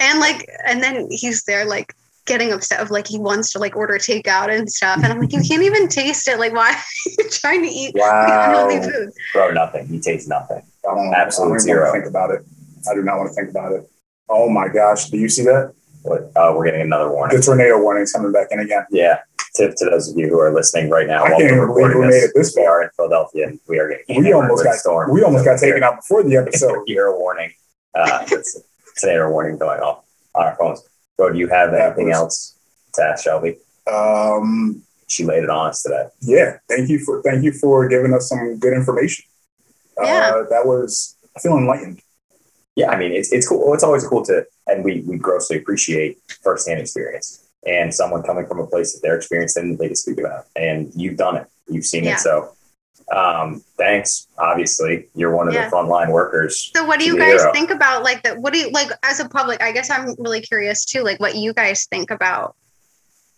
And 0.01 0.21
like, 0.21 0.49
and 0.67 0.83
then 0.83 1.09
he's 1.11 1.45
there 1.45 1.65
like 1.65 1.95
getting 2.27 2.53
upset 2.53 2.81
of 2.81 2.91
like 2.91 3.07
he 3.09 3.19
wants 3.19 3.53
to 3.53 3.59
like 3.59 3.75
order 3.77 3.95
takeout 3.95 4.49
and 4.57 4.71
stuff, 4.71 4.97
and 5.03 5.07
I'm 5.07 5.19
like, 5.21 5.33
you 5.33 5.41
can't 5.43 5.63
even 5.63 5.89
taste 5.89 6.29
it. 6.29 6.39
Like, 6.39 6.53
why 6.53 6.71
are 7.07 7.11
you 7.19 7.31
trying 7.31 7.63
to 7.63 7.69
eat 7.69 7.95
Wow. 7.97 8.45
unhealthy 8.69 8.91
food? 8.91 9.11
Bro, 9.33 9.53
nothing. 9.53 9.87
He 9.89 9.99
tastes 10.01 10.29
nothing. 10.29 10.63
I 10.89 10.95
don't, 10.95 11.13
Absolute 11.15 11.47
I 11.47 11.49
don't 11.49 11.57
even 11.57 11.61
zero. 11.61 11.93
think 11.93 12.07
about 12.07 12.31
it. 12.31 12.43
I 12.91 12.95
do 12.95 13.03
not 13.03 13.19
want 13.19 13.31
to 13.31 13.35
think 13.35 13.51
about 13.51 13.73
it. 13.73 13.91
Oh 14.29 14.49
my 14.49 14.69
gosh, 14.69 15.07
do 15.11 15.17
you 15.19 15.29
see 15.29 15.43
that? 15.45 15.75
But 16.05 16.31
uh, 16.37 16.53
we're 16.55 16.65
getting 16.67 16.83
another 16.83 17.11
warning. 17.11 17.37
The 17.37 17.43
tornado 17.43 17.81
warning's 17.83 18.13
coming 18.13 18.31
back 18.33 18.49
in 18.51 18.61
again. 18.61 18.85
Yeah. 18.91 19.19
To, 19.57 19.75
to 19.75 19.85
those 19.87 20.11
of 20.11 20.17
you 20.17 20.29
who 20.29 20.39
are 20.39 20.55
listening 20.55 20.89
right 20.91 21.07
now, 21.07 21.25
I 21.25 21.31
while 21.31 21.41
can't 21.41 21.57
we're 21.57 21.67
believe 21.67 21.87
recording 21.89 21.99
we 22.01 22.07
made 22.07 22.13
this, 22.13 22.25
it 22.25 22.33
this 22.35 22.55
we 22.57 22.63
far. 22.63 22.71
are 22.81 22.83
in 22.85 22.91
Philadelphia 22.97 23.47
and 23.49 23.61
we 23.69 23.79
are 23.81 23.89
getting 23.89 24.05
We 24.23 24.27
hammered 24.29 24.35
almost 24.51 24.61
a 24.63 24.65
got 24.65 24.75
storm. 24.77 25.11
we 25.11 25.23
almost 25.25 25.45
So 25.45 25.51
got 25.53 25.61
taken 25.61 25.83
out 25.83 25.97
before 25.97 26.23
the 26.23 26.37
episode. 26.37 26.85
You 26.87 26.95
hear 26.95 27.07
a 27.07 27.19
warning. 27.19 27.51
Uh, 27.95 28.25
it's 28.99 29.05
tornado 29.05 29.31
warning 29.31 29.57
going 29.59 29.81
off 29.81 30.05
on 30.35 30.47
our 30.47 30.57
phones. 30.57 30.83
Bro, 31.17 31.33
do 31.33 31.39
you 31.39 31.49
have 31.49 31.73
anything 31.73 32.11
else 32.11 32.59
to 32.95 33.03
ask 33.03 33.25
Shelby? 33.25 33.57
Um, 33.91 34.83
She 35.07 35.25
laid 35.25 35.45
it 35.45 35.51
on 35.51 35.69
us 35.71 35.83
today. 35.83 36.07
yeah, 36.21 36.59
thank 36.69 36.89
you 36.89 36.99
for 36.99 37.23
thank 37.23 37.45
you 37.45 37.53
for 37.53 37.89
giving 37.89 38.13
us 38.13 38.29
some 38.29 38.59
good 38.59 38.73
information. 38.73 39.25
Yeah. 40.03 40.33
Uh, 40.35 40.49
that 40.51 40.67
was 40.67 41.17
I 41.37 41.41
feel 41.41 41.57
enlightened. 41.57 42.01
Yeah, 42.77 42.91
I 42.91 42.99
mean, 42.99 43.13
it's 43.13 43.33
it's 43.33 43.49
cool. 43.49 43.73
It's 43.75 43.83
always 43.85 44.07
cool 44.07 44.25
to, 44.27 44.45
and 44.67 44.85
we 44.85 45.03
we 45.07 45.17
grossly 45.17 45.57
appreciate 45.59 46.19
firsthand 46.43 46.81
experience 46.81 47.45
and 47.67 47.93
someone 47.93 48.23
coming 48.23 48.47
from 48.47 48.61
a 48.61 48.67
place 48.67 48.93
that 48.93 49.01
their 49.03 49.17
experience 49.17 49.55
didn't 49.55 49.79
they 49.79 49.87
can 49.89 49.97
speak 49.97 50.19
about. 50.21 50.45
And 50.57 50.93
you've 50.95 51.17
done 51.17 51.37
it. 51.37 51.47
You've 51.69 51.87
seen 51.87 52.05
Yeah. 52.05 52.15
it. 52.15 52.21
So, 52.21 52.53
um, 53.11 53.63
thanks. 53.77 54.27
Obviously, 54.39 55.09
you're 55.15 55.35
one 55.35 55.49
of 55.49 55.55
Yeah. 55.55 55.69
the 55.69 55.75
frontline 55.77 56.11
workers. 56.11 56.71
So 56.75 56.85
what 56.85 56.99
do 56.99 57.07
you 57.07 57.17
guys 57.19 57.41
hero. 57.41 57.53
think 57.53 57.71
about 57.71 58.03
like 58.03 58.23
that? 58.25 58.39
What 58.39 58.53
do 58.53 58.59
you 58.59 58.71
like 58.71 58.91
as 59.03 59.21
a 59.21 59.29
public? 59.29 59.63
I 59.63 59.73
guess 59.73 59.91
I'm 59.91 60.15
really 60.19 60.41
curious 60.41 60.85
too, 60.85 61.03
like 61.03 61.19
what 61.21 61.35
you 61.35 61.53
guys 61.53 61.87
think 61.87 62.11
about 62.11 62.55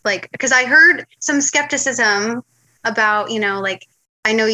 like 0.04 0.30
because 0.32 0.52
I 0.52 0.64
heard 0.64 1.06
some 1.18 1.40
skepticism 1.40 2.42
about, 2.84 3.30
you 3.30 3.40
know, 3.40 3.60
like 3.60 3.86
I 4.24 4.32
know 4.32 4.48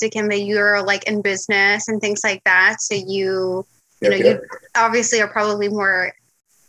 Dikembe, 0.00 0.46
you're 0.46 0.82
like 0.82 1.04
in 1.04 1.22
business 1.22 1.88
and 1.88 2.00
things 2.00 2.20
like 2.24 2.42
that. 2.44 2.80
So 2.80 2.94
you 2.94 3.66
you 4.00 4.10
know, 4.10 4.16
you 4.16 4.40
obviously 4.74 5.20
are 5.20 5.28
probably 5.28 5.68
more 5.68 6.12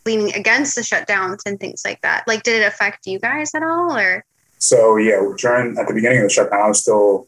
leaning 0.06 0.34
against 0.36 0.76
the 0.76 0.82
shutdowns 0.82 1.40
and 1.46 1.60
things 1.60 1.82
like 1.86 2.02
that. 2.02 2.28
Like 2.28 2.44
did 2.44 2.62
it 2.62 2.66
affect 2.66 3.08
you 3.08 3.20
guys 3.20 3.52
at 3.56 3.64
all 3.64 3.96
or 3.96 4.26
So 4.60 4.98
yeah, 4.98 5.22
during 5.38 5.78
at 5.78 5.88
the 5.88 5.94
beginning 5.94 6.20
of 6.20 6.24
the 6.26 6.30
shutdown, 6.30 6.62
I 6.62 6.68
was 6.68 6.82
still 6.82 7.28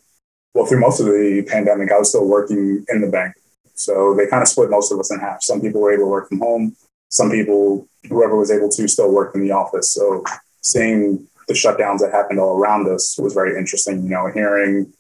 well 0.56 0.66
through 0.66 0.80
most 0.80 1.00
of 1.00 1.06
the 1.06 1.46
pandemic. 1.48 1.92
I 1.92 2.00
was 2.00 2.10
still 2.10 2.26
working 2.28 2.84
in 2.90 3.02
the 3.02 3.08
bank, 3.08 3.36
so 3.76 4.16
they 4.16 4.26
kind 4.26 4.42
of 4.42 4.48
split 4.48 4.72
most 4.72 4.92
of 4.92 5.00
us 5.00 5.12
in 5.12 5.20
half. 5.20 5.44
Some 5.44 5.62
people 5.62 5.82
were 5.82 5.94
able 5.94 6.06
to 6.06 6.10
work 6.10 6.30
from 6.30 6.40
home. 6.40 6.76
Some 7.10 7.30
people, 7.30 7.88
whoever 8.10 8.36
was 8.36 8.50
able 8.50 8.70
to, 8.70 8.88
still 8.88 9.12
worked 9.14 9.36
in 9.36 9.42
the 9.42 9.52
office. 9.52 9.92
So 9.92 10.24
seeing 10.62 11.28
the 11.48 11.54
shutdowns 11.54 12.00
that 12.00 12.12
happened 12.12 12.40
all 12.40 12.58
around 12.58 12.88
us 12.88 13.18
was 13.20 13.34
very 13.34 13.58
interesting. 13.58 14.04
You 14.04 14.10
know, 14.10 14.32
hearing 14.34 14.92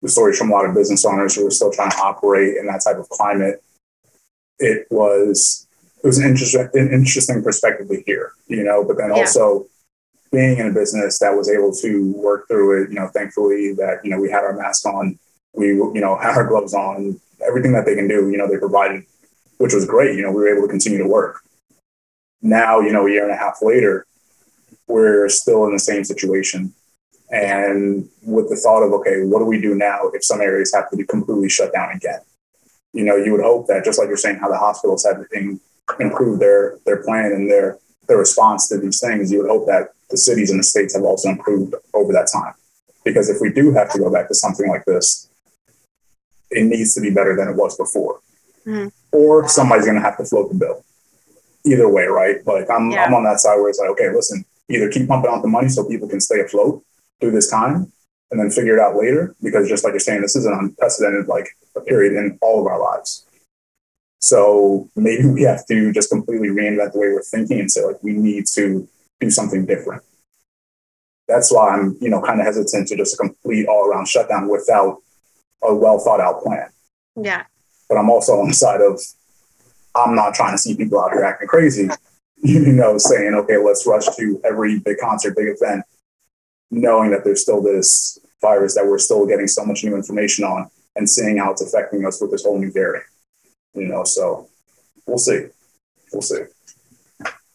the 0.00 0.08
stories 0.08 0.38
from 0.38 0.50
a 0.50 0.54
lot 0.54 0.64
of 0.64 0.74
business 0.74 1.04
owners 1.04 1.36
who 1.36 1.44
were 1.44 1.50
still 1.50 1.70
trying 1.70 1.92
to 1.92 1.98
operate 1.98 2.56
in 2.56 2.66
that 2.66 2.82
type 2.84 2.96
of 2.96 3.08
climate. 3.10 3.62
It 4.58 4.86
was 4.90 5.66
it 6.02 6.06
was 6.06 6.18
an 6.18 6.28
interesting 6.28 6.68
an 6.74 6.92
interesting 6.92 7.42
perspective 7.42 7.88
to 7.88 8.02
hear. 8.06 8.32
You 8.48 8.64
know, 8.64 8.82
but 8.82 8.96
then 8.96 9.10
Yeah. 9.10 9.20
also 9.20 9.66
being 10.32 10.58
in 10.58 10.66
a 10.66 10.72
business 10.72 11.18
that 11.18 11.36
was 11.36 11.50
able 11.50 11.72
to 11.72 12.12
work 12.14 12.48
through 12.48 12.82
it, 12.82 12.88
you 12.88 12.96
know, 12.96 13.06
thankfully 13.08 13.74
that, 13.74 14.00
you 14.02 14.10
know, 14.10 14.18
we 14.18 14.30
had 14.30 14.44
our 14.44 14.54
mask 14.54 14.86
on, 14.86 15.18
we, 15.52 15.68
you 15.68 16.00
know, 16.00 16.16
had 16.22 16.34
our 16.34 16.46
gloves 16.46 16.74
on, 16.74 17.20
everything 17.46 17.72
that 17.72 17.84
they 17.84 17.94
can 17.94 18.08
do, 18.08 18.30
you 18.30 18.38
know, 18.38 18.48
they 18.48 18.58
provided, 18.58 19.04
which 19.58 19.74
was 19.74 19.86
great. 19.86 20.16
You 20.16 20.22
know, 20.22 20.30
we 20.30 20.42
were 20.42 20.56
able 20.56 20.66
to 20.66 20.70
continue 20.70 20.98
to 20.98 21.06
work. 21.06 21.42
Now, 22.40 22.80
you 22.80 22.92
know, 22.92 23.06
a 23.06 23.10
year 23.10 23.22
and 23.22 23.32
a 23.32 23.36
half 23.36 23.58
later, 23.62 24.06
we're 24.88 25.28
still 25.28 25.66
in 25.66 25.72
the 25.72 25.78
same 25.78 26.02
situation. 26.02 26.72
And 27.30 28.08
with 28.22 28.50
the 28.50 28.56
thought 28.56 28.82
of, 28.82 28.92
okay, 28.92 29.22
what 29.24 29.38
do 29.38 29.44
we 29.46 29.60
do 29.60 29.74
now 29.74 30.08
if 30.12 30.24
some 30.24 30.40
areas 30.40 30.72
have 30.74 30.90
to 30.90 30.96
be 30.96 31.04
completely 31.04 31.48
shut 31.48 31.72
down 31.72 31.92
again? 31.92 32.20
You 32.92 33.04
know, 33.04 33.16
you 33.16 33.32
would 33.32 33.42
hope 33.42 33.68
that 33.68 33.84
just 33.84 33.98
like 33.98 34.08
you're 34.08 34.18
saying, 34.18 34.38
how 34.38 34.50
the 34.50 34.58
hospitals 34.58 35.06
have 35.06 35.24
in, 35.32 35.60
improved 35.98 36.42
their 36.42 36.78
their 36.84 37.02
plan 37.02 37.32
and 37.32 37.50
their 37.50 37.78
their 38.06 38.18
response 38.18 38.68
to 38.68 38.78
these 38.78 39.00
things, 39.00 39.32
you 39.32 39.38
would 39.38 39.48
hope 39.48 39.66
that 39.66 39.94
the 40.12 40.16
cities 40.16 40.50
and 40.50 40.60
the 40.60 40.64
states 40.64 40.94
have 40.94 41.04
also 41.04 41.28
improved 41.30 41.74
over 41.92 42.12
that 42.12 42.28
time. 42.32 42.54
Because 43.04 43.28
if 43.28 43.38
we 43.40 43.52
do 43.52 43.72
have 43.72 43.90
to 43.92 43.98
go 43.98 44.10
back 44.12 44.28
to 44.28 44.34
something 44.34 44.68
like 44.68 44.84
this, 44.84 45.28
it 46.50 46.64
needs 46.64 46.94
to 46.94 47.00
be 47.00 47.10
better 47.10 47.34
than 47.34 47.48
it 47.48 47.56
was 47.56 47.76
before. 47.76 48.20
Mhm. 48.64 48.92
Or 49.10 49.48
somebody's 49.48 49.86
going 49.86 49.96
to 49.96 50.02
have 50.02 50.16
to 50.18 50.24
float 50.24 50.50
the 50.50 50.54
bill. 50.54 50.84
Either 51.64 51.88
way, 51.88 52.04
right? 52.04 52.46
Like 52.46 52.70
I'm, 52.70 52.90
Yeah. 52.90 53.04
I'm 53.04 53.14
on 53.14 53.24
that 53.24 53.40
side 53.40 53.56
where 53.56 53.70
it's 53.70 53.78
like, 53.78 53.90
okay, 53.90 54.10
listen, 54.14 54.44
either 54.68 54.88
keep 54.90 55.08
pumping 55.08 55.30
out 55.30 55.42
the 55.42 55.48
money 55.48 55.68
so 55.68 55.84
people 55.84 56.08
can 56.08 56.20
stay 56.20 56.40
afloat 56.40 56.84
through 57.20 57.32
this 57.32 57.50
time 57.50 57.92
and 58.30 58.38
then 58.38 58.50
figure 58.50 58.76
it 58.76 58.80
out 58.80 58.96
later. 58.96 59.34
Because 59.42 59.68
just 59.68 59.82
like 59.84 59.92
you're 59.92 60.00
saying, 60.00 60.22
this 60.22 60.36
is 60.36 60.46
an 60.46 60.52
unprecedented 60.52 61.26
like 61.26 61.48
a 61.76 61.80
period 61.80 62.12
in 62.14 62.38
all 62.40 62.60
of 62.60 62.66
our 62.66 62.80
lives. 62.80 63.24
So 64.20 64.88
maybe 64.94 65.26
we 65.26 65.42
have 65.42 65.66
to 65.66 65.92
just 65.92 66.10
completely 66.10 66.48
reinvent 66.48 66.92
the 66.92 66.98
way 67.00 67.08
we're 67.08 67.22
thinking 67.22 67.58
and 67.58 67.70
say 67.70 67.84
like 67.84 68.00
we 68.02 68.12
need 68.12 68.44
to 68.54 68.88
do 69.22 69.30
something 69.30 69.64
different. 69.64 70.02
That's 71.28 71.52
why 71.52 71.70
I'm, 71.70 71.96
you 72.00 72.10
know, 72.10 72.20
kind 72.20 72.40
of 72.40 72.46
hesitant 72.46 72.88
to 72.88 72.96
just 72.96 73.14
a 73.14 73.16
complete 73.16 73.66
all 73.66 73.86
around 73.86 74.08
shutdown 74.08 74.48
without 74.48 74.98
a 75.62 75.74
well 75.74 75.98
thought 75.98 76.20
out 76.20 76.42
plan. 76.42 76.68
yeah. 77.16 77.44
But 77.88 77.98
I'm 77.98 78.10
also 78.10 78.32
on 78.40 78.48
the 78.48 78.54
side 78.54 78.80
of 78.80 79.00
I'm 79.94 80.14
not 80.14 80.34
trying 80.34 80.52
to 80.52 80.58
see 80.58 80.76
people 80.76 81.00
out 81.00 81.12
here 81.12 81.24
acting 81.24 81.48
crazy, 81.48 81.88
you 82.42 82.72
know, 82.72 82.98
saying, 82.98 83.34
okay, 83.34 83.58
let's 83.58 83.86
rush 83.86 84.06
to 84.16 84.40
every 84.44 84.80
big 84.80 84.98
concert, 84.98 85.36
big 85.36 85.48
event, 85.48 85.84
knowing 86.70 87.10
that 87.10 87.24
there's 87.24 87.42
still 87.42 87.62
this 87.62 88.18
virus 88.40 88.74
that 88.74 88.86
we're 88.86 88.98
still 88.98 89.26
getting 89.26 89.46
so 89.46 89.64
much 89.64 89.84
new 89.84 89.94
information 89.94 90.44
on 90.44 90.68
and 90.96 91.08
seeing 91.08 91.38
how 91.38 91.52
it's 91.52 91.62
affecting 91.62 92.04
us 92.04 92.20
with 92.20 92.30
this 92.30 92.44
whole 92.44 92.58
new 92.58 92.72
variant. 92.72 93.06
You 93.74 93.86
know, 93.86 94.04
so 94.04 94.48
we'll 95.06 95.18
see. 95.18 95.46
We'll 96.12 96.22
see. 96.22 96.42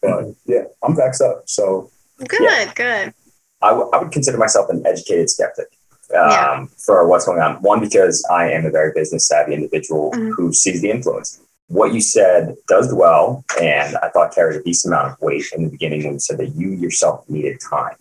But 0.01 0.25
yeah, 0.45 0.63
I'm 0.83 0.95
vaxxed 0.95 1.21
up. 1.21 1.43
So 1.45 1.89
Good, 2.27 2.41
Yeah. 2.41 2.73
good. 2.73 3.13
I, 3.61 3.69
w- 3.69 3.89
I 3.93 3.97
would 4.01 4.11
consider 4.11 4.37
myself 4.37 4.69
an 4.69 4.85
educated 4.87 5.29
skeptic 5.29 5.67
um, 6.15 6.29
Yeah. 6.31 6.65
for 6.77 7.07
what's 7.07 7.25
going 7.25 7.39
on. 7.41 7.61
One, 7.61 7.79
because 7.79 8.25
I 8.31 8.49
am 8.51 8.65
a 8.65 8.71
very 8.71 8.91
business 8.93 9.27
savvy 9.27 9.53
individual 9.53 10.11
Mhm. 10.11 10.31
who 10.35 10.53
sees 10.53 10.81
the 10.81 10.89
influence. 10.89 11.39
What 11.67 11.93
you 11.93 11.99
said 12.01 12.55
does 12.67 12.93
well, 12.93 13.43
and 13.61 13.97
I 13.97 14.09
thought 14.09 14.33
carried 14.33 14.55
a 14.59 14.63
decent 14.63 14.93
amount 14.93 15.11
of 15.13 15.21
weight 15.21 15.45
in 15.55 15.65
the 15.65 15.69
beginning 15.69 16.03
when 16.05 16.13
you 16.13 16.19
said 16.19 16.37
that 16.37 16.55
you 16.55 16.69
yourself 16.69 17.23
needed 17.27 17.59
time. 17.59 17.95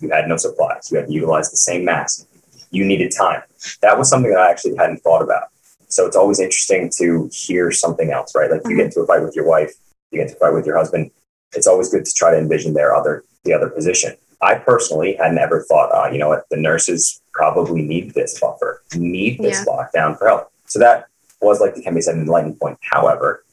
You 0.00 0.10
had 0.10 0.28
no 0.28 0.36
supplies. 0.36 0.90
You 0.90 0.98
had 0.98 1.06
to 1.08 1.12
utilize 1.12 1.50
the 1.50 1.56
same 1.56 1.84
mask. 1.84 2.26
You 2.70 2.84
needed 2.84 3.10
time. 3.16 3.42
That 3.80 3.98
was 3.98 4.10
something 4.10 4.30
that 4.32 4.40
I 4.40 4.50
actually 4.50 4.76
hadn't 4.76 4.98
thought 4.98 5.22
about. 5.22 5.44
So 5.88 6.04
it's 6.06 6.16
always 6.16 6.40
interesting 6.40 6.90
to 6.98 7.30
hear 7.32 7.72
something 7.72 8.10
else, 8.12 8.34
right? 8.34 8.50
Like 8.50 8.60
you 8.64 8.70
Mhm. 8.72 8.76
get 8.76 8.86
into 8.86 9.00
a 9.00 9.06
fight 9.06 9.22
with 9.22 9.34
your 9.34 9.46
wife, 9.46 9.72
you 10.10 10.18
get 10.18 10.24
into 10.28 10.36
a 10.36 10.40
fight 10.40 10.52
with 10.54 10.66
your 10.66 10.76
husband. 10.76 11.10
It's 11.56 11.66
always 11.66 11.88
good 11.88 12.04
to 12.04 12.12
try 12.14 12.30
to 12.30 12.38
envision 12.38 12.74
their 12.74 12.94
other 12.94 13.24
the 13.44 13.52
other 13.54 13.68
position. 13.68 14.14
I 14.42 14.56
personally 14.56 15.14
had 15.14 15.32
never 15.32 15.62
thought, 15.62 15.90
uh, 15.94 16.10
you 16.12 16.18
know 16.18 16.28
what, 16.28 16.44
the 16.50 16.56
nurses 16.56 17.20
probably 17.32 17.82
need 17.82 18.12
this 18.14 18.38
buffer, 18.38 18.82
need 18.94 19.38
this 19.40 19.64
Yeah. 19.66 19.72
lockdown 19.72 20.18
for 20.18 20.26
help. 20.28 20.50
So 20.66 20.78
that 20.80 21.06
was 21.40 21.60
like 21.60 21.74
the 21.74 21.82
can 21.82 21.94
be 21.94 22.00
said 22.02 22.16
an 22.16 22.22
enlightening 22.22 22.56
point. 22.56 22.78
However, 22.82 23.44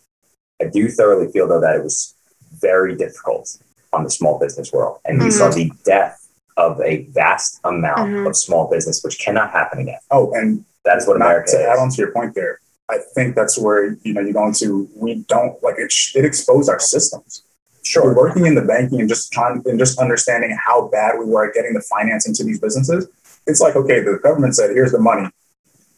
I 0.62 0.66
do 0.66 0.90
thoroughly 0.90 1.32
feel 1.32 1.48
though 1.48 1.62
that 1.62 1.76
it 1.76 1.84
was 1.84 2.14
very 2.60 2.96
difficult 2.96 3.58
on 3.94 4.04
the 4.04 4.10
small 4.10 4.40
business 4.40 4.74
world. 4.74 5.00
And 5.06 5.20
we 5.20 5.28
Mhm. 5.28 5.32
saw 5.38 5.50
the 5.50 5.72
death 5.86 6.20
of 6.58 6.82
a 6.82 7.04
vast 7.12 7.60
amount 7.64 8.10
Mhm. 8.12 8.28
of 8.28 8.36
small 8.36 8.68
business, 8.68 9.04
which 9.04 9.20
cannot 9.20 9.52
happen 9.52 9.80
again. 9.80 10.00
oh, 10.12 10.32
and 10.34 10.66
That 10.86 10.98
is 10.98 11.08
what 11.08 11.18
not 11.18 11.28
America 11.28 11.52
to 11.52 11.64
add 11.70 11.76
is. 11.76 11.80
on 11.80 11.90
to 11.92 11.98
your 11.98 12.12
point 12.12 12.36
there, 12.36 12.60
I 12.90 12.98
think 13.16 13.36
that's 13.36 13.58
where 13.58 13.96
you 14.04 14.14
know 14.14 14.20
you 14.22 14.34
go 14.34 14.46
into 14.46 14.90
we 14.96 15.16
don't 15.30 15.62
like 15.64 15.76
it. 15.80 15.92
sh- 15.92 16.16
It 16.16 16.26
exposed 16.26 16.70
our 16.70 16.80
systems. 16.80 17.42
Sure. 17.84 18.14
working 18.16 18.46
in 18.46 18.56
the 18.56 18.62
banking 18.62 19.00
and 19.02 19.10
just 19.10 19.32
trying 19.34 19.62
and 19.66 19.78
just 19.78 20.00
understanding 20.00 20.58
how 20.66 20.88
bad 20.88 21.20
we 21.20 21.26
were 21.26 21.48
at 21.48 21.54
getting 21.54 21.74
the 21.74 21.82
financing 21.82 22.34
to 22.36 22.44
these 22.44 22.60
businesses. 22.60 23.08
It's 23.46 23.60
like 23.60 23.76
okay, 23.76 24.00
the 24.00 24.20
government 24.24 24.56
said, 24.56 24.72
"Here's 24.72 24.92
the 24.92 25.00
money." 25.00 25.30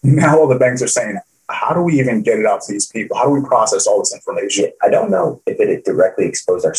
Now 0.03 0.37
all 0.39 0.47
the 0.47 0.59
banks 0.59 0.83
are 0.83 0.87
saying, 0.87 1.19
how 1.49 1.73
do 1.73 1.81
we 1.81 1.99
even 1.99 2.21
get 2.21 2.39
it 2.39 2.45
out 2.45 2.61
to 2.61 2.71
these 2.71 2.87
people? 2.87 3.17
How 3.17 3.25
do 3.25 3.31
we 3.31 3.41
process 3.41 3.87
all 3.87 3.99
this 3.99 4.13
information? 4.13 4.71
I 4.81 4.89
don't 4.89 5.11
know 5.11 5.41
if 5.45 5.59
it 5.59 5.85
directly 5.85 6.25
exposed 6.25 6.65
our, 6.65 6.73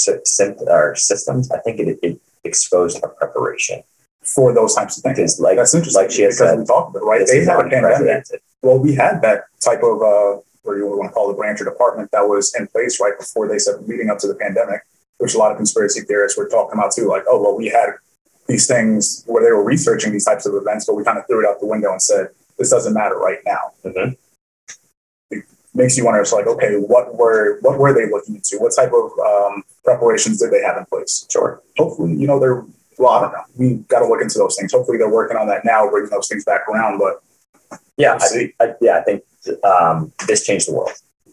our 0.71 0.95
systems. 0.97 1.51
I 1.51 1.59
think 1.59 1.81
it, 1.81 1.99
it 2.03 2.21
exposed 2.45 3.03
our 3.03 3.11
preparation. 3.11 3.83
for 4.23 4.53
those 4.53 4.75
types 4.75 4.97
of 4.97 5.05
things. 5.05 5.17
Because, 5.17 5.41
like, 5.41 5.57
That's 5.57 5.75
interesting 5.75 6.03
like 6.03 6.11
she 6.11 6.23
has 6.23 6.37
because 6.37 6.51
said, 6.51 6.59
we 6.59 6.65
talked 6.65 6.91
about 6.91 7.03
it, 7.03 7.07
right. 7.07 7.27
They 7.27 7.45
had 7.45 7.61
a 7.61 7.69
pandemic. 7.69 8.27
Well, 8.63 8.79
we 8.79 8.95
had 8.95 9.23
that 9.23 9.45
type 9.61 9.83
of 9.83 10.03
uh, 10.03 10.41
what 10.63 10.75
do 10.75 10.79
you 10.79 10.87
want 10.87 11.11
to 11.11 11.15
call 11.15 11.31
it, 11.31 11.37
branch 11.37 11.61
or 11.61 11.65
department 11.65 12.11
that 12.11 12.27
was 12.29 12.55
in 12.59 12.67
place 12.67 12.99
right 13.01 13.17
before 13.17 13.47
they 13.49 13.59
said 13.59 13.87
leading 13.87 14.11
up 14.11 14.19
to 14.19 14.27
the 14.27 14.35
pandemic, 14.35 14.83
which 15.19 15.35
a 15.35 15.39
lot 15.39 15.51
of 15.51 15.57
conspiracy 15.57 16.01
theorists 16.03 16.37
were 16.39 16.49
talking 16.49 16.79
about 16.79 16.93
too. 16.93 17.09
Like, 17.09 17.25
oh 17.29 17.41
well, 17.43 17.57
we 17.57 17.67
had 17.67 17.91
these 18.47 18.67
things 18.67 19.25
where 19.27 19.43
they 19.43 19.51
were 19.51 19.65
researching 19.65 20.13
these 20.13 20.25
types 20.25 20.47
of 20.47 20.55
events, 20.55 20.87
but 20.87 20.95
we 20.95 21.03
kind 21.05 21.19
of 21.19 21.27
threw 21.27 21.45
it 21.45 21.49
out 21.49 21.59
the 21.61 21.67
window 21.67 21.91
and 21.91 22.01
said 22.01 22.29
this 22.59 22.71
doesn't 22.71 22.95
matter 22.95 23.17
right 23.17 23.39
now. 23.45 23.73
Mhm. 23.85 24.17
It 25.31 25.45
makes 25.75 25.97
you 25.97 26.05
wonder. 26.05 26.21
It's 26.21 26.33
like, 26.33 26.47
okay, 26.47 26.75
what 26.77 27.15
were 27.17 27.59
what 27.61 27.79
were 27.79 27.93
they 27.93 28.09
looking 28.11 28.37
into? 28.37 28.59
What 28.59 28.73
type 28.77 28.93
of 28.93 29.11
um, 29.19 29.63
preparations 29.85 30.39
did 30.41 30.51
they 30.53 30.63
have 30.63 30.77
in 30.77 30.85
place? 30.87 31.27
Sure. 31.31 31.61
hopefully, 31.77 32.15
you 32.15 32.27
know, 32.27 32.39
they're, 32.41 32.65
well, 32.99 33.13
I 33.13 33.21
don't 33.23 33.33
know. 33.33 33.45
We've 33.57 33.87
got 33.89 34.01
to 34.01 34.07
look 34.07 34.23
into 34.23 34.39
those 34.39 34.57
things. 34.57 34.73
Hopefully, 34.73 34.97
they're 34.99 35.11
working 35.11 35.37
on 35.37 35.47
that 35.49 35.65
now, 35.65 35.89
bringing 35.91 36.11
those 36.11 36.29
things 36.29 36.45
back 36.45 36.67
around. 36.69 36.99
But 36.99 37.23
Yeah, 37.97 38.17
we'll 38.21 38.43
I. 38.61 38.65
I, 38.65 38.75
yeah, 38.81 38.99
I 38.99 39.03
think 39.03 39.23
um, 39.65 40.13
this 40.27 40.45
changed 40.45 40.69
the 40.69 40.73
world. 40.75 40.91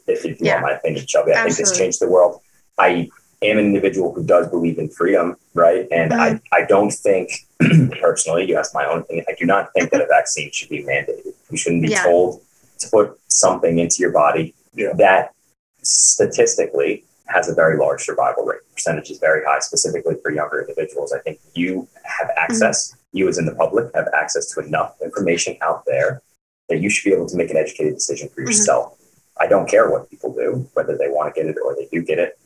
If, 0.07 0.25
if 0.25 0.41
you 0.41 0.47
Yeah. 0.47 0.55
want 0.61 0.63
my 0.65 0.71
opinion, 0.73 1.05
Shelby, 1.07 1.31
I 1.33 1.43
think 1.43 1.55
this 1.55 1.77
changed 1.77 2.01
the 2.01 2.09
world. 2.09 2.41
I 2.77 3.09
am 3.43 3.57
an 3.57 3.65
individual 3.65 4.13
who 4.13 4.23
does 4.23 4.47
believe 4.49 4.77
in 4.79 4.89
freedom, 4.89 5.35
right? 5.53 5.87
And 5.91 6.13
I, 6.13 6.39
I 6.51 6.63
don't 6.65 6.91
think, 6.91 7.31
personally, 8.01 8.47
you 8.47 8.55
asked 8.57 8.73
my 8.73 8.85
own 8.85 8.99
opinion, 8.99 9.25
I 9.29 9.33
do 9.37 9.45
not 9.45 9.71
think 9.73 9.91
that 9.91 10.01
a 10.01 10.05
vaccine 10.07 10.51
should 10.51 10.69
be 10.69 10.83
mandated. 10.83 11.33
You 11.49 11.57
shouldn't 11.57 11.81
be 11.83 11.89
Yeah. 11.89 12.03
told 12.03 12.41
to 12.79 12.89
put 12.89 13.19
something 13.27 13.79
into 13.79 13.97
your 13.99 14.11
body 14.11 14.53
Yeah. 14.73 14.93
that 14.97 15.33
statistically 15.81 17.03
has 17.27 17.49
a 17.49 17.53
very 17.53 17.77
large 17.77 18.03
survival 18.03 18.43
rate. 18.45 18.59
Percentage 18.75 19.09
is 19.09 19.17
very 19.19 19.43
high, 19.45 19.59
specifically 19.59 20.15
for 20.21 20.31
younger 20.31 20.61
individuals. 20.61 21.13
I 21.13 21.19
think 21.19 21.39
you 21.53 21.87
have 22.03 22.29
access, 22.37 22.95
you 23.11 23.27
as 23.27 23.37
in 23.37 23.45
the 23.45 23.55
public 23.55 23.89
have 23.95 24.07
access 24.13 24.49
to 24.51 24.59
enough 24.59 24.95
information 25.01 25.55
out 25.61 25.83
there 25.85 26.21
that 26.69 26.79
you 26.79 26.89
should 26.89 27.09
be 27.09 27.13
able 27.15 27.27
to 27.29 27.35
make 27.37 27.49
an 27.49 27.57
educated 27.57 27.93
decision 27.95 28.29
for 28.29 28.41
Mhm. 28.41 28.47
yourself. 28.47 28.97
I 29.39 29.47
don't 29.47 29.67
care 29.67 29.89
what 29.89 30.09
people 30.09 30.31
do, 30.33 30.67
whether 30.73 30.97
they 30.97 31.07
want 31.09 31.33
to 31.33 31.41
get 31.41 31.49
it 31.49 31.57
or 31.63 31.75
they 31.75 31.87
do 31.91 32.01
get 32.01 32.19
it, 32.19 32.37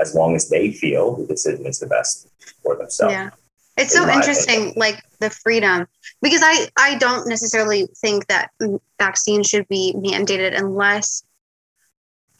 as 0.00 0.14
long 0.14 0.34
as 0.34 0.48
they 0.48 0.72
feel 0.72 1.16
the 1.16 1.26
decision 1.26 1.66
is 1.66 1.78
the 1.78 1.86
best 1.86 2.28
for 2.62 2.76
themselves. 2.76 3.12
Yeah. 3.14 3.30
It's 3.76 3.94
so 3.94 4.06
interesting, 4.08 4.74
like 4.76 5.02
the 5.20 5.30
freedom, 5.30 5.86
because 6.20 6.42
I, 6.44 6.68
I 6.76 6.98
don't 6.98 7.26
necessarily 7.26 7.88
think 7.96 8.26
that 8.26 8.50
vaccines 8.98 9.46
should 9.46 9.66
be 9.68 9.94
mandated 9.96 10.58
unless, 10.58 11.22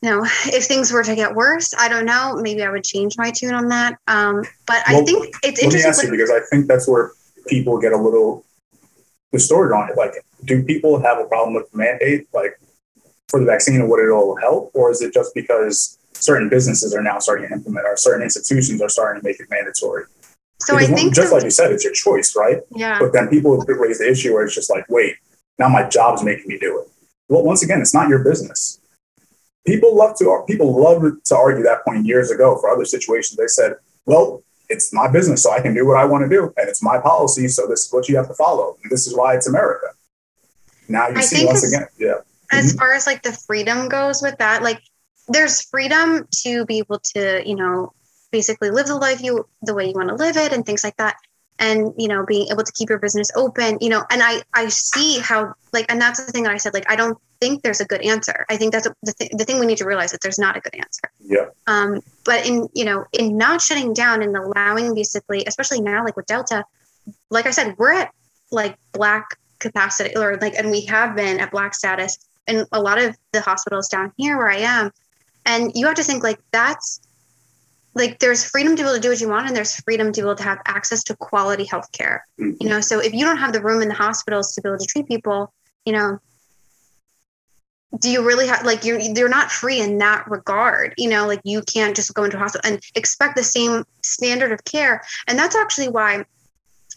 you 0.02 0.10
know, 0.10 0.24
if 0.46 0.64
things 0.66 0.92
were 0.92 1.02
to 1.02 1.14
get 1.14 1.34
worse, 1.34 1.72
I 1.78 1.88
don't 1.88 2.04
know, 2.04 2.36
maybe 2.36 2.62
I 2.62 2.68
would 2.68 2.84
change 2.84 3.16
my 3.16 3.30
tune 3.30 3.54
on 3.54 3.68
that. 3.68 3.96
Um, 4.06 4.42
but 4.66 4.82
I 4.86 5.02
think 5.02 5.34
it's 5.42 5.62
let 5.62 5.72
me 5.72 5.78
ask 5.78 6.04
interesting. 6.04 6.10
you 6.10 6.16
because 6.18 6.30
I 6.30 6.40
think 6.50 6.66
that's 6.66 6.86
where 6.86 7.12
people 7.46 7.78
get 7.78 7.92
a 7.92 7.96
little 7.96 8.44
distorted 9.32 9.74
on 9.74 9.88
it. 9.88 9.96
Like, 9.96 10.12
do 10.44 10.62
people 10.62 11.00
have 11.00 11.18
a 11.18 11.24
problem 11.24 11.54
with 11.54 11.74
mandate, 11.74 12.26
like 12.34 12.58
for 13.28 13.40
the 13.40 13.46
vaccine 13.46 13.76
and 13.76 13.88
what 13.88 14.00
it'll 14.00 14.36
help, 14.36 14.72
or 14.74 14.90
is 14.90 15.00
it 15.00 15.14
just 15.14 15.34
because 15.34 15.98
certain 16.14 16.48
businesses 16.48 16.94
are 16.94 17.02
now 17.02 17.18
starting 17.18 17.48
to 17.48 17.54
implement, 17.54 17.86
or 17.86 17.96
certain 17.96 18.22
institutions 18.22 18.80
are 18.82 18.88
starting 18.88 19.20
to 19.20 19.26
make 19.26 19.40
it 19.40 19.48
mandatory? 19.50 20.04
so 20.62 20.76
I 20.76 20.84
think, 20.84 21.14
just 21.14 21.32
like 21.32 21.42
you 21.42 21.50
said, 21.50 21.72
it's 21.72 21.84
your 21.84 21.94
choice, 21.94 22.34
right? 22.36 22.58
yeah, 22.74 22.98
But 22.98 23.12
then 23.12 23.28
people 23.28 23.56
raise 23.58 23.98
the 23.98 24.10
issue 24.10 24.34
where 24.34 24.44
it's 24.44 24.54
just 24.54 24.70
like, 24.70 24.84
wait, 24.88 25.16
now 25.58 25.68
my 25.68 25.88
job's 25.88 26.22
making 26.22 26.48
me 26.48 26.58
do 26.58 26.80
it. 26.80 26.88
Well, 27.28 27.42
once 27.42 27.62
again, 27.62 27.80
it's 27.80 27.94
not 27.94 28.08
your 28.08 28.22
business. 28.24 28.80
People 29.66 29.96
love 29.96 30.16
to 30.18 30.44
people 30.46 30.82
love 30.82 31.02
to 31.24 31.36
argue 31.36 31.62
that 31.64 31.84
point 31.84 32.06
years 32.06 32.30
ago 32.30 32.56
for 32.60 32.70
other 32.70 32.84
situations. 32.84 33.36
They 33.36 33.46
said, 33.46 33.74
well, 34.06 34.42
it's 34.68 34.92
my 34.92 35.08
business, 35.10 35.42
so 35.42 35.52
I 35.52 35.60
can 35.60 35.74
do 35.74 35.86
what 35.86 35.98
I 35.98 36.04
want 36.04 36.24
to 36.24 36.28
do, 36.28 36.44
and 36.56 36.68
it's 36.68 36.82
my 36.82 36.98
policy, 36.98 37.48
so 37.48 37.66
this 37.66 37.86
is 37.86 37.92
what 37.92 38.08
you 38.08 38.16
have 38.16 38.28
to 38.28 38.34
follow. 38.34 38.76
And 38.82 38.90
this 38.90 39.06
is 39.06 39.16
why 39.16 39.34
it's 39.34 39.46
America. 39.48 39.88
Now 40.88 41.08
you 41.08 41.16
I 41.16 41.20
see 41.20 41.46
once 41.46 41.66
again, 41.66 41.86
yeah, 41.98 42.20
as 42.50 42.70
mm-hmm. 42.70 42.78
far 42.78 42.92
as 42.94 43.06
like 43.06 43.22
the 43.22 43.32
freedom 43.32 43.88
goes 43.88 44.22
with 44.22 44.38
that, 44.38 44.62
like 44.62 44.80
there's 45.30 45.62
freedom 45.62 46.26
to 46.42 46.66
be 46.66 46.78
able 46.78 46.98
to, 47.14 47.42
you 47.48 47.54
know, 47.54 47.92
basically 48.32 48.70
live 48.70 48.86
the 48.86 48.96
life 48.96 49.22
you 49.22 49.46
the 49.62 49.74
way 49.74 49.86
you 49.86 49.94
want 49.94 50.08
to 50.08 50.14
live 50.14 50.36
it 50.36 50.52
and 50.52 50.66
things 50.66 50.84
like 50.84 50.96
that. 50.96 51.16
And 51.58 51.92
you 51.98 52.08
know, 52.08 52.24
being 52.24 52.48
able 52.50 52.62
to 52.62 52.72
keep 52.72 52.88
your 52.88 52.98
business 52.98 53.30
open, 53.34 53.78
you 53.80 53.90
know, 53.90 54.02
and 54.10 54.22
I 54.22 54.42
I 54.54 54.68
see 54.68 55.18
how 55.18 55.54
like, 55.72 55.86
and 55.90 56.00
that's 56.00 56.24
the 56.24 56.32
thing 56.32 56.44
that 56.44 56.52
I 56.52 56.56
said. 56.56 56.74
Like, 56.74 56.90
I 56.90 56.96
don't 56.96 57.18
think 57.40 57.62
there's 57.62 57.80
a 57.80 57.84
good 57.84 58.00
answer. 58.00 58.46
I 58.48 58.56
think 58.56 58.72
that's 58.72 58.86
a, 58.86 58.94
the 59.02 59.12
th- 59.12 59.30
the 59.36 59.44
thing 59.44 59.60
we 59.60 59.66
need 59.66 59.78
to 59.78 59.84
realize 59.84 60.10
that 60.12 60.20
there's 60.22 60.38
not 60.38 60.56
a 60.56 60.60
good 60.60 60.74
answer. 60.74 61.02
yeah, 61.20 61.46
Um, 61.66 62.00
but 62.24 62.46
in 62.46 62.68
you 62.74 62.84
know, 62.84 63.04
in 63.12 63.36
not 63.36 63.60
shutting 63.60 63.92
down 63.92 64.22
and 64.22 64.34
allowing 64.36 64.94
basically, 64.94 65.44
especially 65.46 65.80
now, 65.82 66.02
like 66.04 66.16
with 66.16 66.26
Delta, 66.26 66.64
like 67.30 67.46
I 67.46 67.50
said, 67.50 67.76
we're 67.78 67.92
at 67.92 68.10
like 68.50 68.76
black 68.92 69.26
capacity, 69.58 70.16
or 70.16 70.38
like, 70.40 70.54
and 70.54 70.70
we 70.70 70.86
have 70.86 71.14
been 71.14 71.40
at 71.40 71.50
black 71.50 71.74
status 71.74 72.18
in 72.46 72.64
a 72.72 72.80
lot 72.80 72.98
of 72.98 73.16
the 73.32 73.40
hospitals 73.42 73.88
down 73.88 74.12
here 74.16 74.36
where 74.38 74.48
I 74.50 74.58
am, 74.58 74.90
and 75.46 75.72
you 75.74 75.86
have 75.86 75.96
to 75.96 76.04
think 76.04 76.22
like 76.22 76.40
that's 76.52 77.00
like 77.94 78.20
there's 78.20 78.44
freedom 78.44 78.76
to 78.76 78.82
be 78.82 78.88
able 78.88 78.94
to 78.94 79.00
do 79.00 79.08
what 79.08 79.20
you 79.20 79.28
want, 79.28 79.46
and 79.48 79.56
there's 79.56 79.74
freedom 79.76 80.12
to 80.12 80.20
be 80.20 80.24
able 80.24 80.36
to 80.36 80.44
have 80.44 80.58
access 80.66 81.02
to 81.04 81.16
quality 81.16 81.64
health 81.64 81.90
care. 81.92 82.24
Mhm. 82.38 82.56
You 82.60 82.68
know, 82.68 82.80
so 82.80 83.00
if 83.00 83.12
you 83.12 83.24
don't 83.24 83.38
have 83.38 83.52
the 83.52 83.62
room 83.62 83.82
in 83.82 83.88
the 83.88 83.94
hospitals 83.94 84.54
to 84.54 84.62
be 84.62 84.68
able 84.68 84.78
to 84.78 84.86
treat 84.86 85.06
people, 85.08 85.52
you 85.84 85.92
know, 85.92 86.20
do 87.98 88.10
you 88.10 88.24
really 88.24 88.46
have 88.46 88.64
like 88.64 88.84
you're 88.84 89.00
you're 89.00 89.28
not 89.28 89.50
free 89.50 89.80
in 89.80 89.98
that 89.98 90.28
regard 90.30 90.94
you 90.96 91.08
know 91.08 91.26
like 91.26 91.40
you 91.44 91.60
can't 91.62 91.96
just 91.96 92.14
go 92.14 92.24
into 92.24 92.36
a 92.36 92.40
hospital 92.40 92.70
and 92.70 92.80
expect 92.94 93.34
the 93.36 93.42
same 93.42 93.84
standard 94.02 94.52
of 94.52 94.64
care 94.64 95.02
and 95.26 95.38
that's 95.38 95.56
actually 95.56 95.88
why 95.88 96.24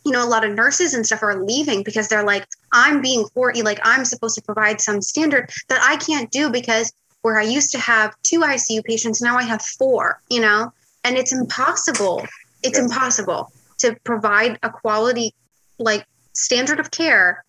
you 0.06 0.12
know 0.12 0.24
a 0.24 0.28
lot 0.28 0.46
of 0.46 0.54
nurses 0.54 0.94
and 0.94 1.06
stuff 1.06 1.24
are 1.24 1.44
leaving 1.44 1.82
because 1.82 2.08
they're 2.08 2.24
like 2.24 2.46
i'm 2.74 3.02
being 3.02 3.26
for 3.34 3.52
like 3.64 3.80
i'm 3.84 4.06
supposed 4.06 4.36
to 4.36 4.42
provide 4.42 4.80
some 4.80 5.02
standard 5.02 5.50
that 5.68 5.82
i 5.84 5.96
can't 5.98 6.30
do 6.30 6.50
because 6.50 6.94
where 7.24 7.40
i 7.40 7.44
used 7.44 7.72
to 7.72 7.80
have 7.80 8.16
two 8.24 8.40
icu 8.42 8.84
patients 8.86 9.22
now 9.22 9.36
i 9.36 9.44
have 9.44 9.62
four 9.62 10.22
you 10.30 10.40
know? 10.40 10.72
And 11.06 11.18
it's 11.18 11.34
impossible 11.34 12.26
it's 12.62 12.80
impossible 12.80 13.52
to 13.80 13.96
provide 14.06 14.58
a 14.64 14.70
quality 14.70 15.34
like 15.78 16.06
standard 16.34 16.80
of 16.80 16.90
care 16.92 17.44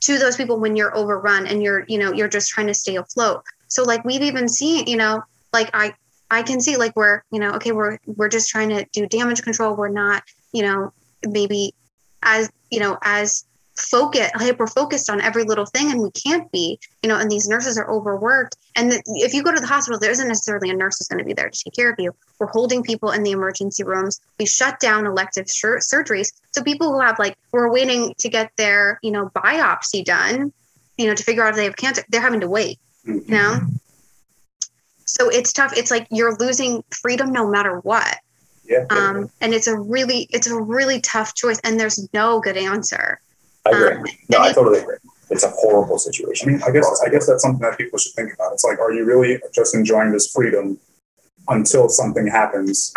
to 0.00 0.18
those 0.18 0.36
people 0.36 0.58
when 0.58 0.76
you're 0.76 0.96
overrun 0.96 1.46
and 1.46 1.62
you're 1.62 1.84
you 1.88 1.98
know 1.98 2.12
you're 2.12 2.28
just 2.28 2.50
trying 2.50 2.66
to 2.66 2.74
stay 2.74 2.96
afloat. 2.96 3.42
So 3.68 3.84
like 3.84 4.04
we've 4.04 4.22
even 4.22 4.48
seen 4.48 4.86
you 4.86 4.96
know 4.96 5.22
like 5.52 5.70
i 5.74 5.94
i 6.30 6.42
can 6.42 6.60
see 6.60 6.76
like 6.76 6.96
we're 6.96 7.22
you 7.30 7.38
know 7.38 7.52
okay 7.52 7.72
we're 7.72 7.98
we're 8.06 8.28
just 8.28 8.48
trying 8.48 8.70
to 8.70 8.84
do 8.92 9.06
damage 9.06 9.42
control. 9.42 9.76
We're 9.76 9.88
not 9.88 10.22
you 10.52 10.62
know 10.62 10.92
maybe 11.26 11.74
as 12.22 12.50
you 12.70 12.80
know 12.80 12.98
as 13.02 13.44
focus 13.76 14.30
hyper 14.34 14.66
focused 14.66 15.08
on 15.08 15.20
every 15.20 15.44
little 15.44 15.64
thing 15.64 15.90
and 15.90 16.02
we 16.02 16.10
can't 16.10 16.50
be 16.52 16.78
you 17.02 17.08
know 17.08 17.16
and 17.16 17.30
these 17.30 17.48
nurses 17.48 17.78
are 17.78 17.90
overworked. 17.90 18.56
And 18.76 18.92
the, 18.92 19.02
if 19.06 19.32
you 19.34 19.42
go 19.42 19.54
to 19.54 19.60
the 19.60 19.66
hospital 19.66 19.98
there 19.98 20.10
isn't 20.10 20.28
necessarily 20.28 20.70
a 20.70 20.74
nurse 20.74 20.98
who's 20.98 21.08
going 21.08 21.18
to 21.18 21.24
be 21.24 21.32
there 21.32 21.48
to 21.48 21.64
take 21.64 21.74
care 21.74 21.90
of 21.90 21.98
you. 21.98 22.14
We're 22.38 22.48
holding 22.48 22.82
people 22.82 23.10
in 23.10 23.22
the 23.22 23.30
emergency 23.30 23.84
rooms. 23.84 24.20
We 24.38 24.46
shut 24.46 24.80
down 24.80 25.06
elective 25.06 25.48
sur- 25.48 25.78
surgeries. 25.78 26.32
So 26.52 26.62
people 26.62 26.92
who 26.92 27.00
have 27.00 27.18
like 27.18 27.36
we're 27.52 27.72
waiting 27.72 28.14
to 28.18 28.28
get 28.28 28.52
their 28.56 28.98
you 29.02 29.10
know 29.10 29.30
biopsy 29.34 30.04
done 30.04 30.52
you 30.98 31.06
know 31.06 31.14
to 31.14 31.22
figure 31.22 31.44
out 31.44 31.50
if 31.50 31.56
they 31.56 31.64
have 31.64 31.76
cancer 31.76 32.04
they're 32.10 32.20
having 32.20 32.40
to 32.40 32.48
wait 32.48 32.78
you 33.04 33.24
know? 33.28 33.60
So 35.04 35.28
it's 35.28 35.52
tough. 35.52 35.76
It's 35.76 35.90
like 35.90 36.06
you're 36.10 36.36
losing 36.36 36.84
freedom 36.90 37.32
no 37.32 37.48
matter 37.50 37.78
what. 37.80 38.18
Yeah. 38.64 38.84
um 38.90 39.28
and 39.40 39.52
it's 39.52 39.66
a 39.66 39.76
really 39.76 40.28
it's 40.30 40.46
a 40.46 40.54
really 40.54 41.00
tough 41.00 41.34
choice 41.34 41.58
and 41.64 41.80
there's 41.80 42.08
no 42.14 42.38
good 42.38 42.56
answer 42.56 43.20
I 43.66 43.70
agree. 43.70 43.90
Um, 43.92 44.04
no, 44.28 44.36
and 44.38 44.44
I 44.46 44.52
totally 44.52 44.80
agree. 44.80 44.96
It's 45.30 45.44
a 45.44 45.50
horrible 45.50 45.94
I 45.94 45.98
situation. 45.98 46.52
mean, 46.52 46.62
I 46.66 46.70
guess 46.70 47.02
I 47.06 47.08
guess 47.10 47.26
that's 47.26 47.42
something 47.42 47.60
that 47.60 47.78
people 47.78 47.98
should 47.98 48.12
think 48.14 48.34
about. 48.34 48.52
It's 48.52 48.64
like, 48.64 48.78
are 48.80 48.92
you 48.92 49.04
really 49.04 49.38
just 49.54 49.74
enjoying 49.74 50.12
this 50.12 50.30
freedom 50.32 50.78
until 51.48 51.88
something 51.88 52.26
happens, 52.26 52.92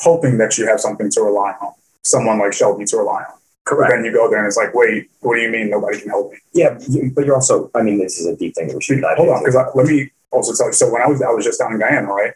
hoping 0.00 0.36
that 0.38 0.58
you 0.58 0.66
have 0.66 0.80
something 0.80 1.10
to 1.10 1.22
rely 1.22 1.54
on, 1.60 1.72
someone 2.04 2.38
like 2.38 2.52
Shelby 2.52 2.84
to 2.86 2.96
rely 2.98 3.22
on? 3.22 3.34
But 3.66 3.88
then 3.88 4.04
you 4.04 4.12
go 4.12 4.28
there 4.28 4.38
and 4.40 4.46
it's 4.48 4.56
like, 4.56 4.74
wait, 4.74 5.10
what 5.20 5.36
do 5.36 5.42
you 5.42 5.50
mean 5.50 5.70
nobody 5.70 6.00
can 6.00 6.08
help 6.10 6.32
me? 6.32 6.38
Yeah, 6.52 6.76
you- 6.88 7.12
but 7.14 7.24
you're 7.24 7.36
also, 7.36 7.70
I 7.74 7.82
mean, 7.82 7.98
this 7.98 8.18
is 8.18 8.26
a 8.26 8.34
deep 8.36 8.54
thing 8.56 8.66
that 8.68 8.74
we 8.74 8.82
should 8.82 9.00
dive 9.00 9.16
Hold 9.16 9.28
on, 9.28 9.44
because 9.44 9.54
let 9.74 9.86
me 9.86 10.10
also 10.32 10.52
tell 10.54 10.66
you. 10.66 10.72
So 10.72 10.90
when 10.92 11.02
I 11.02 11.06
was 11.06 11.22
I 11.22 11.30
was 11.30 11.44
just 11.44 11.60
down 11.60 11.72
in 11.72 11.78
Guyana, 11.78 12.12
right, 12.12 12.34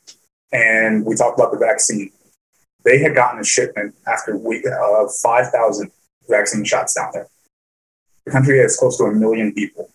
and 0.52 1.04
we 1.04 1.16
talked 1.16 1.38
about 1.38 1.52
the 1.52 1.58
vaccine. 1.58 2.10
They 2.84 2.98
had 2.98 3.14
gotten 3.14 3.40
a 3.40 3.44
shipment 3.44 3.94
after 4.06 4.36
week 4.36 4.64
of 4.66 5.10
five 5.22 5.50
thousand 5.50 5.90
vaccine 6.28 6.64
shots 6.64 6.94
down 6.94 7.10
there. 7.12 7.28
The 8.26 8.32
country 8.32 8.58
has 8.58 8.76
close 8.76 8.96
to 8.98 9.04
a 9.04 9.12
million 9.12 9.52
people. 9.52 9.90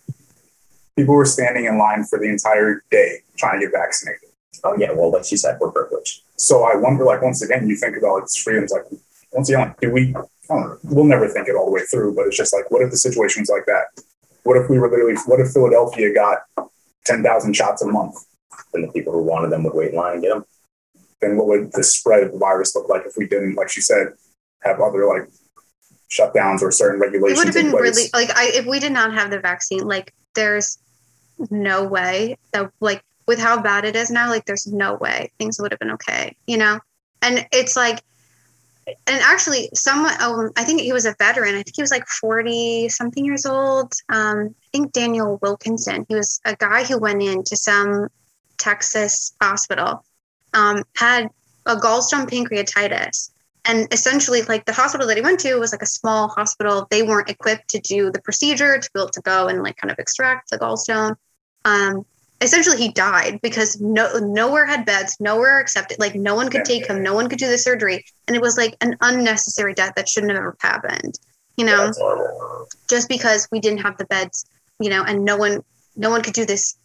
People 0.96 1.16
were 1.16 1.26
standing 1.26 1.66
in 1.66 1.78
line 1.78 2.04
for 2.04 2.20
the 2.20 2.26
entire 2.26 2.84
day 2.92 3.20
trying 3.38 3.60
to 3.60 3.66
get 3.66 3.74
vaccinated. 3.74 4.30
Oh, 4.64 4.76
yeah, 4.78 4.92
well, 4.92 5.12
like 5.12 5.26
she 5.26 5.38
said, 5.38 5.58
we're 5.60 5.72
privileged. 5.72 6.22
So 6.36 6.64
I 6.64 6.76
wonder, 6.76 7.06
like, 7.06 7.22
once 7.22 7.42
again, 7.42 7.68
you 7.68 7.76
think 7.76 7.96
about 7.98 8.24
its 8.24 8.36
freedoms. 8.38 8.72
Like, 8.72 8.84
once 9.32 9.50
again, 9.50 9.68
like, 9.68 9.80
do 9.80 9.92
we? 9.92 10.16
I 10.16 10.22
don't 10.50 10.62
know. 10.62 10.78
We'll 10.84 11.06
never 11.06 11.28
think 11.28 11.48
it 11.48 11.56
all 11.56 11.66
the 11.66 11.72
way 11.72 11.82
through, 11.90 12.16
but 12.16 12.28
it's 12.28 12.38
just 12.38 12.54
like, 12.54 12.70
what 12.72 12.82
if 12.82 12.92
the 12.92 12.98
situation's 12.98 13.50
like 13.50 13.66
that? 13.68 14.04
What 14.44 14.58
if 14.58 14.70
we 14.70 14.80
were 14.80 14.90
literally? 14.90 15.16
What 15.26 15.40
if 15.40 15.52
Philadelphia 15.52 16.14
got 16.14 16.40
ten 17.06 17.24
thousand 17.24 17.56
shots 17.56 17.82
a 17.82 17.88
month, 17.88 18.16
then 18.74 18.84
the 18.84 18.92
people 18.92 19.14
who 19.14 19.24
wanted 19.24 19.52
them 19.52 19.64
would 19.64 19.74
wait 19.74 19.92
in 19.92 19.98
line 19.98 20.14
and 20.14 20.22
get 20.22 20.30
them. 20.30 20.46
then 21.22 21.38
what 21.38 21.48
would 21.48 21.72
the 21.74 21.84
spread 21.84 22.24
of 22.24 22.32
the 22.32 22.38
virus 22.38 22.76
look 22.76 22.90
like 22.90 23.04
if 23.06 23.14
we 23.18 23.28
didn't, 23.28 23.56
like 23.56 23.70
she 23.70 23.82
said, 23.82 24.14
have 24.62 24.80
other 24.80 25.06
like 25.06 25.28
shutdowns 26.10 26.62
or 26.62 26.72
certain 26.72 27.00
regulations. 27.00 27.40
it 27.40 27.46
would 27.46 27.56
have 27.56 27.64
been 27.64 27.74
really 27.74 28.10
like 28.14 28.30
I 28.36 28.52
if 28.54 28.66
we 28.66 28.80
did 28.80 28.92
not 28.92 29.14
have 29.14 29.32
the 29.32 29.40
vaccine, 29.40 29.88
like 29.88 30.14
there's 30.36 30.78
no 31.50 31.84
way 31.84 32.38
that 32.52 32.72
like 32.80 33.04
with 33.28 33.40
how 33.40 33.62
bad 33.62 33.86
it 33.86 33.96
is 33.96 34.10
now, 34.10 34.30
like 34.30 34.46
there's 34.46 34.68
no 34.68 34.96
way 34.96 35.32
things 35.38 35.60
would 35.60 35.72
have 35.72 35.80
been 35.80 35.92
okay, 35.92 36.36
you 36.48 36.58
know? 36.58 36.80
And 37.22 37.48
it's 37.52 37.76
like 37.76 38.02
and 38.88 39.22
actually 39.22 39.70
someone 39.74 40.14
um, 40.20 40.50
I 40.58 40.64
think 40.64 40.82
he 40.82 40.94
was 40.94 41.06
a 41.06 41.16
veteran. 41.20 41.54
I 41.54 41.62
think 41.62 41.76
he 41.76 41.82
was 41.82 41.92
like 41.92 42.08
40 42.08 42.90
something 42.90 43.24
years 43.24 43.46
old. 43.46 43.94
Um, 44.10 44.56
I 44.64 44.68
think 44.72 44.94
Daniel 44.94 45.38
Wilkinson. 45.42 46.06
He 46.10 46.16
was 46.16 46.42
a 46.46 46.56
guy 46.56 46.84
who 46.86 46.98
went 46.98 47.22
into 47.22 47.56
some 47.56 48.08
Texas 48.58 49.34
hospital, 49.42 50.04
um, 50.54 50.84
had 50.96 51.30
a 51.66 51.76
gallstone 51.76 52.28
pancreatitis 52.28 53.30
and 53.70 53.88
essentially 53.94 54.42
like 54.44 54.66
the 54.66 54.74
hospital 54.74 55.08
that 55.08 55.18
he 55.18 55.24
went 55.24 55.40
to 55.40 55.56
was 55.56 55.72
like 55.72 55.82
a 55.82 55.86
small 55.86 56.28
hospital 56.28 56.88
they 56.90 57.04
weren't 57.04 57.30
equipped 57.30 57.68
to 57.70 57.80
do 57.80 58.12
the 58.12 58.22
procedure 58.22 58.78
to 58.78 58.90
be 58.94 59.00
able 59.00 59.10
to 59.10 59.22
go 59.22 59.48
and 59.48 59.64
like 59.64 59.78
kind 59.78 59.92
of 59.92 60.00
extract 60.00 60.50
the 60.50 60.58
gallstone 60.58 61.16
um 61.66 62.06
essentially 62.42 62.78
he 62.78 62.90
died 62.92 63.40
because 63.42 63.80
no 63.80 64.12
nowhere 64.20 64.66
had 64.66 64.86
beds 64.86 65.18
nowhere 65.20 65.60
accepted 65.60 66.00
like 66.00 66.16
no 66.16 66.36
one 66.36 66.50
could 66.50 66.66
take 66.66 66.88
him 66.90 67.04
no 67.04 67.14
one 67.14 67.30
could 67.30 67.40
do 67.40 67.50
the 67.50 67.58
surgery 67.58 68.04
and 68.28 68.36
it 68.36 68.42
was 68.42 68.58
like 68.58 68.76
an 68.82 68.96
unnecessary 69.02 69.74
death 69.74 69.94
that 69.96 70.10
shouldn't 70.10 70.32
have 70.32 70.40
ever 70.40 70.56
happened 70.62 71.20
you 71.60 71.66
know 71.66 71.92
horrible. 71.98 72.68
just 72.88 73.10
because 73.10 73.48
we 73.52 73.60
didn't 73.60 73.80
have 73.80 73.98
the 73.98 74.06
beds, 74.06 74.46
you 74.80 74.90
know, 74.90 75.04
and 75.04 75.26
no 75.26 75.36
one 75.36 75.62
no 75.98 76.10
one 76.10 76.22
could 76.22 76.34
do 76.34 76.46
this 76.46 76.76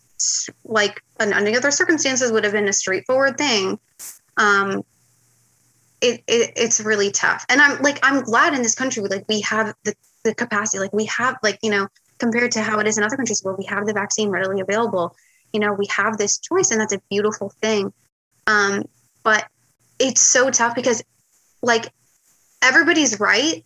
like 0.64 1.02
any 1.20 1.56
other 1.56 1.70
circumstances 1.70 2.32
would 2.32 2.44
have 2.44 2.52
been 2.52 2.68
a 2.68 2.72
straightforward 2.72 3.38
thing. 3.38 3.78
Um 4.36 4.84
it, 6.04 6.22
it 6.26 6.52
it's 6.56 6.80
really 6.80 7.10
tough. 7.10 7.44
And 7.48 7.60
I'm 7.60 7.80
like 7.82 7.98
I'm 8.02 8.22
glad 8.22 8.54
in 8.54 8.62
this 8.62 8.74
country 8.74 9.02
like 9.02 9.24
we 9.28 9.40
have 9.40 9.74
the, 9.84 9.94
the 10.22 10.34
capacity, 10.34 10.78
like 10.78 10.92
we 10.92 11.06
have 11.06 11.36
like, 11.42 11.58
you 11.62 11.70
know, 11.70 11.88
compared 12.18 12.52
to 12.52 12.62
how 12.62 12.78
it 12.78 12.86
is 12.86 12.98
in 12.98 13.04
other 13.04 13.16
countries 13.16 13.42
where 13.42 13.54
we 13.54 13.64
have 13.64 13.86
the 13.86 13.92
vaccine 13.92 14.28
readily 14.28 14.60
available, 14.60 15.16
you 15.52 15.60
know, 15.60 15.72
we 15.72 15.86
have 15.86 16.18
this 16.18 16.38
choice 16.38 16.70
and 16.70 16.80
that's 16.80 16.92
a 16.92 17.00
beautiful 17.10 17.50
thing. 17.62 17.92
Um, 18.46 18.84
but 19.22 19.46
it's 19.98 20.20
so 20.20 20.50
tough 20.50 20.74
because 20.74 21.02
like 21.62 21.90
everybody's 22.62 23.18
right 23.18 23.64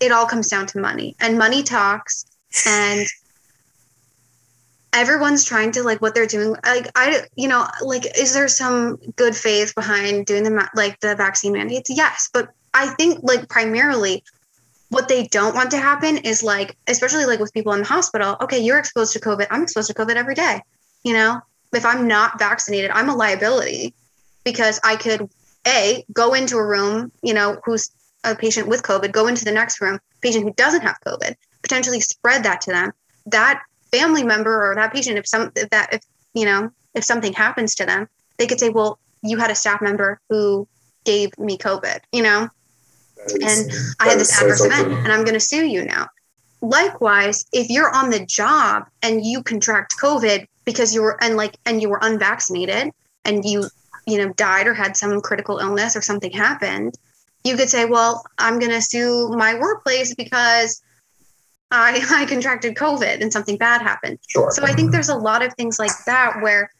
it 0.00 0.12
all 0.12 0.26
comes 0.26 0.48
down 0.48 0.66
to 0.66 0.78
money 0.78 1.16
and 1.20 1.38
money 1.38 1.62
talks 1.62 2.26
and 2.66 3.06
everyone's 4.94 5.44
trying 5.44 5.72
to 5.72 5.82
like 5.82 6.00
what 6.00 6.14
they're 6.14 6.26
doing 6.26 6.54
like 6.64 6.88
i 6.94 7.22
you 7.36 7.48
know 7.48 7.66
like 7.82 8.06
is 8.16 8.32
there 8.32 8.48
some 8.48 8.96
good 9.16 9.34
faith 9.34 9.74
behind 9.74 10.26
doing 10.26 10.44
the 10.44 10.68
like 10.74 10.98
the 11.00 11.14
vaccine 11.16 11.52
mandates 11.52 11.90
yes 11.90 12.30
but 12.32 12.50
i 12.72 12.86
think 12.94 13.18
like 13.22 13.48
primarily 13.48 14.22
what 14.90 15.08
they 15.08 15.24
don't 15.24 15.54
want 15.54 15.70
to 15.70 15.78
happen 15.78 16.18
is 16.18 16.42
like 16.42 16.76
especially 16.86 17.26
like 17.26 17.40
with 17.40 17.52
people 17.52 17.72
in 17.72 17.80
the 17.80 17.86
hospital 17.86 18.36
okay 18.40 18.58
you're 18.58 18.78
exposed 18.78 19.12
to 19.12 19.20
covid 19.20 19.46
i'm 19.50 19.62
exposed 19.62 19.88
to 19.88 19.94
covid 19.94 20.14
every 20.14 20.34
day 20.34 20.60
you 21.02 21.12
know 21.12 21.40
if 21.74 21.84
i'm 21.84 22.06
not 22.06 22.38
vaccinated 22.38 22.90
i'm 22.92 23.08
a 23.08 23.16
liability 23.16 23.92
because 24.44 24.80
i 24.84 24.94
could 24.96 25.28
a 25.66 26.04
go 26.12 26.34
into 26.34 26.56
a 26.56 26.64
room 26.64 27.10
you 27.22 27.34
know 27.34 27.58
who's 27.64 27.90
a 28.24 28.34
patient 28.34 28.66
with 28.66 28.82
COVID, 28.82 29.12
go 29.12 29.26
into 29.26 29.44
the 29.44 29.52
next 29.52 29.80
room, 29.80 30.00
patient 30.20 30.44
who 30.44 30.52
doesn't 30.54 30.82
have 30.82 30.98
COVID, 31.06 31.34
potentially 31.62 32.00
spread 32.00 32.42
that 32.44 32.60
to 32.62 32.72
them. 32.72 32.92
That 33.26 33.62
family 33.96 34.24
member 34.24 34.70
or 34.70 34.74
that 34.74 34.92
patient, 34.92 35.18
if 35.18 35.26
some 35.26 35.52
if 35.56 35.70
that 35.70 35.92
if 35.92 36.02
you 36.34 36.44
know 36.44 36.70
if 36.94 37.04
something 37.04 37.32
happens 37.32 37.74
to 37.76 37.86
them, 37.86 38.08
they 38.38 38.46
could 38.46 38.60
say, 38.60 38.70
"Well, 38.70 38.98
you 39.22 39.36
had 39.38 39.50
a 39.50 39.54
staff 39.54 39.80
member 39.80 40.20
who 40.30 40.66
gave 41.04 41.36
me 41.38 41.58
COVID," 41.58 42.00
you 42.12 42.22
know, 42.22 42.48
is- 43.26 43.42
and 43.42 43.96
i 44.00 44.08
had 44.10 44.18
this 44.18 44.32
adverse 44.38 44.58
so 44.58 44.66
event 44.66 44.92
and 44.92 45.12
i'm 45.12 45.24
going 45.24 45.34
to 45.34 45.40
sue 45.40 45.66
you 45.66 45.84
now. 45.84 46.08
Likewise, 46.60 47.44
if 47.52 47.68
you're 47.68 47.94
on 47.94 48.10
the 48.10 48.24
job 48.24 48.86
and 49.02 49.24
you 49.24 49.42
contract 49.42 49.96
COVID 50.00 50.46
because 50.64 50.94
you 50.94 51.02
were 51.02 51.22
and 51.22 51.36
like 51.36 51.56
and 51.66 51.82
you 51.82 51.88
were 51.90 51.98
unvaccinated 52.00 52.90
and 53.26 53.44
you 53.44 53.68
you 54.06 54.18
know 54.18 54.32
died 54.34 54.66
or 54.66 54.74
had 54.74 54.96
some 54.96 55.20
critical 55.20 55.58
illness 55.58 55.94
or 55.94 56.02
something 56.02 56.32
happened, 56.32 56.94
you 57.44 57.56
could 57.56 57.68
say, 57.68 57.84
"Well, 57.84 58.24
I'm 58.38 58.58
going 58.58 58.72
to 58.72 58.80
sue 58.80 59.28
my 59.44 59.54
workplace 59.58 60.14
because 60.14 60.80
I 61.74 62.00
I 62.22 62.26
contracted 62.26 62.74
COVID 62.74 63.20
and 63.20 63.32
something 63.32 63.56
bad 63.56 63.82
happened." 63.82 64.18
Sure. 64.28 64.50
So 64.50 64.64
I 64.64 64.72
think 64.72 64.92
there's 64.92 65.08
a 65.08 65.16
lot 65.16 65.42
of 65.44 65.54
things 65.54 65.78
like 65.78 65.92
that 66.06 66.40
where 66.40 66.70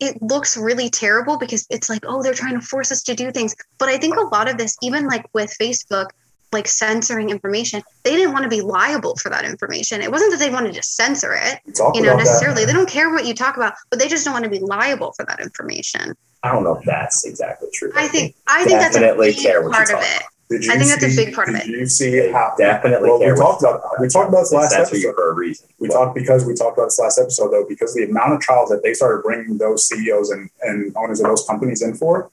it 0.00 0.20
looks 0.22 0.56
really 0.56 0.88
terrible 0.88 1.38
because 1.38 1.66
it's 1.70 1.90
like, 1.90 2.04
oh, 2.06 2.22
they're 2.22 2.34
trying 2.34 2.58
to 2.58 2.66
force 2.66 2.90
us 2.90 3.02
to 3.02 3.14
do 3.14 3.30
things. 3.30 3.54
But 3.78 3.90
I 3.90 3.98
think 3.98 4.16
a 4.16 4.22
lot 4.22 4.48
of 4.48 4.56
this, 4.56 4.76
even 4.82 5.06
like 5.06 5.26
with 5.34 5.54
Facebook, 5.60 6.06
like 6.52 6.66
censoring 6.66 7.30
information, 7.30 7.82
they 8.02 8.16
didn't 8.16 8.32
want 8.32 8.44
to 8.44 8.48
be 8.48 8.62
liable 8.62 9.16
for 9.16 9.28
that 9.28 9.44
information. 9.44 10.00
It 10.00 10.10
wasn't 10.10 10.32
that 10.32 10.38
they 10.38 10.50
wanted 10.50 10.74
to 10.74 10.82
censor 10.82 11.34
it, 11.34 11.60
you 11.66 11.72
know, 11.74 11.84
about 11.84 12.02
that. 12.02 12.16
necessarily. 12.16 12.64
They 12.64 12.72
don't 12.72 12.88
care 12.88 13.10
what 13.10 13.26
you 13.26 13.34
talk 13.34 13.56
about, 13.56 13.74
but 13.90 13.98
they 13.98 14.08
just 14.08 14.24
don't 14.24 14.32
want 14.32 14.44
to 14.44 14.50
be 14.50 14.58
liable 14.58 15.12
for 15.12 15.24
that 15.26 15.38
information. 15.40 16.16
I 16.42 16.52
don't 16.52 16.64
know 16.64 16.76
if 16.76 16.84
that's 16.84 17.24
exactly 17.26 17.68
true. 17.72 17.92
I 17.94 18.08
think 18.08 18.34
I 18.46 18.64
think 18.64 18.80
that's 18.80 18.96
a 18.96 19.00
big 19.00 19.36
part 19.70 19.90
of 19.90 20.00
it. 20.00 20.22
Did 20.50 20.64
you 20.64 20.72
I 20.72 20.78
think 20.78 20.90
that's 20.90 21.04
a 21.04 21.16
big 21.16 21.32
part 21.32 21.48
of 21.48 21.54
did 21.54 21.68
it. 21.68 21.78
You 21.78 21.86
see 21.86 22.10
They 22.10 22.32
how 22.32 22.54
definitely 22.58 23.08
well, 23.08 23.20
we 23.20 23.34
talked 23.36 23.62
about 23.62 23.82
we 24.00 24.08
talked 24.08 24.30
about 24.30 24.40
this 24.40 24.52
last 24.52 24.72
Censor 24.72 24.96
episode. 24.96 25.14
for 25.14 25.30
a 25.30 25.34
reason. 25.34 25.68
We 25.78 25.88
Well, 25.88 26.06
talked 26.06 26.16
because 26.16 26.44
we 26.44 26.54
talked 26.54 26.76
about 26.76 26.86
this 26.86 26.98
last 26.98 27.20
episode 27.20 27.50
though 27.50 27.64
because 27.68 27.94
the 27.94 28.02
amount 28.04 28.32
of 28.32 28.40
trials 28.40 28.68
that 28.70 28.82
they 28.82 28.92
started 28.92 29.22
bringing 29.22 29.58
those 29.58 29.86
CEOs 29.86 30.30
and, 30.30 30.50
and 30.62 30.92
owners 30.96 31.20
of 31.20 31.26
those 31.26 31.46
companies 31.46 31.82
in 31.82 31.94
for, 31.94 32.32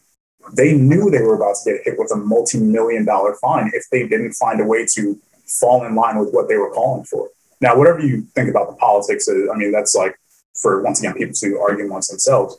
they 0.53 0.73
knew 0.73 1.11
they 1.11 1.21
were 1.21 1.35
about 1.35 1.57
to 1.63 1.73
get 1.73 1.81
hit 1.85 1.99
with 1.99 2.11
a 2.11 2.15
multi-million 2.15 3.05
dollar 3.05 3.35
fine 3.35 3.69
if 3.75 3.85
they 3.91 4.07
didn't 4.07 4.33
find 4.33 4.59
a 4.61 4.65
way 4.65 4.85
to 4.93 5.19
fall 5.45 5.85
in 5.85 5.93
line 5.93 6.17
with 6.17 6.33
what 6.33 6.47
they 6.47 6.57
were 6.57 6.71
calling 6.71 7.03
for. 7.03 7.29
Now, 7.61 7.77
whatever 7.77 7.99
you 7.99 8.23
think 8.33 8.49
about 8.49 8.69
the 8.69 8.75
politics, 8.75 9.27
I 9.29 9.55
mean, 9.55 9.71
that's 9.71 9.93
like 9.95 10.19
for 10.55 10.81
once 10.81 10.99
again 10.99 11.13
people 11.13 11.35
to 11.35 11.59
argue 11.59 11.85
amongst 11.85 12.09
themselves. 12.09 12.57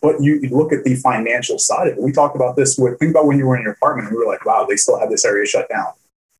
But 0.00 0.22
you, 0.22 0.38
you 0.42 0.50
look 0.50 0.72
at 0.72 0.84
the 0.84 0.94
financial 0.96 1.58
side 1.58 1.88
of 1.88 1.96
it. 1.98 2.02
We 2.02 2.12
talked 2.12 2.36
about 2.36 2.56
this 2.56 2.78
with 2.78 2.98
think 2.98 3.10
about 3.10 3.26
when 3.26 3.38
you 3.38 3.46
were 3.46 3.56
in 3.56 3.62
your 3.62 3.72
apartment 3.72 4.08
and 4.08 4.16
we 4.16 4.24
were 4.24 4.30
like, 4.30 4.44
wow, 4.46 4.64
they 4.68 4.76
still 4.76 4.98
have 4.98 5.10
this 5.10 5.24
area 5.24 5.44
shut 5.46 5.68
down. 5.68 5.86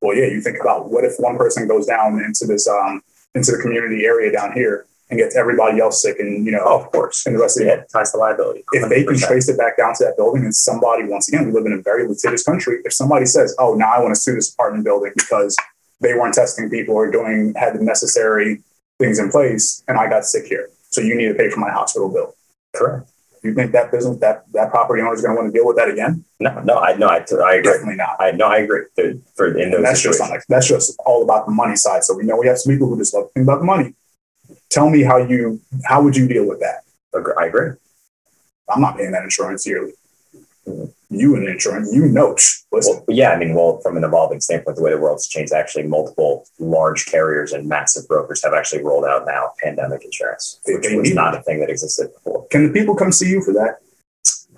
Well, 0.01 0.17
yeah, 0.17 0.27
you 0.27 0.41
think 0.41 0.59
about 0.61 0.91
what 0.91 1.05
if 1.05 1.15
one 1.19 1.37
person 1.37 1.67
goes 1.67 1.87
down 1.87 2.21
into 2.23 2.47
this 2.47 2.69
um 2.69 3.03
into 3.35 3.53
the 3.53 3.59
community 3.59 4.05
area 4.05 4.31
down 4.33 4.53
here 4.53 4.87
and 5.11 5.19
gets 5.19 5.35
everybody 5.37 5.81
else 5.81 6.03
sick 6.03 6.21
and 6.21 6.45
you 6.47 6.53
know 6.53 6.63
Oh, 6.65 6.81
of 6.85 6.93
course. 6.93 7.27
and 7.27 7.35
the 7.35 7.41
rest 7.41 7.59
of 7.61 7.67
Yeah, 7.67 7.73
it. 7.75 7.89
ties 7.93 8.13
to 8.13 8.19
liability. 8.19 8.63
If 8.73 8.89
they 8.89 9.03
can 9.05 9.17
trace 9.19 9.49
it 9.49 9.59
back 9.59 9.77
down 9.77 9.95
to 9.95 10.05
that 10.05 10.17
building 10.17 10.45
and 10.45 10.55
somebody 10.55 11.05
once 11.05 11.29
again, 11.29 11.47
we 11.47 11.53
live 11.53 11.67
in 11.67 11.73
a 11.73 11.83
very 11.83 12.07
litigious 12.07 12.45
country. 12.45 12.81
If 12.85 12.93
somebody 12.93 13.27
says, 13.27 13.55
Oh, 13.59 13.75
now 13.75 13.93
I 13.93 14.01
want 14.01 14.15
to 14.15 14.21
sue 14.21 14.35
this 14.35 14.53
apartment 14.53 14.85
building 14.85 15.13
because 15.17 15.57
they 16.01 16.15
weren't 16.15 16.35
testing 16.35 16.71
people 16.71 16.95
or 16.95 17.11
doing 17.11 17.55
had 17.57 17.75
the 17.75 17.83
necessary 17.83 18.63
things 19.01 19.19
in 19.19 19.31
place 19.31 19.83
and 19.89 19.99
I 19.99 20.09
got 20.09 20.25
sick 20.25 20.47
here. 20.47 20.69
So 20.91 21.01
you 21.01 21.17
need 21.17 21.27
to 21.29 21.35
pay 21.35 21.51
for 21.51 21.59
my 21.61 21.71
hospital 21.71 22.09
bill. 22.09 22.35
Correct. 22.77 23.11
You 23.43 23.55
think 23.55 23.73
that 23.73 23.93
business 23.93 24.17
that 24.19 24.45
that 24.53 24.71
property 24.71 25.01
owner 25.03 25.15
is 25.15 25.23
going 25.23 25.37
to 25.37 25.41
want 25.43 25.53
to 25.53 25.59
deal 25.59 25.67
with 25.67 25.77
that 25.77 25.89
again? 25.91 26.25
No, 26.41 26.61
no, 26.61 26.79
I 26.79 26.97
no, 26.97 27.07
I, 27.07 27.25
I 27.45 27.55
agree. 27.55 27.73
Definitely 27.73 27.97
not. 27.97 28.17
I 28.21 28.31
no, 28.33 28.47
I 28.47 28.59
agree. 28.59 28.83
The- 28.97 29.21
For 29.37 29.57
in 29.57 29.71
those 29.71 29.83
that's 29.83 30.03
just 30.03 30.19
situations, 30.19 30.21
not 30.21 30.31
like 30.31 30.45
that's 30.49 30.69
just 30.69 30.99
all 31.07 31.23
about 31.23 31.47
the 31.47 31.53
money 31.53 31.77
side. 31.77 32.05
So 32.05 32.15
we 32.17 32.25
know 32.25 32.37
we 32.37 32.47
have 32.47 32.59
some 32.59 32.73
people 32.73 32.89
who 32.89 32.99
just 32.99 33.15
love 33.15 33.27
to 33.27 33.31
think 33.35 33.45
about 33.45 33.59
the 33.61 33.65
money. 33.65 33.95
Tell 34.71 34.91
me 34.91 35.03
how 35.03 35.19
you 35.19 35.61
how 35.85 36.03
would 36.03 36.17
you 36.17 36.27
deal 36.29 36.47
with 36.47 36.61
that? 36.61 36.83
I 37.39 37.47
agree. 37.47 37.71
I'm 38.69 38.81
not 38.81 38.97
paying 38.97 39.13
that 39.13 39.25
insurance 39.25 39.67
yearly. 39.67 39.93
Mm-hmm. 40.67 40.85
You 41.11 41.37
and 41.37 41.49
insurance, 41.49 41.91
you 41.95 42.05
Listen, 42.71 42.97
Well, 42.97 43.05
yeah, 43.09 43.31
I 43.31 43.39
mean, 43.39 43.55
well, 43.55 43.79
from 43.81 43.97
an 43.97 44.05
evolving 44.05 44.41
standpoint, 44.41 44.77
the 44.77 44.83
way 44.83 44.91
the 44.91 44.99
world's 44.99 45.27
changed, 45.27 45.55
actually, 45.55 45.85
multiple 45.85 46.47
large 46.59 47.07
carriers 47.07 47.53
and 47.53 47.67
massive 47.67 48.07
brokers 48.07 48.45
have 48.45 48.53
actually 48.53 48.85
rolled 48.85 49.07
out 49.07 49.25
now 49.27 49.53
pandemic 49.63 50.05
insurance, 50.05 50.61
They- 50.67 50.75
which 50.75 50.87
they 50.87 50.97
was 50.97 51.15
not 51.15 51.35
a 51.35 51.43
thing 51.43 51.61
that 51.61 51.71
existed 51.71 52.13
before. 52.13 52.47
can 52.51 52.67
the 52.67 52.73
people 52.73 52.95
come 52.95 53.11
see 53.11 53.29
you 53.31 53.41
for 53.43 53.53
that? 53.55 53.79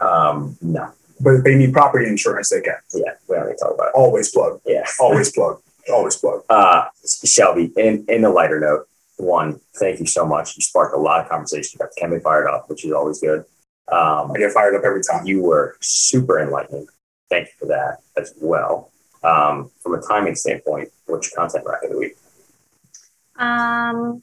Um, 0.04 0.56
no, 0.60 0.88
But 1.20 1.34
if 1.34 1.44
they 1.44 1.54
need 1.54 1.72
property 1.72 2.06
insurance, 2.08 2.48
they 2.48 2.60
can. 2.62 2.74
yeah, 2.94 3.12
we 3.28 3.36
don't 3.36 3.46
need 3.46 3.52
to 3.52 3.58
talk 3.58 3.74
about 3.74 3.88
it. 3.88 3.94
Always 3.94 4.30
plug. 4.30 4.60
Yeah. 4.64 4.84
Always 4.98 5.30
plug. 5.30 5.60
Always 5.92 6.16
plug. 6.16 6.42
Uh, 6.50 6.86
Shelby, 7.24 7.72
in, 7.76 8.04
in 8.08 8.24
a 8.24 8.30
lighter 8.30 8.58
note, 8.58 8.88
one, 9.18 9.60
thank 9.76 10.00
you 10.00 10.06
so 10.06 10.24
much. 10.26 10.56
You 10.56 10.62
sparked 10.62 10.94
a 10.96 10.98
lot 10.98 11.20
of 11.20 11.28
conversation. 11.28 11.78
You 11.78 11.86
got 11.86 11.94
the 11.94 12.00
Kemi 12.00 12.22
fired 12.22 12.48
up, 12.48 12.68
which 12.70 12.84
is 12.84 12.92
always 12.92 13.20
good. 13.20 13.44
Um, 13.90 14.32
I 14.32 14.38
get 14.38 14.52
fired 14.52 14.74
up 14.74 14.82
every 14.84 15.02
time. 15.02 15.26
you 15.26 15.42
were 15.42 15.76
super 15.80 16.38
enlightening. 16.40 16.86
Thank 17.28 17.48
you 17.48 17.52
for 17.58 17.66
that 17.66 17.98
as 18.16 18.32
well. 18.40 18.90
Um, 19.22 19.70
from 19.82 19.94
a 19.94 20.00
timing 20.00 20.34
standpoint, 20.34 20.90
what's 21.06 21.30
your 21.30 21.36
content 21.40 21.64
rack 21.66 21.82
of 21.84 21.90
the 21.90 21.98
week? 21.98 22.16
Um, 23.36 24.22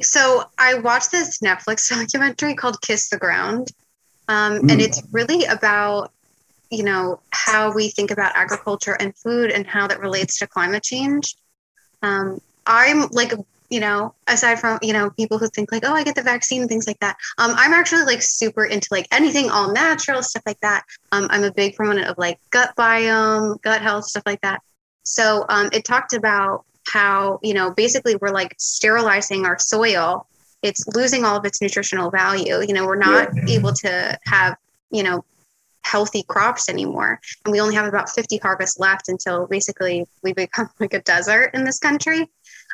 so 0.00 0.44
I 0.58 0.74
watched 0.74 1.10
this 1.10 1.38
Netflix 1.38 1.88
documentary 1.94 2.54
called 2.54 2.80
Kiss 2.82 3.08
the 3.08 3.18
Ground. 3.18 3.70
Um, 4.28 4.56
and 4.56 4.70
Mm. 4.70 4.80
it's 4.80 5.02
really 5.10 5.44
about, 5.44 6.12
you 6.70 6.84
know, 6.84 7.20
how 7.30 7.72
we 7.72 7.88
think 7.88 8.10
about 8.10 8.36
agriculture 8.36 8.92
and 9.00 9.16
food 9.16 9.50
and 9.50 9.66
how 9.66 9.86
that 9.86 10.00
relates 10.00 10.38
to 10.40 10.46
climate 10.46 10.82
change. 10.82 11.34
Um, 12.02 12.40
I'm 12.66 13.08
like 13.08 13.32
you 13.70 13.80
know, 13.80 14.14
aside 14.26 14.58
from, 14.58 14.78
you 14.82 14.92
know, 14.92 15.10
people 15.10 15.38
who 15.38 15.48
think 15.48 15.70
like, 15.70 15.84
oh, 15.84 15.92
I 15.92 16.02
get 16.02 16.14
the 16.14 16.22
vaccine 16.22 16.62
and 16.62 16.70
things 16.70 16.86
like 16.86 16.98
that. 17.00 17.16
Um, 17.36 17.52
I'm 17.56 17.72
actually 17.72 18.04
like 18.04 18.22
super 18.22 18.64
into 18.64 18.88
like 18.90 19.06
anything 19.12 19.50
all 19.50 19.72
natural, 19.72 20.22
stuff 20.22 20.42
like 20.46 20.60
that. 20.60 20.84
Um, 21.12 21.26
I'm 21.30 21.44
a 21.44 21.52
big 21.52 21.76
proponent 21.76 22.08
of 22.08 22.16
like 22.18 22.38
gut 22.50 22.74
biome, 22.76 23.60
gut 23.62 23.82
health, 23.82 24.04
stuff 24.04 24.22
like 24.26 24.40
that. 24.40 24.62
So 25.02 25.44
um, 25.48 25.68
it 25.72 25.84
talked 25.84 26.12
about 26.12 26.64
how, 26.86 27.40
you 27.42 27.54
know, 27.54 27.70
basically 27.70 28.16
we're 28.16 28.32
like 28.32 28.54
sterilizing 28.58 29.44
our 29.44 29.58
soil. 29.58 30.26
It's 30.62 30.86
losing 30.88 31.24
all 31.24 31.36
of 31.36 31.44
its 31.44 31.60
nutritional 31.60 32.10
value. 32.10 32.60
You 32.66 32.72
know, 32.72 32.86
we're 32.86 32.96
not 32.96 33.28
able 33.48 33.72
to 33.74 34.18
have, 34.26 34.56
you 34.90 35.02
know, 35.02 35.24
healthy 35.84 36.22
crops 36.22 36.68
anymore. 36.68 37.20
And 37.44 37.52
we 37.52 37.60
only 37.60 37.74
have 37.74 37.86
about 37.86 38.10
50 38.10 38.38
harvests 38.38 38.78
left 38.78 39.08
until 39.08 39.46
basically 39.46 40.06
we 40.22 40.32
become 40.32 40.70
like 40.80 40.94
a 40.94 41.02
desert 41.02 41.50
in 41.54 41.64
this 41.64 41.78
country. 41.78 42.28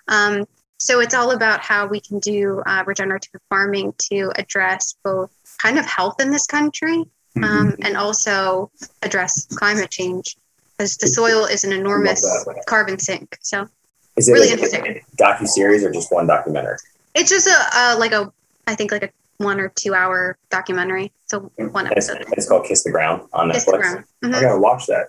Um, 0.09 0.47
so 0.79 1.01
it's 1.01 1.15
all 1.15 1.31
about 1.31 1.61
how 1.61 1.87
we 1.87 2.01
can 2.01 2.19
do 2.19 2.63
uh, 2.67 2.83
regenerative 2.87 3.41
farming 3.49 3.95
to 4.11 4.33
address 4.37 4.95
both 5.05 5.31
kind 5.63 5.79
of 5.79 5.85
health 5.87 6.21
in 6.21 6.31
this 6.31 6.47
country 6.47 7.05
um, 7.43 7.75
and 7.83 7.97
also 7.97 8.71
address 9.03 9.47
climate 9.47 9.91
change 9.91 10.37
because 10.77 10.97
the 10.99 11.07
soil 11.07 11.45
is 11.47 11.65
an 11.65 11.73
enormous 11.73 12.25
carbon 12.67 12.99
sink. 12.99 13.37
So 13.41 13.69
Is 14.17 14.29
it 14.29 14.33
Really 14.33 14.49
a 14.51 14.53
interesting. 14.53 15.01
docu 15.17 15.47
series 15.47 15.85
or 15.85 15.93
just 15.93 16.13
one 16.13 16.27
documentary? 16.27 16.77
it's 17.15 17.31
just 17.31 17.47
a, 17.47 17.79
a 17.79 17.97
like 17.99 18.13
a 18.13 18.33
I 18.67 18.75
think 18.75 18.91
like 18.91 19.05
a 19.05 19.11
one 19.39 19.61
or 19.61 19.69
two 19.69 19.95
hour 19.95 20.37
documentary. 20.51 21.13
So 21.27 21.51
one 21.57 21.87
And 21.87 21.97
It's, 21.97 22.09
episode. 22.09 22.33
it's 22.37 22.49
called 22.49 22.67
Kiss 22.67 22.83
the 22.85 22.91
Ground 22.91 23.23
on 23.33 23.51
Netflix. 23.51 23.65
Instagram. 23.83 24.05
I 24.23 24.27
Mhm. 24.27 24.41
gotta 24.41 24.61
watch 24.61 24.87
that. 24.87 25.09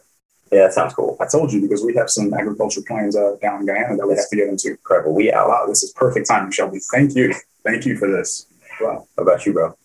Yeah, 0.51 0.63
that 0.63 0.73
sounds 0.73 0.93
cool. 0.93 1.17
I 1.19 1.25
told 1.25 1.51
you 1.51 1.61
because 1.61 1.83
we 1.83 1.95
have 1.95 2.09
some 2.09 2.33
agriculture 2.33 2.81
plans 2.87 3.15
uh, 3.15 3.35
down 3.41 3.61
in 3.61 3.65
Guyana 3.65 3.97
that 3.97 4.07
we 4.07 4.15
have 4.15 4.29
to 4.29 4.35
get 4.35 4.47
into. 4.47 4.71
Incredible. 4.71 5.13
We 5.13 5.31
out. 5.31 5.47
Wow, 5.47 5.65
this 5.67 5.83
is 5.83 5.91
perfect 5.93 6.27
timing, 6.27 6.51
Shelby. 6.51 6.79
Thank 6.91 7.15
you. 7.15 7.33
Thank 7.63 7.85
you 7.85 7.97
for 7.97 8.09
this. 8.09 8.45
Wow. 8.79 9.07
What 9.15 9.23
about 9.23 9.45
you, 9.45 9.53
bro? 9.53 9.75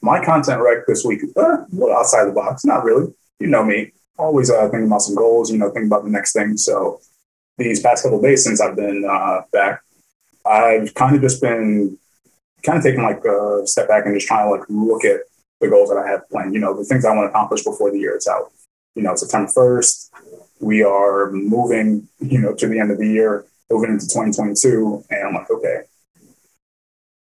My 0.00 0.24
content 0.24 0.60
rec 0.60 0.86
this 0.86 1.04
week, 1.04 1.22
uh, 1.36 1.40
a 1.40 1.66
little 1.70 1.96
outside 1.96 2.26
the 2.26 2.32
box. 2.32 2.64
Not 2.64 2.84
really. 2.84 3.12
You 3.38 3.46
know 3.46 3.64
me. 3.64 3.92
Always 4.18 4.50
uh, 4.50 4.68
thinking 4.68 4.86
about 4.86 5.02
some 5.02 5.14
goals, 5.14 5.50
you 5.52 5.58
know, 5.58 5.70
thinking 5.70 5.86
about 5.86 6.04
the 6.04 6.10
next 6.10 6.32
thing. 6.32 6.56
So 6.56 7.00
these 7.56 7.80
past 7.80 8.02
couple 8.02 8.18
of 8.18 8.24
days 8.24 8.44
since 8.44 8.60
I've 8.60 8.76
been 8.76 9.04
uh, 9.08 9.42
back, 9.52 9.82
I've 10.44 10.94
kind 10.94 11.14
of 11.14 11.22
just 11.22 11.40
been 11.40 11.96
kind 12.64 12.78
of 12.78 12.84
taking 12.84 13.02
like 13.02 13.24
a 13.24 13.62
step 13.66 13.88
back 13.88 14.06
and 14.06 14.14
just 14.14 14.26
trying 14.26 14.46
to 14.46 14.50
like 14.50 14.64
look 14.68 15.04
at 15.04 15.20
the 15.60 15.68
goals 15.68 15.90
that 15.90 15.98
I 15.98 16.08
have 16.08 16.28
planned, 16.28 16.54
you 16.54 16.60
know, 16.60 16.76
the 16.76 16.84
things 16.84 17.04
I 17.04 17.14
want 17.14 17.26
to 17.26 17.30
accomplish 17.30 17.62
before 17.62 17.90
the 17.90 17.98
year 17.98 18.16
is 18.16 18.26
out. 18.26 18.52
You 18.98 19.04
know, 19.04 19.14
September 19.14 19.48
1st, 19.54 20.10
we 20.58 20.82
are 20.82 21.30
moving, 21.30 22.08
you 22.18 22.40
know, 22.40 22.52
to 22.52 22.66
the 22.66 22.80
end 22.80 22.90
of 22.90 22.98
the 22.98 23.06
year, 23.06 23.44
moving 23.70 23.90
into 23.90 24.08
2022. 24.08 25.04
And 25.08 25.28
I'm 25.28 25.34
like, 25.34 25.48
okay, 25.48 25.82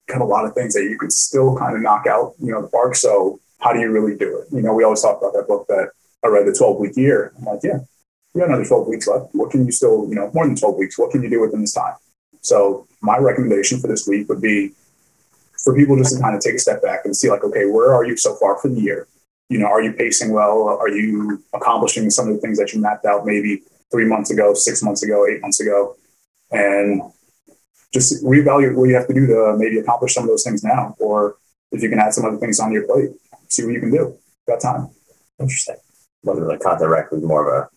got 0.09 0.23
a 0.23 0.25
lot 0.25 0.47
of 0.47 0.55
things 0.55 0.73
that 0.73 0.85
you 0.85 0.97
could 0.99 1.13
still 1.13 1.55
kind 1.55 1.77
of 1.77 1.83
knock 1.83 2.07
out, 2.07 2.33
you 2.39 2.51
know, 2.51 2.63
the 2.63 2.69
park. 2.69 2.95
So 2.95 3.41
how 3.61 3.75
do 3.75 3.81
you 3.81 3.91
really 3.91 4.17
do 4.17 4.39
it? 4.39 4.49
You 4.51 4.63
know, 4.63 4.73
we 4.73 4.85
always 4.85 5.03
talk 5.03 5.19
about 5.19 5.35
that 5.35 5.49
book 5.49 5.67
that 5.69 5.91
I 6.25 6.29
read, 6.29 6.47
the 6.47 6.55
12 6.55 6.79
week 6.81 6.97
year. 6.97 7.35
I'm 7.37 7.45
like, 7.45 7.61
yeah, 7.63 7.81
we 8.33 8.41
got 8.41 8.49
another 8.49 8.65
12 8.65 8.89
weeks 8.89 9.07
left. 9.07 9.35
What 9.35 9.51
can 9.51 9.67
you 9.67 9.71
still, 9.71 10.09
you 10.09 10.15
know, 10.15 10.31
more 10.33 10.47
than 10.47 10.57
12 10.57 10.77
weeks, 10.77 10.99
what 10.99 11.11
can 11.11 11.23
you 11.23 11.29
do 11.29 11.43
within 11.43 11.61
this 11.61 11.75
time? 11.75 11.97
So 12.41 12.87
my 13.03 13.19
recommendation 13.19 13.81
for 13.81 13.89
this 13.89 14.09
week 14.09 14.31
would 14.31 14.41
be 14.41 14.73
for 15.63 15.77
people 15.77 15.99
just 15.99 16.17
to 16.17 16.23
kind 16.23 16.35
of 16.35 16.41
take 16.41 16.55
a 16.55 16.59
step 16.59 16.81
back 16.81 17.05
and 17.05 17.15
see 17.15 17.29
like, 17.29 17.45
okay, 17.45 17.67
where 17.67 17.93
are 17.93 18.07
you 18.07 18.17
so 18.17 18.35
far 18.37 18.57
for 18.57 18.69
the 18.71 18.81
year? 18.81 19.09
You 19.49 19.59
know, 19.59 19.67
are 19.67 19.83
you 19.83 19.93
pacing 19.93 20.33
well? 20.33 20.69
Are 20.69 20.89
you 20.89 21.43
accomplishing 21.53 22.11
some 22.11 22.29
of 22.29 22.35
the 22.35 22.41
things 22.41 22.59
that 22.59 22.73
you 22.73 22.81
mapped 22.81 23.05
out 23.05 23.25
maybe 23.25 23.63
three 23.91 24.05
months 24.05 24.31
ago, 24.31 24.55
six 24.55 24.83
months 24.83 25.03
ago, 25.03 25.27
eight 25.27 25.41
months 25.41 25.61
ago? 25.61 25.97
And 26.51 27.03
just 27.93 28.25
reevaluate 28.25 28.75
what 28.75 28.89
you 28.89 28.95
have 28.95 29.07
to 29.07 29.15
do 29.15 29.27
to 29.27 29.55
maybe 29.57 29.79
accomplish 29.79 30.15
some 30.15 30.25
of 30.25 30.29
those 30.29 30.45
things 30.45 30.63
now, 30.65 30.95
or 30.99 31.37
if 31.73 31.83
you 31.83 31.89
can 31.89 31.99
add 31.99 32.13
some 32.13 32.25
other 32.25 32.37
things 32.39 32.61
on 32.61 32.73
your 32.73 32.87
plate, 32.87 33.11
see 33.49 33.65
what 33.65 33.73
you 33.73 33.81
can 33.81 33.91
do. 33.91 34.17
Got 34.47 34.61
time. 34.61 34.91
Interesting. 35.39 35.77
Whether 36.23 36.45
the 36.45 36.59
content 36.59 36.91
rec 36.91 37.11
was 37.13 37.23
more 37.23 37.47
of 37.47 37.69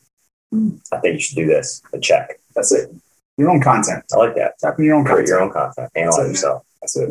a, 0.52 0.56
hmm. 0.56 0.78
I 0.92 0.98
think 0.98 1.14
you 1.16 1.20
should 1.20 1.36
do 1.36 1.46
this, 1.48 1.82
a 1.94 2.00
check. 2.00 2.40
That's 2.56 2.72
it. 2.72 2.90
Your 3.38 3.50
own 3.50 3.62
content. 3.62 4.04
I 4.12 4.18
like 4.18 4.36
that. 4.36 4.60
Tap 4.60 4.78
in 4.80 4.86
your 4.86 4.96
own 4.96 5.06
Create 5.06 5.18
content. 5.18 5.28
your 5.30 5.42
own 5.42 5.52
content. 5.52 5.92
Analyze 5.96 6.18
That's 6.18 6.30
yourself. 6.30 6.64
That's 6.82 6.98
it. 6.98 7.10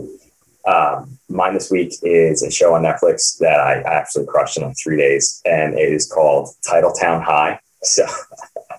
Um, 0.67 1.19
mine 1.29 1.55
this 1.55 1.71
week 1.71 1.95
is 2.03 2.43
a 2.43 2.51
show 2.51 2.75
on 2.75 2.83
Netflix 2.83 3.39
that 3.39 3.59
I 3.61 3.81
actually 3.83 4.27
crushed 4.27 4.59
in 4.59 4.65
like 4.65 4.77
three 4.83 4.97
days, 4.97 5.41
and 5.45 5.79
it 5.79 5.93
is 5.93 6.11
called 6.11 6.51
Titletown 6.67 7.23
High. 7.23 7.61
So, 7.83 8.05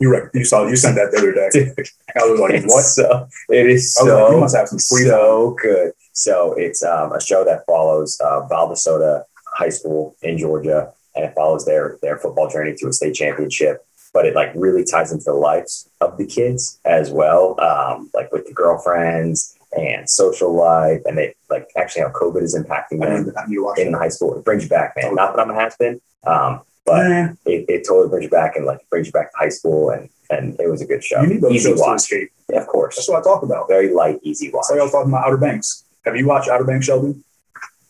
You 0.02 0.12
rec- 0.12 0.32
you 0.34 0.46
saw 0.46 0.66
you 0.68 0.76
sent 0.76 0.96
that 0.96 1.12
the 1.12 1.18
other 1.18 1.34
day. 1.34 1.50
dude, 1.52 1.88
I 2.16 2.26
was 2.26 2.40
like, 2.40 2.64
what? 2.66 2.84
So, 2.84 3.28
it 3.50 3.68
is 3.68 3.96
was 4.00 4.08
like, 4.08 4.18
so 4.18 4.32
you 4.32 4.40
must 4.40 4.56
have 4.56 4.68
some 4.68 4.80
so 4.80 5.56
good. 5.62 5.92
So 6.14 6.54
it's 6.54 6.84
um, 6.84 7.14
a 7.14 7.22
show 7.22 7.44
that 7.46 7.66
follows 7.66 8.20
uh, 8.22 8.48
Valdosta 8.50 9.24
High 9.56 9.70
School 9.70 10.16
in 10.22 10.38
Georgia, 10.38 10.92
and 11.16 11.26
it 11.26 11.34
follows 11.34 11.66
their 11.66 11.98
their 12.02 12.18
football 12.18 12.50
journey 12.50 12.76
to 12.78 12.88
a 12.88 12.94
state 12.94 13.16
championship. 13.16 13.86
But 14.14 14.26
it 14.26 14.36
like 14.36 14.52
really 14.56 14.84
ties 14.84 15.12
into 15.12 15.26
the 15.26 15.34
lives 15.34 15.90
of 16.02 16.18
the 16.18 16.26
kids 16.26 16.80
as 16.84 17.12
well, 17.12 17.60
um, 17.62 18.10
like 18.14 18.32
with 18.32 18.48
the 18.48 18.54
girlfriends 18.54 19.56
and 19.74 20.10
social 20.10 20.54
life, 20.54 21.02
and 21.06 21.18
they 21.18 21.36
like 21.50 21.68
actually 21.78 22.02
how 22.04 22.10
COVID 22.10 22.42
is 22.42 22.58
impacting 22.58 23.04
I 23.04 23.10
them 23.10 23.26
need, 23.26 23.34
I 23.36 23.46
need 23.48 23.56
to 23.56 23.64
watch 23.64 23.80
in 23.80 23.92
the 23.92 23.98
high 23.98 24.10
school. 24.10 24.38
It 24.38 24.44
brings 24.46 24.64
you 24.64 24.70
back, 24.70 24.96
man. 24.96 25.16
Not 25.16 25.36
that 25.36 25.42
I'm 25.42 25.50
a 25.52 25.56
has 25.56 25.76
been, 25.78 26.02
um, 26.26 26.62
but 26.86 27.06
Eh, 27.06 27.28
it, 27.46 27.66
it 27.70 27.88
totally 27.88 28.10
brings 28.10 28.24
you 28.26 28.30
back 28.30 28.56
and 28.56 28.66
like 28.66 28.80
brings 28.90 29.08
you 29.08 29.14
back 29.14 29.32
to 29.32 29.38
high 29.38 29.50
school, 29.50 29.92
and 29.92 30.10
and 30.32 30.60
it 30.60 30.70
was 30.70 30.82
a 30.82 30.86
good 30.86 31.04
show. 31.04 31.22
you 31.22 31.28
need 31.28 31.42
those 31.42 31.54
easy 31.54 31.70
shows 31.70 31.80
to 31.80 31.84
watch, 31.86 31.98
escape. 32.02 32.32
yeah, 32.52 32.60
of 32.62 32.68
course. 32.68 32.96
That's 32.96 33.10
what 33.10 33.20
I 33.20 33.24
talk 33.24 33.44
about. 33.44 33.68
Very 33.68 33.94
light, 33.94 34.20
easy 34.24 34.50
watch. 34.52 34.66
That's 34.70 34.72
like 34.72 34.80
I 34.80 34.84
was 34.84 34.92
talking 34.92 35.12
about 35.12 35.26
Outer 35.28 35.38
Banks. 35.38 35.84
Have 36.06 36.16
you 36.16 36.28
watched 36.28 36.50
Outer 36.50 36.64
Banks, 36.66 36.86
Sheldon? 36.86 37.24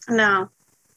No. 0.09 0.49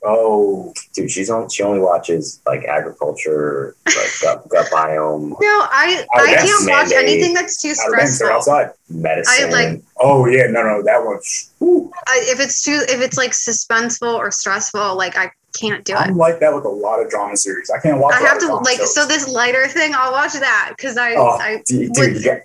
Oh, 0.05 0.73
dude 0.95 1.11
she's 1.11 1.31
on 1.31 1.49
she 1.49 1.63
only 1.63 1.79
watches 1.79 2.41
like 2.45 2.65
agriculture 2.65 3.77
like 3.87 4.11
gut, 4.21 4.49
gut 4.49 4.67
biome 4.73 5.31
No, 5.31 5.37
I 5.41 6.05
Oh, 6.15 6.21
I 6.25 6.35
can't 6.35 6.69
watch 6.69 6.91
anything 6.93 7.35
that's 7.35 7.63
too 7.63 7.73
Outer 7.85 7.97
Banks, 7.97 8.19
they're 8.19 8.29
stressful. 8.29 8.53
outside. 8.53 8.71
medicine 8.91 9.49
I 9.49 9.51
like- 9.51 9.83
Oh 10.01 10.27
yeah, 10.27 10.47
no, 10.49 10.63
no, 10.65 10.83
that 10.83 11.05
one. 11.05 11.21
whew. 11.61 11.93
If 12.09 12.41
it's 12.41 12.63
too 12.63 12.81
if 12.89 13.01
it's 13.01 13.17
like 13.17 13.31
suspenseful 13.31 14.13
or 14.15 14.33
stressful, 14.33 14.97
like 14.97 15.17
I 15.17 15.31
can't 15.57 15.85
do 15.85 15.93
it. 15.93 15.99
I'm 16.01 16.17
like 16.17 16.41
that 16.41 16.53
with 16.53 16.65
a 16.65 16.69
lot 16.69 17.01
of 17.01 17.09
drama 17.09 17.37
series. 17.37 17.71
I 17.71 17.79
can't 17.79 17.99
watch. 18.01 18.15
I 18.15 18.21
have 18.27 18.39
to 18.41 18.53
like 18.57 18.79
shows. 18.79 18.95
so 18.95 19.07
this 19.07 19.29
lighter 19.29 19.69
thing. 19.69 19.93
I'll 19.95 20.11
watch 20.11 20.33
that 20.33 20.73
because 20.77 20.97
I 20.97 21.15
Oh, 21.15 21.29
I 21.39 21.63
dude, 21.67 21.91
would- 21.97 22.15
dude 22.15 22.25
you 22.25 22.41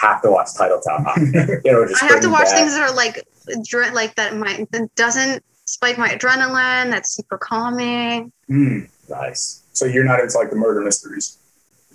have 0.00 0.22
to 0.22 0.30
watch 0.30 0.48
titletown 0.56 1.04
High. 1.04 1.20
you 1.64 1.72
know 1.72 1.86
just 1.88 2.00
I 2.02 2.06
have 2.06 2.20
to 2.20 2.30
watch 2.30 2.44
back- 2.44 2.54
things 2.58 2.74
that 2.74 2.88
are 2.88 2.94
like 2.94 3.26
like 3.94 4.14
that 4.14 4.36
might 4.36 4.70
that 4.70 4.94
doesn't 4.94 5.42
spike 5.72 5.98
my 5.98 6.08
adrenaline. 6.10 6.90
That's 6.90 7.14
super 7.14 7.38
calming. 7.38 8.32
Hmm. 8.48 8.80
nice 9.08 9.62
So 9.72 9.86
you're 9.86 10.04
not 10.04 10.20
into 10.20 10.36
like 10.38 10.50
the 10.50 10.56
murder 10.56 10.80
mysteries? 10.82 11.38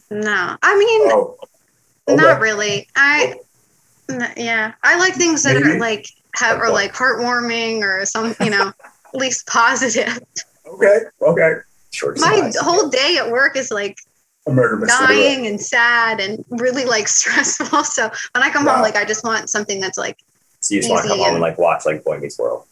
No, 0.09 0.55
I 0.61 0.77
mean 0.77 1.01
Oh, 1.11 1.37
not 2.07 2.33
okay. 2.37 2.39
really. 2.41 2.87
I 2.95 3.35
yeah, 4.37 4.73
I 4.83 4.97
like 4.99 5.15
things 5.15 5.43
that 5.43 5.55
Maybe. 5.55 5.71
are 5.71 5.79
like 5.79 6.05
have 6.35 6.59
are 6.59 6.71
like 6.71 6.93
heartwarming 6.93 7.81
or 7.81 8.05
some 8.05 8.35
you 8.41 8.49
know 8.51 8.71
at 9.07 9.15
least 9.15 9.47
positive. 9.47 10.19
Okay, 10.67 10.99
okay. 11.21 11.53
short 11.91 12.19
My 12.19 12.35
size. 12.51 12.57
whole 12.59 12.89
day 12.89 13.17
at 13.19 13.31
work 13.31 13.55
is 13.55 13.71
like 13.71 13.97
A 14.47 14.51
murder 14.51 14.75
mystery. 14.77 15.07
dying 15.07 15.47
and 15.47 15.59
sad 15.59 16.19
and 16.19 16.43
really 16.49 16.85
like 16.85 17.07
stressful. 17.19 17.83
So 17.83 18.09
when 18.33 18.43
I 18.43 18.49
come 18.51 18.65
Wow. 18.65 18.73
home, 18.75 18.81
like 18.83 18.95
I 18.95 19.05
just 19.05 19.23
want 19.23 19.49
something 19.49 19.79
that's 19.79 19.97
like 19.97 20.17
so 20.59 20.75
you 20.75 20.81
just 20.81 20.91
want 20.91 21.03
to 21.03 21.09
come 21.09 21.17
easy 21.17 21.23
home 21.25 21.35
and- 21.35 21.35
and 21.37 21.41
like 21.41 21.57
watch 21.57 21.85
like 21.85 22.03
Boy 22.03 22.17
Meets 22.19 22.37
World 22.37 22.65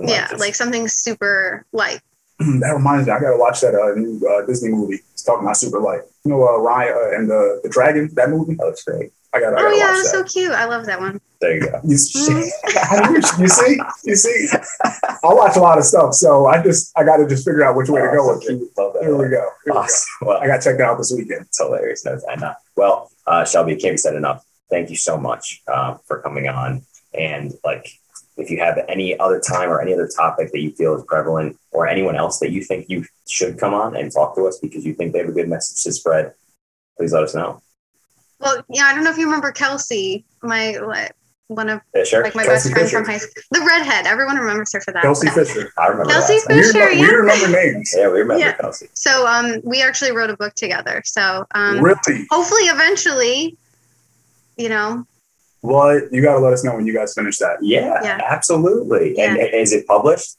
yeah, 0.00 0.28
just- 0.28 0.40
like 0.40 0.54
something 0.54 0.88
super 0.88 1.64
light. 1.72 2.00
that 2.38 2.72
reminds 2.74 3.06
me, 3.06 3.12
I 3.12 3.20
gotta 3.20 3.36
watch 3.38 3.60
that 3.60 3.74
uh, 3.74 3.94
new 3.98 4.20
uh, 4.28 4.44
Disney 4.46 4.70
movie. 4.70 4.98
It's 5.12 5.22
talking 5.22 5.44
about 5.44 5.56
super 5.56 5.78
light. 5.80 6.00
You 6.24 6.32
know, 6.32 6.42
uh, 6.46 6.58
Ryan 6.58 6.92
uh, 6.94 7.16
and 7.16 7.30
the 7.30 7.60
the 7.62 7.68
dragon. 7.68 8.10
That 8.14 8.30
movie. 8.30 8.54
that 8.54 8.64
looks 8.66 8.82
great 8.82 9.12
I 9.32 9.38
gotta. 9.40 9.56
I 9.56 9.60
Oh 9.60 9.62
gotta 9.64 9.76
yeah, 9.76 9.90
watch 9.90 9.98
it's 10.00 10.12
that. 10.12 10.28
so 10.28 10.32
cute. 10.40 10.52
I 10.52 10.64
love 10.64 10.84
that 10.86 10.98
one. 10.98 11.20
there 11.40 11.54
you 11.54 11.60
go 11.60 11.80
You, 11.84 11.94
Mm. 11.96 13.38
you 13.40 13.48
see, 13.48 13.80
you 14.04 14.16
see, 14.16 14.48
I 14.82 15.32
watch 15.34 15.56
a 15.56 15.60
lot 15.60 15.78
of 15.78 15.84
stuff, 15.84 16.14
so 16.14 16.46
I 16.46 16.60
just 16.62 16.90
I 16.96 17.04
got 17.04 17.18
to 17.18 17.28
just 17.28 17.44
figure 17.44 17.62
out 17.64 17.76
which 17.76 17.88
way 17.88 18.00
to 18.00 18.08
go 18.08 18.28
Oh, 18.30 18.34
with 18.34 18.42
so 18.44 18.52
it. 18.52 18.62
Love 18.76 18.92
that. 18.94 19.02
Here 19.02 19.16
we 19.16 19.28
go. 19.28 19.48
Here 19.64 19.72
we 19.72 19.72
go. 19.72 19.86
Well, 20.22 20.38
I 20.38 20.46
gotta 20.48 20.62
checked 20.62 20.80
out 20.80 20.98
this 20.98 21.12
weekend. 21.16 21.42
It's 21.42 21.58
hilarious. 21.58 22.04
No, 22.04 22.18
I 22.28 22.34
know. 22.36 22.52
Well, 22.76 23.10
uh, 23.28 23.44
Shelby, 23.44 23.76
can't 23.76 23.94
be 23.94 23.98
said 23.98 24.16
enough. 24.16 24.44
Thank 24.70 24.90
you 24.90 24.96
so 24.96 25.16
much 25.16 25.62
uh, 25.68 25.98
for 26.06 26.20
coming 26.20 26.48
on. 26.48 26.82
And 27.16 27.54
like, 27.64 27.86
if 28.36 28.50
you 28.50 28.58
have 28.58 28.78
any 28.88 29.18
other 29.18 29.40
time 29.40 29.70
or 29.70 29.80
any 29.80 29.94
other 29.94 30.08
topic 30.08 30.50
that 30.52 30.60
you 30.60 30.72
feel 30.72 30.96
is 30.96 31.04
prevalent, 31.04 31.56
or 31.70 31.86
anyone 31.88 32.16
else 32.16 32.38
that 32.40 32.50
you 32.50 32.62
think 32.62 32.88
you 32.88 33.04
should 33.28 33.58
come 33.58 33.74
on 33.74 33.96
and 33.96 34.12
talk 34.12 34.34
to 34.36 34.46
us 34.46 34.58
because 34.58 34.84
you 34.84 34.94
think 34.94 35.12
they 35.12 35.20
have 35.20 35.28
a 35.28 35.32
good 35.32 35.48
message 35.48 35.82
to 35.84 35.92
spread, 35.92 36.32
please 36.96 37.12
let 37.12 37.22
us 37.22 37.34
know. 37.34 37.60
Well, 38.40 38.64
yeah, 38.68 38.84
I 38.84 38.94
don't 38.94 39.04
know 39.04 39.10
if 39.10 39.18
you 39.18 39.26
remember 39.26 39.52
Kelsey, 39.52 40.24
my 40.42 40.72
like, 40.78 41.12
one 41.48 41.68
of 41.68 41.80
sure. 42.04 42.22
like 42.22 42.34
my 42.34 42.44
Kelsey 42.44 42.70
best 42.70 42.72
friend 42.72 42.88
Fisher. 42.88 42.98
from 42.98 43.06
high 43.06 43.18
school, 43.18 43.42
the 43.50 43.60
redhead. 43.60 44.06
Everyone 44.06 44.36
remembers 44.36 44.72
her 44.72 44.80
for 44.80 44.92
that. 44.92 45.02
Kelsey. 45.02 45.28
Fisher. 45.28 45.70
I 45.78 45.88
remember 45.88 46.10
Kelsey 46.10 46.38
that. 46.38 46.54
We 46.54 46.62
Fisher, 46.62 46.78
remember, 46.78 46.94
yeah. 46.94 47.00
we 47.00 47.14
remember 47.14 47.48
names. 47.48 47.94
Yeah, 47.96 48.08
we 48.08 48.18
remember 48.20 48.40
Yeah. 48.40 48.52
Kelsey. 48.54 48.88
So 48.94 49.26
um, 49.26 49.60
we 49.62 49.82
actually 49.82 50.12
wrote 50.12 50.30
a 50.30 50.36
book 50.36 50.54
together. 50.54 51.02
So 51.04 51.46
um, 51.54 51.80
really? 51.80 52.26
hopefully, 52.30 52.62
eventually, 52.64 53.56
you 54.56 54.68
know, 54.68 55.06
Well, 55.64 55.98
you 56.12 56.20
got 56.20 56.34
to 56.34 56.40
let 56.40 56.52
us 56.52 56.62
know 56.62 56.76
when 56.76 56.86
you 56.86 56.92
guys 56.92 57.14
finish 57.14 57.38
that. 57.38 57.56
Yeah, 57.62 57.98
Yeah. 58.02 58.20
absolutely. 58.22 59.18
And 59.18 59.38
Yeah. 59.38 59.44
is 59.46 59.72
it 59.72 59.86
published? 59.86 60.36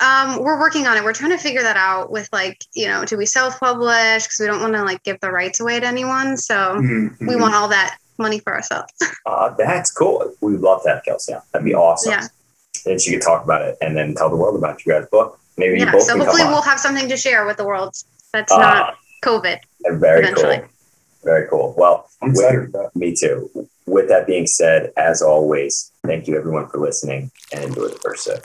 Um, 0.00 0.42
we're 0.42 0.58
working 0.58 0.86
on 0.86 0.96
it. 0.96 1.04
We're 1.04 1.12
trying 1.12 1.32
to 1.32 1.38
figure 1.38 1.62
that 1.62 1.76
out 1.76 2.10
with 2.10 2.26
like, 2.32 2.64
you 2.72 2.88
know, 2.88 3.04
do 3.04 3.18
we 3.18 3.26
self-publish? 3.26 4.22
Because 4.24 4.38
we 4.40 4.46
don't 4.46 4.62
want 4.62 4.72
to 4.74 4.82
like 4.82 5.02
give 5.02 5.20
the 5.20 5.30
rights 5.30 5.60
away 5.60 5.78
to 5.80 5.86
anyone. 5.86 6.38
So 6.38 6.54
Mhm, 6.54 7.18
we 7.28 7.36
want 7.36 7.54
all 7.54 7.68
that 7.68 7.98
money 8.18 8.38
for 8.38 8.54
ourselves. 8.54 8.92
Uh, 9.26 9.50
that's 9.58 9.90
cool. 9.90 10.32
We 10.40 10.52
would 10.52 10.60
love 10.62 10.82
that, 10.84 11.04
Kelsey. 11.04 11.34
That'd 11.52 11.64
be 11.66 11.74
awesome. 11.74 12.12
Yeah. 12.12 12.26
And 12.86 13.00
she 13.00 13.10
could 13.12 13.22
talk 13.22 13.42
about 13.44 13.60
it 13.62 13.76
and 13.82 13.96
then 13.96 14.14
tell 14.14 14.30
the 14.30 14.36
world 14.36 14.56
about 14.56 14.86
you 14.86 14.92
guys' 14.92 15.04
book. 15.10 15.38
Maybe 15.58 15.80
you 15.80 15.84
yeah. 15.84 15.90
both 15.92 16.04
So 16.04 16.16
hopefully 16.16 16.44
we'll 16.44 16.62
have 16.62 16.78
something 16.78 17.08
to 17.08 17.16
share 17.16 17.44
with 17.44 17.56
the 17.56 17.64
world 17.66 17.94
that's 18.32 18.52
Ah, 18.52 18.56
not 18.58 18.94
COVID. 19.24 19.58
very 19.98 20.20
eventually. 20.20 20.58
cool. 20.58 20.68
Very 21.24 21.48
cool. 21.48 21.74
Well, 21.76 22.08
I'm 22.22 22.30
excited 22.30 22.72
me 22.94 23.14
too. 23.16 23.50
With 23.86 24.08
that 24.08 24.26
being 24.26 24.46
said, 24.46 24.92
as 24.96 25.22
always, 25.22 25.92
thank 26.04 26.26
you 26.26 26.36
everyone 26.36 26.68
for 26.68 26.78
listening 26.78 27.30
and 27.52 27.64
enjoy 27.64 27.88
the 27.88 28.00
first 28.02 28.24
sip. 28.24 28.44